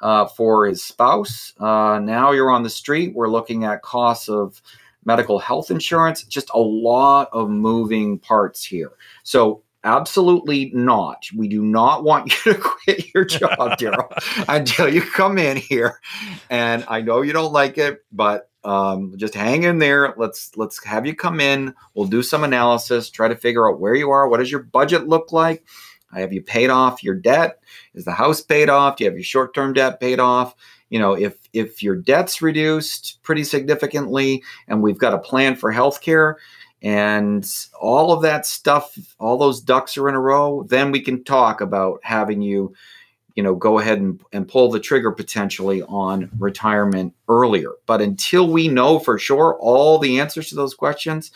uh, 0.00 0.26
for 0.26 0.66
his 0.66 0.82
spouse? 0.82 1.52
Uh, 1.60 2.00
now 2.02 2.32
you're 2.32 2.50
on 2.50 2.64
the 2.64 2.70
street. 2.70 3.14
We're 3.14 3.30
looking 3.30 3.62
at 3.62 3.82
costs 3.82 4.28
of 4.28 4.60
medical 5.08 5.38
health 5.38 5.70
insurance, 5.70 6.22
just 6.22 6.50
a 6.52 6.60
lot 6.60 7.30
of 7.32 7.48
moving 7.48 8.18
parts 8.18 8.62
here. 8.62 8.92
So 9.24 9.62
Absolutely 9.84 10.72
not. 10.74 11.24
We 11.34 11.46
do 11.46 11.62
not 11.62 12.02
want 12.02 12.26
you 12.46 12.52
to 12.52 12.58
quit 12.58 13.14
your 13.14 13.24
job, 13.24 13.78
Daryl, 13.78 14.10
until 14.48 14.92
you 14.92 15.00
come 15.00 15.38
in 15.38 15.56
here. 15.56 16.00
And 16.50 16.84
I 16.88 17.00
know 17.00 17.22
you 17.22 17.32
don't 17.32 17.52
like 17.52 17.78
it, 17.78 18.04
but 18.10 18.50
um, 18.64 19.14
just 19.16 19.34
hang 19.34 19.62
in 19.62 19.78
there. 19.78 20.14
Let's 20.18 20.56
let's 20.56 20.82
have 20.84 21.06
you 21.06 21.14
come 21.14 21.40
in. 21.40 21.74
We'll 21.94 22.08
do 22.08 22.24
some 22.24 22.42
analysis, 22.42 23.08
try 23.08 23.28
to 23.28 23.36
figure 23.36 23.70
out 23.70 23.80
where 23.80 23.94
you 23.94 24.10
are. 24.10 24.28
What 24.28 24.38
does 24.38 24.50
your 24.50 24.64
budget 24.64 25.06
look 25.06 25.32
like? 25.32 25.64
Have 26.12 26.32
you 26.32 26.42
paid 26.42 26.70
off 26.70 27.04
your 27.04 27.14
debt? 27.14 27.60
Is 27.94 28.04
the 28.04 28.12
house 28.12 28.40
paid 28.40 28.68
off? 28.68 28.96
Do 28.96 29.04
you 29.04 29.10
have 29.10 29.16
your 29.16 29.24
short-term 29.24 29.74
debt 29.74 30.00
paid 30.00 30.18
off? 30.18 30.54
You 30.90 30.98
know, 30.98 31.12
if 31.12 31.36
if 31.52 31.82
your 31.82 31.96
debt's 31.96 32.40
reduced 32.40 33.22
pretty 33.22 33.44
significantly, 33.44 34.42
and 34.68 34.82
we've 34.82 34.98
got 34.98 35.14
a 35.14 35.18
plan 35.18 35.56
for 35.56 35.72
healthcare, 35.72 36.36
and 36.82 37.50
all 37.80 38.12
of 38.12 38.22
that 38.22 38.46
stuff, 38.46 38.96
all 39.18 39.36
those 39.36 39.60
ducks 39.60 39.98
are 39.98 40.08
in 40.08 40.14
a 40.14 40.20
row, 40.20 40.64
then 40.68 40.92
we 40.92 41.00
can 41.00 41.24
talk 41.24 41.60
about 41.60 42.00
having 42.02 42.40
you, 42.40 42.72
you 43.34 43.42
know, 43.42 43.54
go 43.54 43.80
ahead 43.80 43.98
and, 43.98 44.20
and 44.32 44.48
pull 44.48 44.70
the 44.70 44.78
trigger 44.78 45.10
potentially 45.10 45.82
on 45.82 46.30
retirement 46.38 47.14
earlier. 47.28 47.72
But 47.86 48.00
until 48.00 48.48
we 48.48 48.68
know 48.68 48.98
for 48.98 49.18
sure 49.18 49.58
all 49.60 49.98
the 49.98 50.20
answers 50.20 50.50
to 50.50 50.54
those 50.54 50.74
questions, 50.74 51.32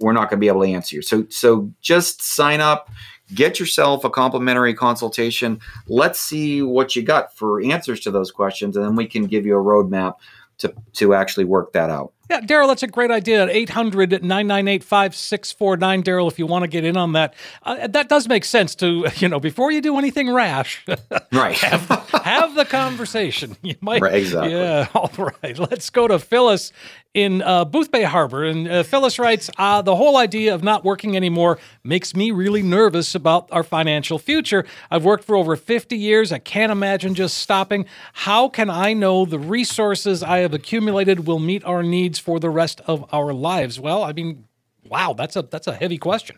we're 0.00 0.12
not 0.12 0.28
going 0.28 0.38
to 0.38 0.40
be 0.40 0.48
able 0.48 0.62
to 0.62 0.72
answer 0.72 0.96
you. 0.96 1.02
So, 1.02 1.26
so 1.30 1.72
just 1.80 2.22
sign 2.22 2.60
up, 2.60 2.90
get 3.34 3.60
yourself 3.60 4.04
a 4.04 4.10
complimentary 4.10 4.74
consultation. 4.74 5.60
Let's 5.86 6.20
see 6.20 6.62
what 6.62 6.96
you 6.96 7.02
got 7.02 7.36
for 7.36 7.62
answers 7.62 8.00
to 8.00 8.10
those 8.10 8.30
questions, 8.30 8.76
and 8.76 8.84
then 8.84 8.96
we 8.96 9.06
can 9.06 9.26
give 9.26 9.46
you 9.46 9.58
a 9.58 9.62
roadmap 9.62 10.14
to 10.58 10.74
to 10.94 11.14
actually 11.14 11.44
work 11.44 11.72
that 11.72 11.90
out. 11.90 12.12
Yeah, 12.30 12.42
Daryl, 12.42 12.68
that's 12.68 12.82
a 12.82 12.86
great 12.86 13.10
idea. 13.10 13.48
800 13.48 14.22
998 14.22 14.84
5649. 14.84 16.02
Daryl, 16.02 16.30
if 16.30 16.38
you 16.38 16.46
want 16.46 16.62
to 16.64 16.68
get 16.68 16.84
in 16.84 16.96
on 16.96 17.12
that, 17.12 17.34
uh, 17.62 17.86
that 17.86 18.10
does 18.10 18.28
make 18.28 18.44
sense 18.44 18.74
to, 18.76 19.06
you 19.16 19.28
know, 19.28 19.40
before 19.40 19.72
you 19.72 19.80
do 19.80 19.96
anything 19.96 20.30
rash, 20.30 20.84
right? 21.32 21.56
have, 21.56 21.88
have 22.22 22.54
the 22.54 22.64
conversation. 22.64 23.56
You 23.68 23.74
might, 23.80 24.00
right, 24.00 24.14
exactly. 24.14 24.52
Yeah, 24.52 24.86
all 24.94 25.10
right. 25.42 25.58
Let's 25.58 25.90
go 25.90 26.08
to 26.08 26.18
Phyllis 26.18 26.72
in 27.14 27.42
uh, 27.42 27.64
Boothbay 27.64 28.04
Harbor. 28.04 28.44
And 28.44 28.68
uh, 28.68 28.82
Phyllis 28.82 29.18
writes 29.18 29.50
uh, 29.56 29.82
The 29.82 29.96
whole 29.96 30.16
idea 30.16 30.54
of 30.54 30.62
not 30.62 30.84
working 30.84 31.16
anymore 31.16 31.58
makes 31.82 32.14
me 32.14 32.30
really 32.30 32.62
nervous 32.62 33.14
about 33.14 33.48
our 33.50 33.62
financial 33.62 34.18
future. 34.18 34.64
I've 34.90 35.04
worked 35.04 35.24
for 35.24 35.36
over 35.36 35.56
50 35.56 35.96
years. 35.96 36.32
I 36.32 36.38
can't 36.38 36.72
imagine 36.72 37.14
just 37.14 37.38
stopping. 37.38 37.86
How 38.12 38.48
can 38.48 38.70
I 38.70 38.92
know 38.92 39.24
the 39.24 39.38
resources 39.38 40.22
I 40.22 40.38
have 40.38 40.54
accumulated 40.54 41.26
will 41.26 41.38
meet 41.38 41.64
our 41.64 41.82
needs 41.82 42.18
for 42.18 42.38
the 42.38 42.50
rest 42.50 42.80
of 42.86 43.04
our 43.12 43.32
lives? 43.32 43.80
Well, 43.80 44.04
I 44.04 44.12
mean, 44.12 44.44
wow, 44.84 45.12
that's 45.12 45.36
a 45.36 45.42
that's 45.42 45.66
a 45.66 45.74
heavy 45.74 45.98
question. 45.98 46.36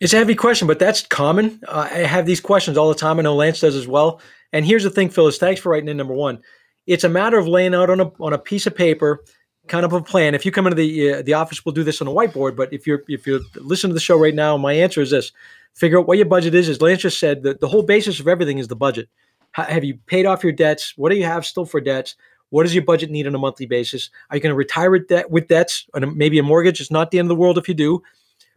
It's 0.00 0.12
a 0.12 0.18
heavy 0.18 0.36
question, 0.36 0.68
but 0.68 0.78
that's 0.78 1.02
common. 1.02 1.60
Uh, 1.66 1.88
I 1.90 1.98
have 1.98 2.24
these 2.24 2.40
questions 2.40 2.76
all 2.76 2.88
the 2.88 2.94
time. 2.94 3.18
I 3.18 3.22
know 3.22 3.34
Lance 3.34 3.60
does 3.60 3.74
as 3.74 3.88
well. 3.88 4.20
And 4.52 4.64
here's 4.64 4.84
the 4.84 4.90
thing, 4.90 5.10
Phyllis. 5.10 5.38
Thanks 5.38 5.60
for 5.60 5.72
writing 5.72 5.88
in. 5.88 5.96
Number 5.96 6.14
one, 6.14 6.40
it's 6.86 7.04
a 7.04 7.08
matter 7.08 7.36
of 7.36 7.48
laying 7.48 7.74
out 7.74 7.90
on 7.90 8.00
a 8.00 8.10
on 8.20 8.32
a 8.32 8.38
piece 8.38 8.66
of 8.66 8.74
paper 8.74 9.24
kind 9.68 9.84
of 9.84 9.92
a 9.92 10.02
plan. 10.02 10.34
If 10.34 10.44
you 10.44 10.52
come 10.52 10.66
into 10.66 10.76
the 10.76 11.12
uh, 11.12 11.22
the 11.22 11.34
office, 11.34 11.64
we'll 11.64 11.74
do 11.74 11.84
this 11.84 12.00
on 12.00 12.08
a 12.08 12.10
whiteboard. 12.10 12.56
But 12.56 12.72
if 12.72 12.86
you're 12.86 13.02
if 13.08 13.26
you're 13.26 13.40
listening 13.54 13.90
to 13.90 13.94
the 13.94 14.00
show 14.00 14.18
right 14.18 14.34
now, 14.34 14.56
my 14.56 14.72
answer 14.72 15.00
is 15.00 15.10
this: 15.10 15.32
figure 15.74 15.98
out 15.98 16.06
what 16.06 16.18
your 16.18 16.26
budget 16.26 16.54
is. 16.54 16.68
As 16.68 16.80
Lance 16.80 17.02
just 17.02 17.20
said, 17.20 17.42
the, 17.42 17.54
the 17.54 17.68
whole 17.68 17.82
basis 17.82 18.20
of 18.20 18.28
everything 18.28 18.58
is 18.58 18.68
the 18.68 18.76
budget. 18.76 19.08
How, 19.52 19.64
have 19.64 19.84
you 19.84 19.98
paid 20.06 20.26
off 20.26 20.42
your 20.42 20.52
debts? 20.52 20.94
What 20.96 21.10
do 21.10 21.16
you 21.16 21.24
have 21.24 21.46
still 21.46 21.64
for 21.64 21.80
debts? 21.80 22.16
What 22.50 22.62
does 22.62 22.74
your 22.74 22.84
budget 22.84 23.10
need 23.10 23.26
on 23.26 23.34
a 23.34 23.38
monthly 23.38 23.66
basis? 23.66 24.10
Are 24.30 24.36
you 24.36 24.42
going 24.42 24.52
to 24.52 24.56
retire 24.56 24.90
with 24.90 25.08
debt 25.08 25.30
with 25.30 25.48
debts 25.48 25.86
and 25.94 26.16
maybe 26.16 26.38
a 26.38 26.42
mortgage? 26.42 26.80
It's 26.80 26.90
not 26.90 27.10
the 27.10 27.18
end 27.18 27.26
of 27.26 27.30
the 27.30 27.40
world 27.40 27.58
if 27.58 27.68
you 27.68 27.74
do, 27.74 28.02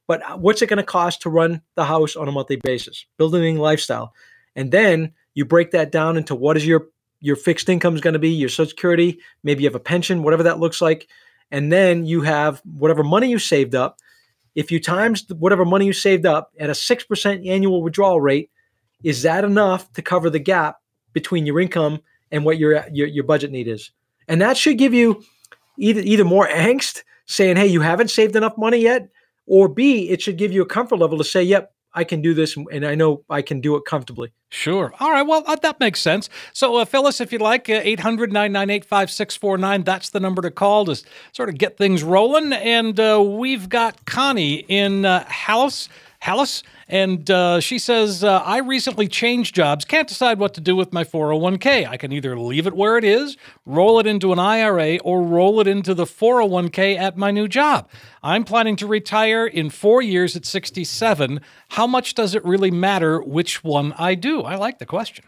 but 0.07 0.23
uh, 0.23 0.37
what's 0.37 0.61
it 0.61 0.67
going 0.67 0.77
to 0.77 0.83
cost 0.83 1.21
to 1.23 1.29
run 1.29 1.61
the 1.75 1.85
house 1.85 2.15
on 2.15 2.27
a 2.27 2.31
monthly 2.31 2.55
basis? 2.55 3.05
Building 3.17 3.57
lifestyle, 3.57 4.13
and 4.55 4.71
then 4.71 5.13
you 5.33 5.45
break 5.45 5.71
that 5.71 5.91
down 5.91 6.17
into 6.17 6.35
what 6.35 6.57
is 6.57 6.65
your 6.65 6.87
your 7.21 7.35
fixed 7.35 7.69
income 7.69 7.95
is 7.95 8.01
going 8.01 8.13
to 8.13 8.19
be, 8.19 8.29
your 8.29 8.49
social 8.49 8.69
security, 8.69 9.19
maybe 9.43 9.63
you 9.63 9.69
have 9.69 9.75
a 9.75 9.79
pension, 9.79 10.23
whatever 10.23 10.43
that 10.43 10.59
looks 10.59 10.81
like. 10.81 11.07
And 11.51 11.71
then 11.71 12.05
you 12.05 12.21
have 12.21 12.61
whatever 12.65 13.03
money 13.03 13.29
you 13.29 13.39
saved 13.39 13.75
up. 13.75 13.99
If 14.55 14.71
you 14.71 14.79
times 14.79 15.25
whatever 15.29 15.63
money 15.63 15.85
you 15.85 15.93
saved 15.93 16.25
up 16.25 16.51
at 16.59 16.69
a 16.69 16.73
6% 16.73 17.47
annual 17.47 17.83
withdrawal 17.83 18.19
rate, 18.19 18.49
is 19.03 19.21
that 19.21 19.43
enough 19.43 19.91
to 19.93 20.01
cover 20.01 20.29
the 20.29 20.39
gap 20.39 20.77
between 21.13 21.45
your 21.45 21.59
income 21.59 21.99
and 22.31 22.43
what 22.43 22.57
your, 22.57 22.85
your, 22.91 23.07
your 23.07 23.23
budget 23.23 23.51
need 23.51 23.67
is? 23.67 23.91
And 24.27 24.41
that 24.41 24.57
should 24.57 24.77
give 24.77 24.93
you 24.93 25.23
either, 25.77 26.01
either 26.01 26.25
more 26.25 26.47
angst 26.47 27.03
saying, 27.25 27.55
hey, 27.55 27.67
you 27.67 27.81
haven't 27.81 28.09
saved 28.09 28.35
enough 28.35 28.57
money 28.57 28.79
yet, 28.79 29.09
or 29.45 29.67
B, 29.67 30.09
it 30.09 30.21
should 30.21 30.37
give 30.37 30.51
you 30.51 30.61
a 30.61 30.65
comfort 30.65 30.97
level 30.97 31.17
to 31.17 31.23
say, 31.23 31.43
yep, 31.43 31.73
I 31.93 32.03
can 32.03 32.21
do 32.21 32.33
this 32.33 32.55
and 32.55 32.85
I 32.85 32.95
know 32.95 33.23
I 33.29 33.41
can 33.41 33.61
do 33.61 33.75
it 33.75 33.85
comfortably. 33.85 34.31
Sure. 34.49 34.93
All 34.99 35.11
right. 35.11 35.21
Well, 35.21 35.43
uh, 35.47 35.55
that 35.55 35.79
makes 35.79 36.01
sense. 36.01 36.29
So, 36.51 36.75
uh, 36.77 36.85
Phyllis, 36.85 37.21
if 37.21 37.31
you'd 37.31 37.41
like, 37.41 37.69
uh, 37.69 37.79
800 37.83 38.33
998 38.33 38.83
5649, 38.83 39.83
that's 39.83 40.09
the 40.09 40.19
number 40.19 40.41
to 40.41 40.51
call 40.51 40.85
to 40.85 41.01
sort 41.31 41.47
of 41.47 41.57
get 41.57 41.77
things 41.77 42.03
rolling. 42.03 42.51
And 42.51 42.99
uh, 42.99 43.23
we've 43.25 43.69
got 43.69 44.05
Connie 44.05 44.65
in 44.67 45.05
uh, 45.05 45.25
Hollis. 45.29 45.87
Hollis, 46.21 46.61
and 46.87 47.29
uh, 47.31 47.59
she 47.59 47.79
says, 47.79 48.23
uh, 48.23 48.43
I 48.45 48.59
recently 48.59 49.07
changed 49.07 49.55
jobs, 49.55 49.85
can't 49.85 50.07
decide 50.07 50.37
what 50.37 50.53
to 50.53 50.61
do 50.61 50.75
with 50.75 50.93
my 50.93 51.03
401k. 51.03 51.87
I 51.87 51.97
can 51.97 52.11
either 52.11 52.37
leave 52.37 52.67
it 52.67 52.75
where 52.75 52.95
it 52.95 53.03
is, 53.03 53.37
roll 53.65 53.99
it 53.99 54.05
into 54.05 54.31
an 54.31 54.37
IRA, 54.37 54.99
or 54.99 55.23
roll 55.23 55.59
it 55.59 55.67
into 55.67 55.95
the 55.95 56.05
401k 56.05 56.95
at 56.95 57.17
my 57.17 57.31
new 57.31 57.47
job. 57.47 57.89
I'm 58.21 58.43
planning 58.43 58.75
to 58.75 58.87
retire 58.87 59.47
in 59.47 59.71
four 59.71 60.03
years 60.03 60.35
at 60.35 60.45
67. 60.45 61.41
How 61.69 61.87
much 61.87 62.13
does 62.13 62.35
it 62.35 62.45
really 62.45 62.71
matter 62.71 63.19
which 63.19 63.63
one 63.63 63.93
I 63.97 64.13
do? 64.13 64.43
I 64.43 64.55
like 64.55 64.77
the 64.77 64.85
question. 64.85 65.25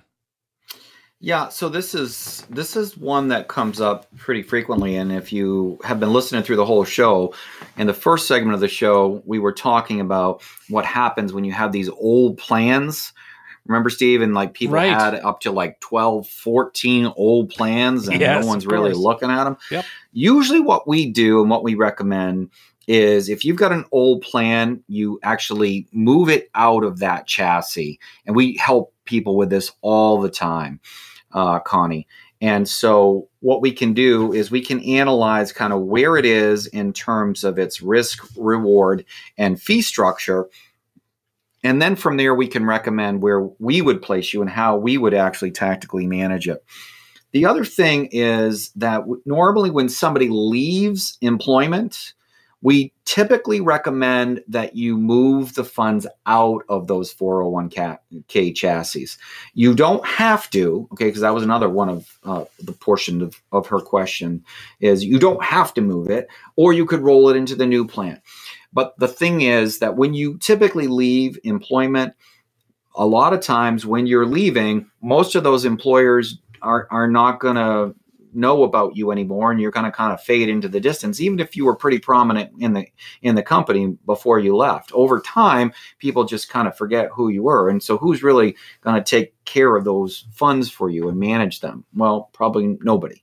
Yeah, 1.23 1.47
so 1.47 1.69
this 1.69 1.95
is 1.95 2.45
this 2.49 2.75
is 2.75 2.97
one 2.97 3.29
that 3.29 3.47
comes 3.47 3.79
up 3.79 4.13
pretty 4.17 4.43
frequently, 4.43 4.97
and 4.97 5.09
if 5.09 5.31
you 5.31 5.79
have 5.85 5.97
been 5.97 6.11
listening 6.11 6.43
through 6.43 6.57
the 6.57 6.65
whole 6.65 6.83
show, 6.83 7.33
in 7.77 7.87
the 7.87 7.93
first 7.93 8.27
segment 8.27 8.55
of 8.55 8.59
the 8.59 8.67
show, 8.67 9.23
we 9.25 9.39
were 9.39 9.53
talking 9.53 10.01
about 10.01 10.41
what 10.67 10.83
happens 10.83 11.31
when 11.31 11.45
you 11.45 11.53
have 11.53 11.71
these 11.71 11.87
old 11.87 12.37
plans. 12.37 13.13
Remember, 13.67 13.89
Steve, 13.89 14.21
and 14.21 14.33
like 14.33 14.53
people 14.53 14.75
Right. 14.75 14.89
had 14.89 15.15
up 15.15 15.39
to 15.39 15.51
like 15.53 15.79
12, 15.79 16.27
14 16.27 17.13
old 17.15 17.51
plans, 17.51 18.09
and 18.09 18.19
Yes, 18.19 18.43
no 18.43 18.47
one's 18.49 18.67
really 18.67 18.91
looking 18.91 19.31
at 19.31 19.45
them. 19.45 19.55
Yep. 19.71 19.85
Usually, 20.11 20.59
what 20.59 20.89
we 20.89 21.09
do 21.09 21.39
and 21.39 21.49
what 21.49 21.63
we 21.63 21.75
recommend 21.75 22.49
is 22.85 23.29
if 23.29 23.45
you've 23.45 23.55
got 23.55 23.71
an 23.71 23.85
old 23.93 24.23
plan, 24.23 24.83
you 24.89 25.21
actually 25.23 25.87
move 25.93 26.27
it 26.27 26.49
out 26.53 26.83
of 26.83 26.99
that 26.99 27.27
chassis. 27.27 27.97
And 28.25 28.35
we 28.35 28.57
help 28.57 28.93
people 29.05 29.37
with 29.37 29.49
this 29.49 29.71
all 29.81 30.19
the 30.19 30.29
time, 30.29 30.81
uh, 31.33 31.59
Connie. 31.59 32.07
And 32.41 32.67
so, 32.67 33.29
what 33.39 33.61
we 33.61 33.71
can 33.71 33.93
do 33.93 34.33
is 34.33 34.51
we 34.51 34.61
can 34.61 34.81
analyze 34.81 35.53
kind 35.53 35.71
of 35.71 35.81
where 35.81 36.17
it 36.17 36.25
is 36.25 36.67
in 36.67 36.91
terms 36.91 37.43
of 37.43 37.57
its 37.57 37.81
risk, 37.81 38.27
reward, 38.35 39.05
and 39.37 39.61
fee 39.61 39.81
structure. 39.81 40.47
And 41.63 41.81
then 41.81 41.95
from 41.95 42.17
there, 42.17 42.35
we 42.35 42.47
can 42.47 42.65
recommend 42.65 43.21
where 43.21 43.41
we 43.59 43.81
would 43.81 44.01
place 44.01 44.33
you 44.33 44.41
and 44.41 44.49
how 44.49 44.75
we 44.75 44.97
would 44.97 45.13
actually 45.13 45.51
tactically 45.51 46.05
manage 46.05 46.49
it. 46.49 46.65
The 47.31 47.45
other 47.45 47.63
thing 47.63 48.09
is 48.11 48.71
that 48.75 49.03
normally 49.25 49.71
when 49.71 49.89
somebody 49.89 50.27
leaves 50.29 51.17
employment, 51.21 52.13
we 52.63 52.93
typically 53.03 53.59
recommend 53.59 54.41
that 54.47 54.75
you 54.75 54.97
move 54.97 55.53
the 55.53 55.65
funds 55.65 56.07
out 56.25 56.63
of 56.69 56.87
those 56.87 57.13
401k 57.13 58.55
chassis. 58.55 59.09
You 59.53 59.75
don't 59.75 60.03
have 60.07 60.49
to, 60.51 60.87
okay, 60.93 61.07
because 61.07 61.21
that 61.21 61.33
was 61.33 61.43
another 61.43 61.67
one 61.67 61.89
of 61.89 62.19
uh, 62.23 62.45
the 62.59 62.71
portion 62.71 63.21
of, 63.21 63.39
of 63.51 63.67
her 63.67 63.81
question 63.81 64.45
is 64.79 65.03
you 65.03 65.19
don't 65.19 65.43
have 65.43 65.73
to 65.73 65.81
move 65.81 66.09
it, 66.09 66.29
or 66.55 66.71
you 66.71 66.85
could 66.85 67.01
roll 67.01 67.27
it 67.29 67.35
into 67.35 67.55
the 67.55 67.65
new 67.65 67.85
plan. 67.85 68.21
But 68.71 68.97
the 68.97 69.09
thing 69.09 69.41
is 69.41 69.79
that 69.79 69.97
when 69.97 70.13
you 70.13 70.37
typically 70.37 70.87
leave 70.87 71.37
employment, 71.43 72.13
a 72.95 73.05
lot 73.05 73.33
of 73.33 73.41
times 73.41 73.85
when 73.85 74.07
you're 74.07 74.25
leaving, 74.25 74.89
most 75.01 75.35
of 75.35 75.43
those 75.43 75.65
employers 75.65 76.39
are, 76.61 76.87
are 76.91 77.09
not 77.09 77.41
going 77.41 77.55
to 77.55 77.93
know 78.33 78.63
about 78.63 78.95
you 78.95 79.11
anymore 79.11 79.51
and 79.51 79.59
you're 79.59 79.71
going 79.71 79.85
to 79.85 79.91
kind 79.91 80.13
of 80.13 80.21
fade 80.21 80.49
into 80.49 80.67
the 80.67 80.79
distance 80.79 81.19
even 81.19 81.39
if 81.39 81.55
you 81.55 81.65
were 81.65 81.75
pretty 81.75 81.99
prominent 81.99 82.51
in 82.59 82.73
the 82.73 82.85
in 83.21 83.35
the 83.35 83.43
company 83.43 83.97
before 84.05 84.39
you 84.39 84.55
left. 84.55 84.91
Over 84.93 85.19
time 85.19 85.73
people 85.99 86.25
just 86.25 86.49
kind 86.49 86.67
of 86.67 86.77
forget 86.77 87.09
who 87.13 87.29
you 87.29 87.43
were 87.43 87.69
and 87.69 87.81
so 87.81 87.97
who's 87.97 88.23
really 88.23 88.55
going 88.81 88.95
to 88.95 89.03
take 89.03 89.33
care 89.45 89.75
of 89.75 89.85
those 89.85 90.25
funds 90.31 90.69
for 90.69 90.89
you 90.89 91.09
and 91.09 91.19
manage 91.19 91.59
them? 91.59 91.85
Well 91.93 92.29
probably 92.33 92.77
nobody. 92.81 93.21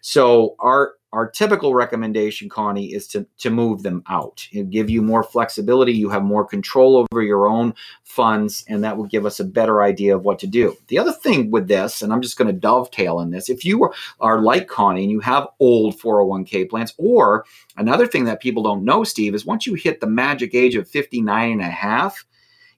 So 0.00 0.56
our 0.58 0.94
our 1.16 1.26
typical 1.26 1.72
recommendation, 1.72 2.46
Connie, 2.46 2.92
is 2.92 3.08
to, 3.08 3.26
to 3.38 3.48
move 3.48 3.82
them 3.82 4.02
out. 4.06 4.46
It'll 4.52 4.68
give 4.68 4.90
you 4.90 5.00
more 5.00 5.22
flexibility. 5.22 5.92
You 5.92 6.10
have 6.10 6.22
more 6.22 6.44
control 6.44 7.06
over 7.10 7.22
your 7.22 7.48
own 7.48 7.72
funds, 8.04 8.66
and 8.68 8.84
that 8.84 8.98
will 8.98 9.06
give 9.06 9.24
us 9.24 9.40
a 9.40 9.44
better 9.44 9.82
idea 9.82 10.14
of 10.14 10.24
what 10.24 10.38
to 10.40 10.46
do. 10.46 10.76
The 10.88 10.98
other 10.98 11.12
thing 11.12 11.50
with 11.50 11.68
this, 11.68 12.02
and 12.02 12.12
I'm 12.12 12.20
just 12.20 12.36
going 12.36 12.52
to 12.52 12.60
dovetail 12.60 13.20
in 13.20 13.30
this, 13.30 13.48
if 13.48 13.64
you 13.64 13.82
are, 13.84 13.94
are 14.20 14.42
like 14.42 14.68
Connie 14.68 15.04
and 15.04 15.10
you 15.10 15.20
have 15.20 15.48
old 15.58 15.98
401k 15.98 16.68
plans, 16.68 16.92
or 16.98 17.46
another 17.78 18.06
thing 18.06 18.26
that 18.26 18.42
people 18.42 18.62
don't 18.62 18.84
know, 18.84 19.02
Steve, 19.02 19.34
is 19.34 19.46
once 19.46 19.66
you 19.66 19.72
hit 19.72 20.02
the 20.02 20.06
magic 20.06 20.54
age 20.54 20.74
of 20.74 20.86
59 20.86 21.50
and 21.50 21.62
a 21.62 21.64
half, 21.64 22.26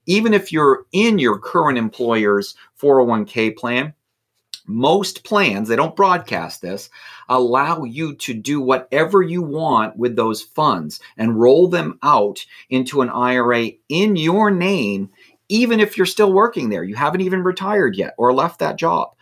even 0.06 0.32
if 0.32 0.52
you're 0.52 0.86
in 0.92 1.18
your 1.18 1.40
current 1.40 1.76
employer's 1.76 2.54
401k 2.80 3.56
plan, 3.56 3.94
most 4.68 5.24
plans, 5.24 5.68
they 5.68 5.76
don't 5.76 5.96
broadcast 5.96 6.62
this, 6.62 6.90
allow 7.28 7.84
you 7.84 8.14
to 8.16 8.34
do 8.34 8.60
whatever 8.60 9.22
you 9.22 9.42
want 9.42 9.96
with 9.96 10.14
those 10.14 10.42
funds 10.42 11.00
and 11.16 11.40
roll 11.40 11.68
them 11.68 11.98
out 12.02 12.44
into 12.70 13.00
an 13.00 13.08
IRA 13.08 13.70
in 13.88 14.16
your 14.16 14.50
name, 14.50 15.10
even 15.48 15.80
if 15.80 15.96
you're 15.96 16.06
still 16.06 16.32
working 16.32 16.68
there. 16.68 16.84
You 16.84 16.94
haven't 16.94 17.22
even 17.22 17.42
retired 17.42 17.96
yet 17.96 18.14
or 18.18 18.34
left 18.34 18.60
that 18.60 18.76
job. 18.76 19.14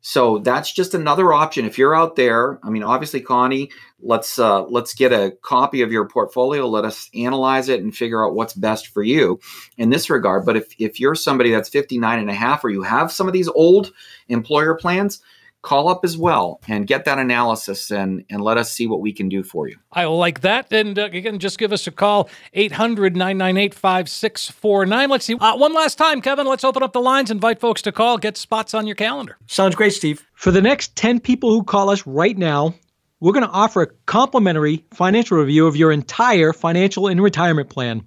So 0.00 0.38
that's 0.38 0.72
just 0.72 0.94
another 0.94 1.32
option. 1.32 1.64
If 1.64 1.76
you're 1.76 1.94
out 1.94 2.16
there, 2.16 2.60
I 2.62 2.70
mean, 2.70 2.84
obviously, 2.84 3.20
Connie, 3.20 3.70
let's 4.00 4.38
uh, 4.38 4.62
let's 4.64 4.94
get 4.94 5.12
a 5.12 5.36
copy 5.42 5.82
of 5.82 5.90
your 5.90 6.08
portfolio. 6.08 6.66
Let 6.66 6.84
us 6.84 7.10
analyze 7.14 7.68
it 7.68 7.82
and 7.82 7.94
figure 7.94 8.24
out 8.24 8.34
what's 8.34 8.54
best 8.54 8.88
for 8.88 9.02
you 9.02 9.40
in 9.76 9.90
this 9.90 10.08
regard. 10.08 10.46
But 10.46 10.56
if 10.56 10.72
if 10.78 11.00
you're 11.00 11.16
somebody 11.16 11.50
that's 11.50 11.68
59 11.68 12.18
and 12.18 12.30
a 12.30 12.34
half, 12.34 12.64
or 12.64 12.70
you 12.70 12.82
have 12.82 13.10
some 13.10 13.26
of 13.26 13.32
these 13.32 13.48
old 13.48 13.92
employer 14.28 14.76
plans, 14.76 15.20
call 15.62 15.88
up 15.88 16.04
as 16.04 16.16
well 16.16 16.60
and 16.68 16.86
get 16.86 17.04
that 17.04 17.18
analysis 17.18 17.90
and, 17.90 18.24
and 18.30 18.40
let 18.40 18.56
us 18.56 18.72
see 18.72 18.86
what 18.86 19.00
we 19.00 19.12
can 19.12 19.28
do 19.28 19.42
for 19.42 19.68
you. 19.68 19.76
I 19.92 20.04
like 20.04 20.40
that. 20.42 20.72
And 20.72 20.98
uh, 20.98 21.08
again, 21.12 21.38
just 21.38 21.58
give 21.58 21.72
us 21.72 21.86
a 21.86 21.90
call, 21.90 22.28
800 22.54 23.16
998 23.16 23.74
5649. 23.74 25.10
Let's 25.10 25.24
see. 25.24 25.34
Uh, 25.34 25.56
one 25.56 25.74
last 25.74 25.98
time, 25.98 26.20
Kevin, 26.20 26.46
let's 26.46 26.64
open 26.64 26.82
up 26.82 26.92
the 26.92 27.00
lines, 27.00 27.30
invite 27.30 27.60
folks 27.60 27.82
to 27.82 27.92
call, 27.92 28.18
get 28.18 28.36
spots 28.36 28.74
on 28.74 28.86
your 28.86 28.96
calendar. 28.96 29.36
Sounds 29.46 29.74
great, 29.74 29.92
Steve. 29.92 30.24
For 30.34 30.50
the 30.50 30.62
next 30.62 30.94
10 30.96 31.20
people 31.20 31.50
who 31.50 31.64
call 31.64 31.90
us 31.90 32.06
right 32.06 32.36
now, 32.36 32.74
we're 33.20 33.32
going 33.32 33.46
to 33.46 33.50
offer 33.50 33.82
a 33.82 33.86
complimentary 34.06 34.84
financial 34.92 35.38
review 35.38 35.66
of 35.66 35.76
your 35.76 35.90
entire 35.90 36.52
financial 36.52 37.08
and 37.08 37.20
retirement 37.20 37.68
plan. 37.68 38.02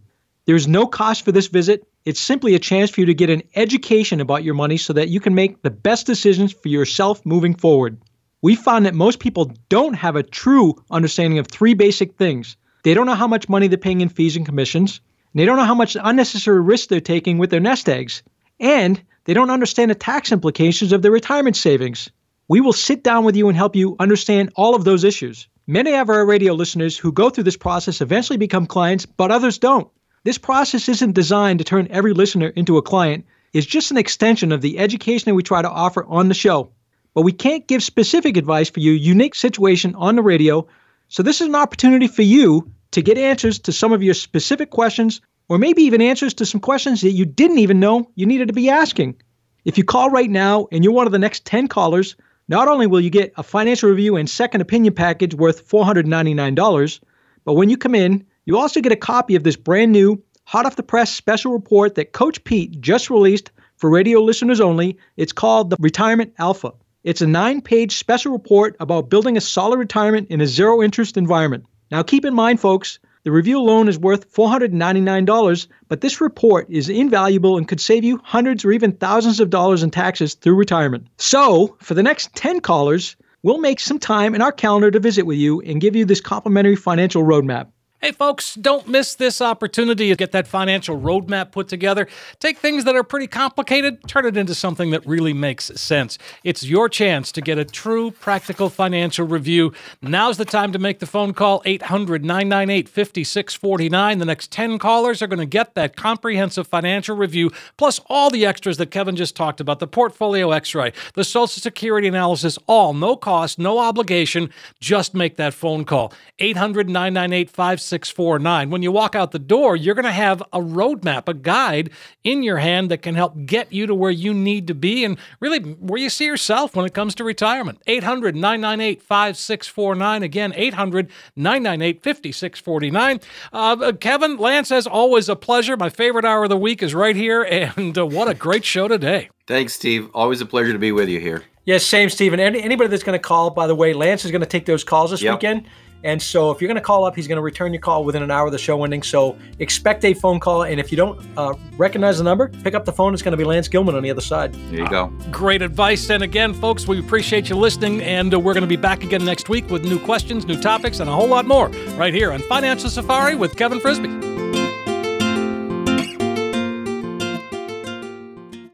There's 0.46 0.68
no 0.68 0.88
cost 0.88 1.26
for 1.26 1.32
this 1.34 1.48
visit. 1.48 1.86
It's 2.04 2.20
simply 2.20 2.56
a 2.56 2.60
chance 2.60 2.90
for 2.90 3.02
you 3.02 3.06
to 3.06 3.14
get 3.14 3.30
an 3.30 3.44
education 3.56 4.22
about 4.22 4.44
your 4.44 4.56
money 4.56 4.78
so 4.78 4.94
that 4.94 5.10
you 5.10 5.20
can 5.20 5.36
make 5.36 5.62
the 5.62 5.70
best 5.70 6.08
decisions 6.08 6.52
for 6.52 6.68
yourself 6.68 7.24
moving 7.28 7.54
forward. 7.54 8.02
We 8.42 8.56
found 8.56 8.88
that 8.88 8.96
most 8.96 9.20
people 9.20 9.52
don't 9.70 9.94
have 9.94 10.16
a 10.16 10.24
true 10.24 10.84
understanding 10.90 11.38
of 11.38 11.48
three 11.48 11.76
basic 11.76 12.18
things. 12.18 12.58
They 12.84 12.96
don't 12.96 13.06
know 13.06 13.14
how 13.14 13.28
much 13.28 13.50
money 13.50 13.68
they're 13.68 13.78
paying 13.78 14.02
in 14.02 14.10
fees 14.10 14.36
and 14.36 14.48
commissions, 14.48 15.00
and 15.32 15.40
they 15.40 15.46
don't 15.46 15.58
know 15.58 15.66
how 15.66 15.76
much 15.76 15.96
unnecessary 16.02 16.60
risk 16.60 16.90
they're 16.90 17.02
taking 17.02 17.38
with 17.38 17.52
their 17.52 17.60
nest 17.60 17.88
eggs, 17.88 18.24
and 18.60 19.00
they 19.26 19.36
don't 19.36 19.52
understand 19.52 19.92
the 19.92 19.96
tax 19.96 20.32
implications 20.32 20.94
of 20.94 21.04
their 21.04 21.12
retirement 21.12 21.56
savings. 21.56 22.10
We 22.48 22.62
will 22.62 22.74
sit 22.74 23.04
down 23.04 23.26
with 23.26 23.36
you 23.36 23.48
and 23.48 23.56
help 23.56 23.76
you 23.76 23.96
understand 24.00 24.54
all 24.56 24.74
of 24.74 24.86
those 24.86 25.04
issues. 25.04 25.48
Many 25.68 25.94
of 25.94 26.10
our 26.10 26.26
radio 26.26 26.54
listeners 26.54 26.98
who 26.98 27.12
go 27.12 27.30
through 27.30 27.44
this 27.44 27.58
process 27.58 28.02
eventually 28.02 28.38
become 28.38 28.66
clients, 28.66 29.06
but 29.06 29.30
others 29.30 29.60
don't. 29.60 29.88
This 30.24 30.38
process 30.38 30.88
isn't 30.88 31.14
designed 31.14 31.58
to 31.60 31.66
turn 31.66 31.88
every 31.90 32.14
listener 32.14 32.48
into 32.50 32.78
a 32.78 32.84
client. 32.84 33.26
It's 33.54 33.66
just 33.66 33.90
an 33.90 33.98
extension 33.98 34.52
of 34.52 34.62
the 34.62 34.78
education 34.78 35.26
that 35.26 35.36
we 35.36 35.42
try 35.42 35.64
to 35.64 35.70
offer 35.70 36.06
on 36.06 36.28
the 36.28 36.36
show. 36.36 36.72
But 37.16 37.24
we 37.24 37.32
can't 37.32 37.68
give 37.68 37.82
specific 37.82 38.38
advice 38.38 38.70
for 38.70 38.82
your 38.82 38.94
unique 38.94 39.34
situation 39.34 39.96
on 39.96 40.16
the 40.16 40.22
radio, 40.22 40.68
so 41.08 41.24
this 41.24 41.42
is 41.42 41.48
an 41.48 41.56
opportunity 41.56 42.08
for 42.08 42.22
you 42.22 42.72
to 42.92 43.02
get 43.02 43.18
answers 43.18 43.58
to 43.60 43.72
some 43.72 43.94
of 43.94 44.04
your 44.04 44.14
specific 44.14 44.70
questions, 44.70 45.22
or 45.50 45.58
maybe 45.58 45.82
even 45.84 46.02
answers 46.04 46.36
to 46.36 46.46
some 46.46 46.62
questions 46.62 47.02
that 47.02 47.12
you 47.12 47.26
didn't 47.26 47.58
even 47.58 47.80
know 47.80 48.12
you 48.14 48.28
needed 48.28 48.48
to 48.50 48.54
be 48.54 48.70
asking. 48.70 49.20
If 49.66 49.78
you 49.80 49.84
call 49.84 50.12
right 50.12 50.30
now 50.30 50.68
and 50.72 50.84
you're 50.84 50.94
one 50.94 51.08
of 51.08 51.12
the 51.12 51.20
next 51.20 51.46
10 51.46 51.68
callers, 51.68 52.16
not 52.48 52.68
only 52.68 52.86
will 52.86 53.02
you 53.02 53.10
get 53.10 53.34
a 53.38 53.44
financial 53.44 53.90
review 53.90 54.18
and 54.18 54.30
second 54.30 54.62
opinion 54.62 54.94
package 54.94 55.34
worth 55.34 55.68
$499, 55.68 57.00
but 57.44 57.54
when 57.54 57.70
you 57.72 57.78
come 57.78 57.96
in, 57.96 58.26
you 58.46 58.58
also 58.58 58.82
get 58.82 58.92
a 58.92 58.98
copy 58.98 59.36
of 59.36 59.44
this 59.44 59.56
brand 59.56 59.92
new, 59.92 60.24
hot 60.46 60.66
off 60.66 60.76
the 60.76 60.84
press 60.84 61.14
special 61.14 61.52
report 61.52 61.96
that 61.96 62.12
Coach 62.12 62.44
Pete 62.44 62.82
just 62.82 63.10
released 63.10 63.52
for 63.76 63.90
radio 63.90 64.22
listeners 64.22 64.60
only. 64.60 64.98
It's 65.18 65.32
called 65.32 65.70
the 65.70 65.78
Retirement 65.80 66.34
Alpha. 66.38 66.74
It's 67.04 67.22
a 67.22 67.28
nine 67.28 67.62
page 67.62 67.98
special 67.98 68.32
report 68.32 68.76
about 68.80 69.10
building 69.10 69.38
a 69.38 69.42
solid 69.42 69.78
retirement 69.78 70.30
in 70.30 70.42
a 70.42 70.48
zero 70.48 70.82
interest 70.84 71.18
environment. 71.18 71.66
Now, 71.90 72.04
keep 72.04 72.26
in 72.26 72.34
mind, 72.34 72.60
folks, 72.60 73.00
the 73.24 73.32
review 73.32 73.60
alone 73.60 73.88
is 73.88 74.00
worth 74.00 74.34
$499, 74.34 75.68
but 75.88 76.02
this 76.02 76.22
report 76.22 76.68
is 76.70 76.90
invaluable 76.90 77.58
and 77.58 77.68
could 77.68 77.80
save 77.80 78.04
you 78.04 78.20
hundreds 78.24 78.66
or 78.66 78.72
even 78.72 78.94
thousands 78.94 79.40
of 79.40 79.52
dollars 79.52 79.84
in 79.84 79.92
taxes 79.92 80.34
through 80.34 80.56
retirement. 80.56 81.08
So, 81.18 81.76
for 81.80 81.94
the 81.94 82.04
next 82.04 82.36
10 82.36 82.62
callers, 82.62 83.16
we'll 83.44 83.60
make 83.60 83.80
some 83.80 84.00
time 84.00 84.34
in 84.34 84.42
our 84.42 84.52
calendar 84.52 84.90
to 84.90 85.00
visit 85.00 85.26
with 85.26 85.38
you 85.38 85.62
and 85.62 85.82
give 85.82 85.96
you 85.96 86.06
this 86.06 86.22
complimentary 86.22 86.76
financial 86.76 87.24
roadmap. 87.24 87.68
Hey, 88.04 88.14
folks, 88.14 88.56
don't 88.56 88.88
miss 88.88 89.14
this 89.14 89.42
opportunity 89.42 90.10
to 90.10 90.16
get 90.16 90.32
that 90.32 90.48
financial 90.48 91.00
roadmap 91.00 91.52
put 91.52 91.68
together. 91.68 92.08
Take 92.40 92.58
things 92.58 92.84
that 92.86 92.96
are 92.96 93.04
pretty 93.04 93.28
complicated, 93.28 94.08
turn 94.08 94.26
it 94.26 94.36
into 94.36 94.56
something 94.56 94.90
that 94.90 95.06
really 95.06 95.34
makes 95.34 95.66
sense. 95.80 96.18
It's 96.44 96.64
your 96.64 96.90
chance 96.90 97.32
to 97.34 97.42
get 97.42 97.60
a 97.60 97.64
true 97.64 98.10
practical 98.10 98.72
financial 98.72 99.28
review. 99.28 99.72
Now's 100.02 100.38
the 100.38 100.46
time 100.46 100.72
to 100.72 100.80
make 100.80 100.98
the 100.98 101.06
phone 101.06 101.36
call 101.36 101.62
800 101.64 102.26
998 102.26 102.90
5649. 102.90 104.18
The 104.18 104.26
next 104.26 104.52
10 104.52 104.80
callers 104.80 105.22
are 105.22 105.28
going 105.28 105.38
to 105.38 105.46
get 105.46 105.76
that 105.76 105.96
comprehensive 105.96 106.66
financial 106.66 107.16
review, 107.16 107.52
plus 107.78 108.00
all 108.08 108.32
the 108.32 108.48
extras 108.48 108.78
that 108.78 108.90
Kevin 108.90 109.16
just 109.16 109.36
talked 109.36 109.62
about 109.62 109.78
the 109.78 109.86
portfolio 109.86 110.50
x 110.50 110.74
ray, 110.74 110.92
the 111.14 111.24
Social 111.24 111.62
Security 111.62 112.08
analysis, 112.08 112.58
all 112.66 112.96
no 112.96 113.16
cost, 113.16 113.60
no 113.60 113.78
obligation. 113.78 114.50
Just 114.80 115.14
make 115.14 115.36
that 115.36 115.54
phone 115.54 115.86
call 115.86 116.12
800 116.40 116.90
998 116.90 117.48
5649. 117.52 117.91
649. 117.92 118.70
When 118.70 118.82
you 118.82 118.92
walk 118.92 119.16
out 119.16 119.32
the 119.32 119.38
door, 119.40 119.76
you're 119.76 119.96
going 119.96 120.06
to 120.06 120.12
have 120.12 120.42
a 120.54 120.60
roadmap, 120.60 121.28
a 121.28 121.34
guide 121.34 121.90
in 122.24 122.42
your 122.42 122.58
hand 122.58 122.90
that 122.90 123.02
can 123.02 123.16
help 123.16 123.46
get 123.46 123.72
you 123.74 123.86
to 123.86 123.94
where 123.94 124.12
you 124.12 124.34
need 124.34 124.68
to 124.68 124.74
be 124.74 125.04
and 125.04 125.18
really 125.42 125.60
where 125.60 126.00
you 126.00 126.10
see 126.10 126.26
yourself 126.26 126.74
when 126.76 126.86
it 126.86 126.94
comes 126.94 127.14
to 127.16 127.24
retirement. 127.26 127.82
800 127.88 128.34
998 128.36 129.02
5649. 129.02 130.24
Again, 130.24 130.54
800 130.56 131.10
998 131.36 132.02
5649. 132.02 133.20
Uh, 133.52 133.92
Kevin, 134.00 134.38
Lance, 134.38 134.72
as 134.72 134.88
always, 134.88 135.28
a 135.28 135.36
pleasure. 135.36 135.76
My 135.76 135.90
favorite 135.90 136.24
hour 136.26 136.44
of 136.46 136.50
the 136.50 136.58
week 136.58 136.82
is 136.82 136.96
right 136.96 137.16
here, 137.16 137.44
and 137.44 137.98
uh, 137.98 138.06
what 138.06 138.28
a 138.30 138.34
great 138.34 138.64
show 138.64 138.88
today. 138.88 139.30
Thanks, 139.48 139.74
Steve. 139.74 140.10
Always 140.14 140.40
a 140.40 140.46
pleasure 140.46 140.72
to 140.72 140.80
be 140.80 140.94
with 140.94 141.10
you 141.10 141.20
here. 141.20 141.44
Yes, 141.66 141.86
same, 141.86 142.10
Stephen. 142.10 142.40
Any, 142.40 142.62
anybody 142.64 142.90
that's 142.90 143.04
going 143.04 143.20
to 143.20 143.22
call, 143.22 143.50
by 143.52 143.68
the 143.68 143.76
way, 143.76 143.94
Lance 143.94 144.26
is 144.26 144.32
going 144.32 144.42
to 144.42 144.48
take 144.48 144.66
those 144.66 144.84
calls 144.84 145.12
this 145.12 145.22
Yep. 145.22 145.36
weekend. 145.36 145.68
And 146.04 146.22
so 146.22 146.52
if 146.52 146.62
you're 146.62 146.68
going 146.68 146.76
to 146.76 146.82
call 146.82 147.06
up, 147.06 147.16
he's 147.16 147.28
going 147.28 147.38
to 147.38 147.42
return 147.42 147.74
your 147.74 147.82
call 147.82 148.04
within 148.04 148.24
an 148.24 148.32
hour 148.32 148.48
of 148.48 148.52
the 148.52 148.58
show 148.58 148.84
ending. 148.84 149.04
So 149.04 149.38
expect 149.60 150.04
a 150.06 150.14
phone 150.14 150.40
call. 150.40 150.64
And 150.64 150.80
if 150.80 150.92
you 150.92 150.98
don't 150.98 151.20
uh, 151.38 151.54
recognize 151.78 152.18
the 152.18 152.24
number, 152.24 152.48
pick 152.48 152.74
up 152.74 152.86
the 152.86 152.94
phone. 152.94 153.14
It's 153.14 153.24
going 153.24 153.34
to 153.34 153.38
be 153.38 153.44
Lance 153.44 153.68
Gilman 153.68 153.96
on 153.96 154.04
the 154.04 154.10
other 154.10 154.22
side. 154.22 154.54
There 154.54 154.80
you 154.80 154.90
go. 154.90 155.08
Great 155.32 155.62
advice. 155.62 156.10
And 156.10 156.24
again, 156.24 156.54
folks, 156.54 156.88
we 156.88 157.00
appreciate 157.00 157.50
you 157.50 157.56
listening. 157.56 158.02
And 158.02 158.34
uh, 158.34 158.40
we're 158.40 158.54
going 158.54 158.62
to 158.62 158.68
be 158.68 158.76
back 158.78 159.04
again 159.04 159.24
next 159.24 159.50
week 159.50 159.70
with 159.70 159.84
new 159.84 160.00
questions, 160.00 160.46
new 160.46 160.60
topics, 160.60 161.00
and 161.00 161.10
a 161.10 161.14
whole 161.14 161.28
lot 161.28 161.46
more 161.46 161.70
right 161.96 162.14
here 162.14 162.32
on 162.32 162.42
Financial 162.42 162.90
Safari 162.90 163.36
with 163.36 163.56
Kevin 163.56 163.80
Frisby. 163.80 164.41